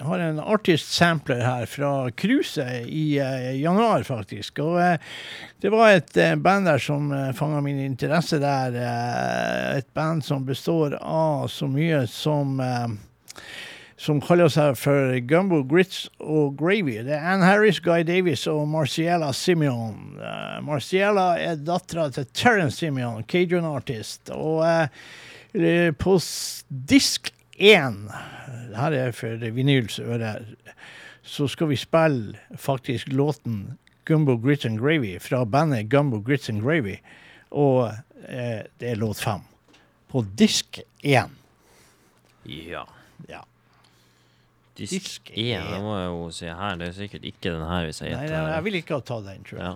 [0.04, 4.60] ha en artist sampler her fra cruiset i eh, januar, faktisk.
[4.66, 4.98] Og eh,
[5.64, 8.76] det var et eh, band der som eh, fanga min interesse der.
[8.76, 12.88] eh, et band som består av så mye som eh,
[14.00, 17.02] som kaller seg for Gumbo Grits og Gravy.
[17.04, 20.16] Det er Ann Harris, Guy Davis og Marciela Simeon.
[20.16, 24.32] Uh, Marciela er dattera til Terence Simeon, Cajun artist.
[24.32, 26.16] Og uh, på
[26.70, 28.06] disk én,
[28.78, 30.48] her er for vinyls ører,
[31.24, 33.78] så skal vi spille faktisk låten
[34.08, 36.96] Gumbo Grits and Gravy fra bandet Gumbo Grits and Gravy.
[37.52, 37.92] Og
[38.26, 39.44] eh, det er låt fem.
[40.10, 41.30] På disk én.
[42.46, 42.86] Ja.
[43.28, 43.44] Ja.
[44.80, 45.44] Disk Disk 1.
[45.60, 45.68] en.
[45.74, 46.80] Det må jeg jo si her.
[46.80, 48.16] Det er sikkert ikke den her vi sier.
[48.16, 49.76] Nei, nei, jeg vil ikke tatt den, tror jeg.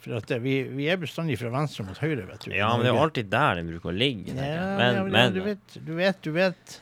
[0.00, 2.54] For at det, vi, vi er bestandig fra venstre mot høyre, vet du.
[2.56, 4.32] ja, men det er jo alltid der den bruker å ligge.
[4.32, 6.78] ja, Men, ja, men du vet, du vet, du vet.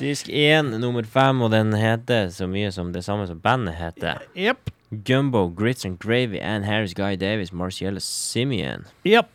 [0.00, 4.24] disk 1, nummer 5, og den heter så mye som det samme som bandet heter.
[4.34, 4.72] Yep.
[5.04, 8.86] Gumbo, Grits and Gravy, Ann Harris, Guy Davis, Marciella Simeon.
[9.04, 9.28] Yep.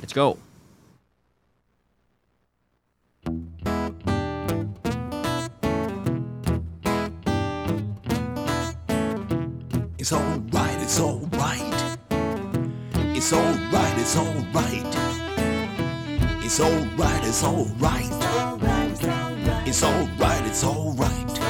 [0.00, 0.38] Let's go.
[10.88, 11.98] It's alright.
[13.14, 14.94] It's alright, it's alright.
[16.42, 18.08] It's alright, it's alright.
[19.68, 21.40] It's alright, it's alright.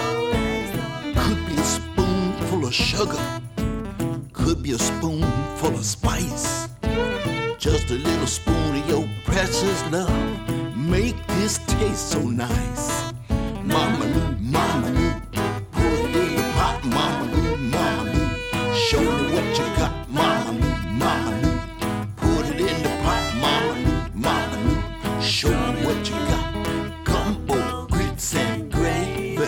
[1.14, 3.40] Could be a spoonful of sugar.
[4.32, 6.68] Could be a spoonful of spice.
[7.58, 10.76] Just a little spoon of your precious love.
[10.76, 13.07] Make this taste so nice.
[18.88, 20.52] Show me what you got, Mama
[21.02, 27.04] Mama Put it in the pot, Mama Mama Show me what you got.
[27.04, 29.44] Gumbo, grits and gravy.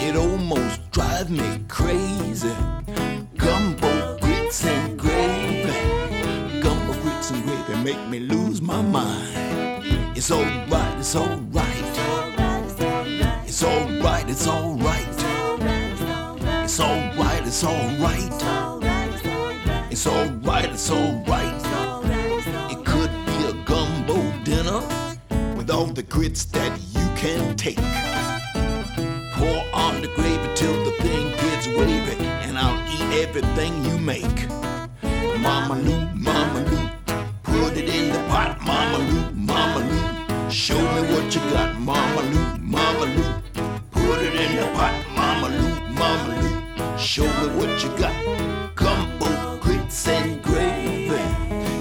[0.00, 2.54] It almost drives me crazy.
[3.36, 6.62] Gumbo, grits and gravy.
[6.62, 9.84] Gumbo, grits and gravy make me lose my mind.
[10.16, 11.76] It's alright, it's alright.
[13.46, 15.01] It's alright, it's alright.
[16.72, 18.32] It's alright, it's alright.
[19.92, 22.72] It's alright, it's alright.
[22.72, 24.80] It could be a gumbo dinner
[25.54, 27.76] with all the grits that you can take.
[29.34, 32.16] Pour on the gravy till the thing gets wavy,
[32.46, 34.48] and I'll eat everything you make.
[35.40, 36.88] Mama Lou, Mama Lou,
[37.42, 40.50] put it in the pot, Mama Lou, Mama Lou.
[40.50, 43.42] Show me what you got, Mama Lou, Mama Lou.
[43.90, 45.71] Put it in the pot, Mama Lou.
[47.12, 48.74] Show me what you got.
[48.74, 51.20] Gumbo, oh, grits and gravy.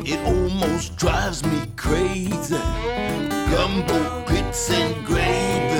[0.04, 2.58] It almost drives me crazy.
[3.50, 5.80] Gumbo, oh, grits and gravy.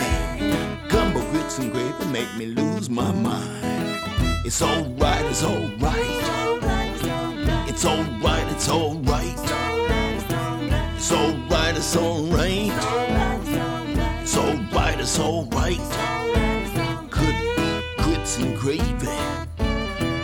[0.88, 4.00] Gumbo, oh, grits and gravy make me lose my mind.
[4.46, 6.00] It's alright, it's alright.
[7.68, 9.36] It's alright, it's alright.
[10.96, 12.72] It's alright, it's alright.
[14.22, 16.31] It's alright, it's alright.
[18.40, 19.08] And gravy,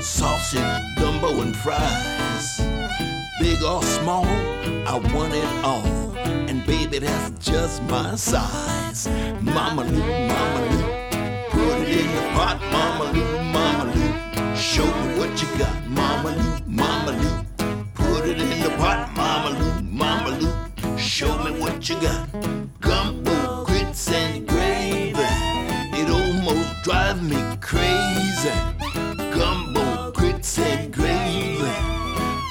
[0.02, 0.62] sausage,
[0.98, 2.62] gumbo, and fries.
[3.42, 6.16] Big or small, I want it all.
[6.48, 9.10] And baby, that's just my size.
[9.42, 10.84] Mama Lou, Mama Lou,
[11.50, 14.56] put it in the pot, Mama Lou, Mama Lou.
[14.56, 17.78] Show me what you got, Mama Lou, Mama Lou.
[17.94, 20.98] Put it in the pot, Mama Lou, Mama Lou.
[20.98, 22.30] Show me what you got.
[22.80, 25.14] Gumbo, grits, and gravy.
[26.00, 28.50] It almost drives me crazy.
[29.36, 31.58] Gumbo, grits, and gravy.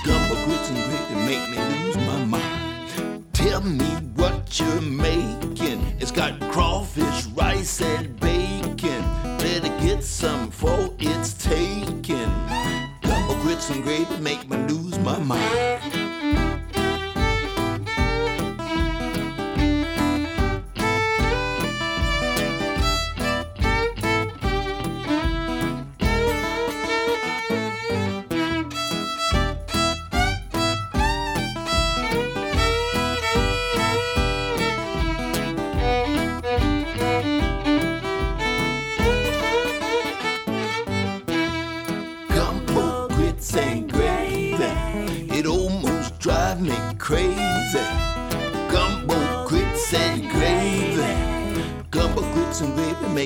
[0.04, 3.24] Gumbo, grits, and gravy make me lose my mind.
[3.32, 5.80] Tell me what you're making.
[5.98, 9.02] It's got crawfish, rice, and bacon.
[9.38, 12.30] Better get some for it's taken.
[13.02, 15.95] Gumbo, grits, and gravy make me lose my mind.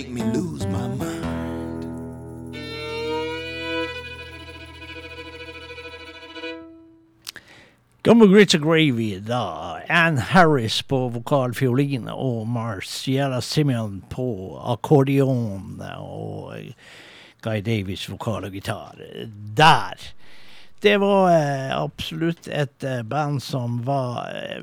[0.01, 1.27] Make me lose my mind.
[8.03, 9.81] Grits Gravy, da.
[9.89, 16.55] Ann Harris på vokalfiolin og Marciela Simeon på akkordeon og
[17.43, 18.97] Guy Davis vokal og gitar.
[19.57, 20.20] Der!
[20.81, 24.63] Det var eh, absolutt et eh, band som var eh,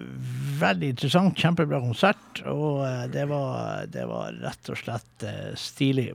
[0.60, 1.38] veldig interessant.
[1.38, 2.42] Kjempebra konsert.
[2.50, 2.82] Og
[3.14, 5.28] det, var, det var rett og slett
[5.62, 6.10] stilig.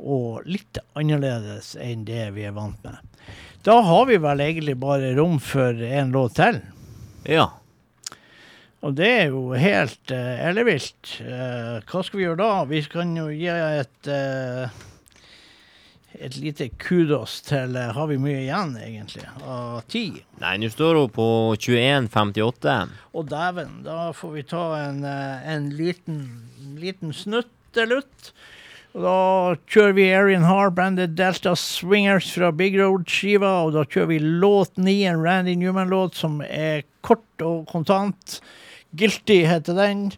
[0.00, 2.96] Og litt annerledes enn det vi er vant med.
[3.64, 6.62] Da har vi vel egentlig bare rom for en låt til.
[7.28, 7.50] Ja.
[8.84, 11.14] Og det er jo helt uh, ellevilt.
[11.24, 12.50] Uh, hva skal vi gjøre da?
[12.68, 14.82] Vi kan jo gi et uh,
[16.20, 19.26] et lite kudos til uh, Har vi mye igjen, egentlig?
[19.42, 20.06] Av ti?
[20.42, 21.28] Nei, nå står hun på
[21.58, 22.76] 21,58.
[23.14, 26.20] Og dæven, da får vi ta en, eh, en liten,
[26.80, 28.32] liten snuttelutt.
[28.94, 29.18] Og da
[29.66, 33.50] kjører vi Arian Har, Branded Delta Swingers fra Big Road-skiva.
[33.66, 38.38] Og da kjører vi låt ni, en Randy Newman-låt som er kort og kontant.
[38.94, 40.12] Guilty heter den.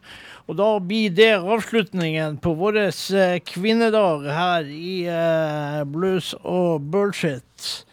[0.47, 7.86] Og da blir det avslutningen på vår eh, kvinnedag her i eh, Blues og Bullshit.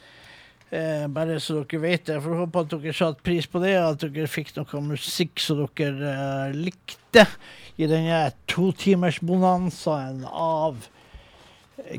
[0.74, 2.20] Eh, bare så dere vet det.
[2.20, 5.64] Jeg får håpe at dere satte pris på det, at dere fikk noe musikk som
[5.66, 7.26] dere eh, likte
[7.82, 10.88] i denne totimersbonanzaen av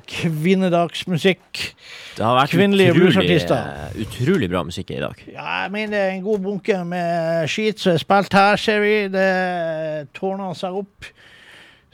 [0.06, 1.74] kvinnedagsmusikk.
[2.14, 5.18] Det har vært Kvinnelige utrolig, eh, utrolig bra musikk i dag.
[5.32, 8.80] Ja, jeg mener det er en god bunke med skit som er spilt her, ser
[8.84, 8.94] vi.
[9.08, 11.10] Det tårner seg opp.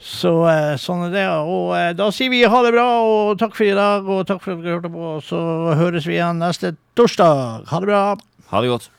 [0.01, 1.27] Så eh, sånn er det.
[1.29, 4.41] Og eh, da sier vi ha det bra, og takk for i dag, og takk
[4.45, 5.11] for at dere hørte på.
[5.25, 5.41] Så
[5.77, 7.67] høres vi igjen neste torsdag.
[7.69, 8.03] Ha det bra.
[8.53, 8.89] Ha det godt.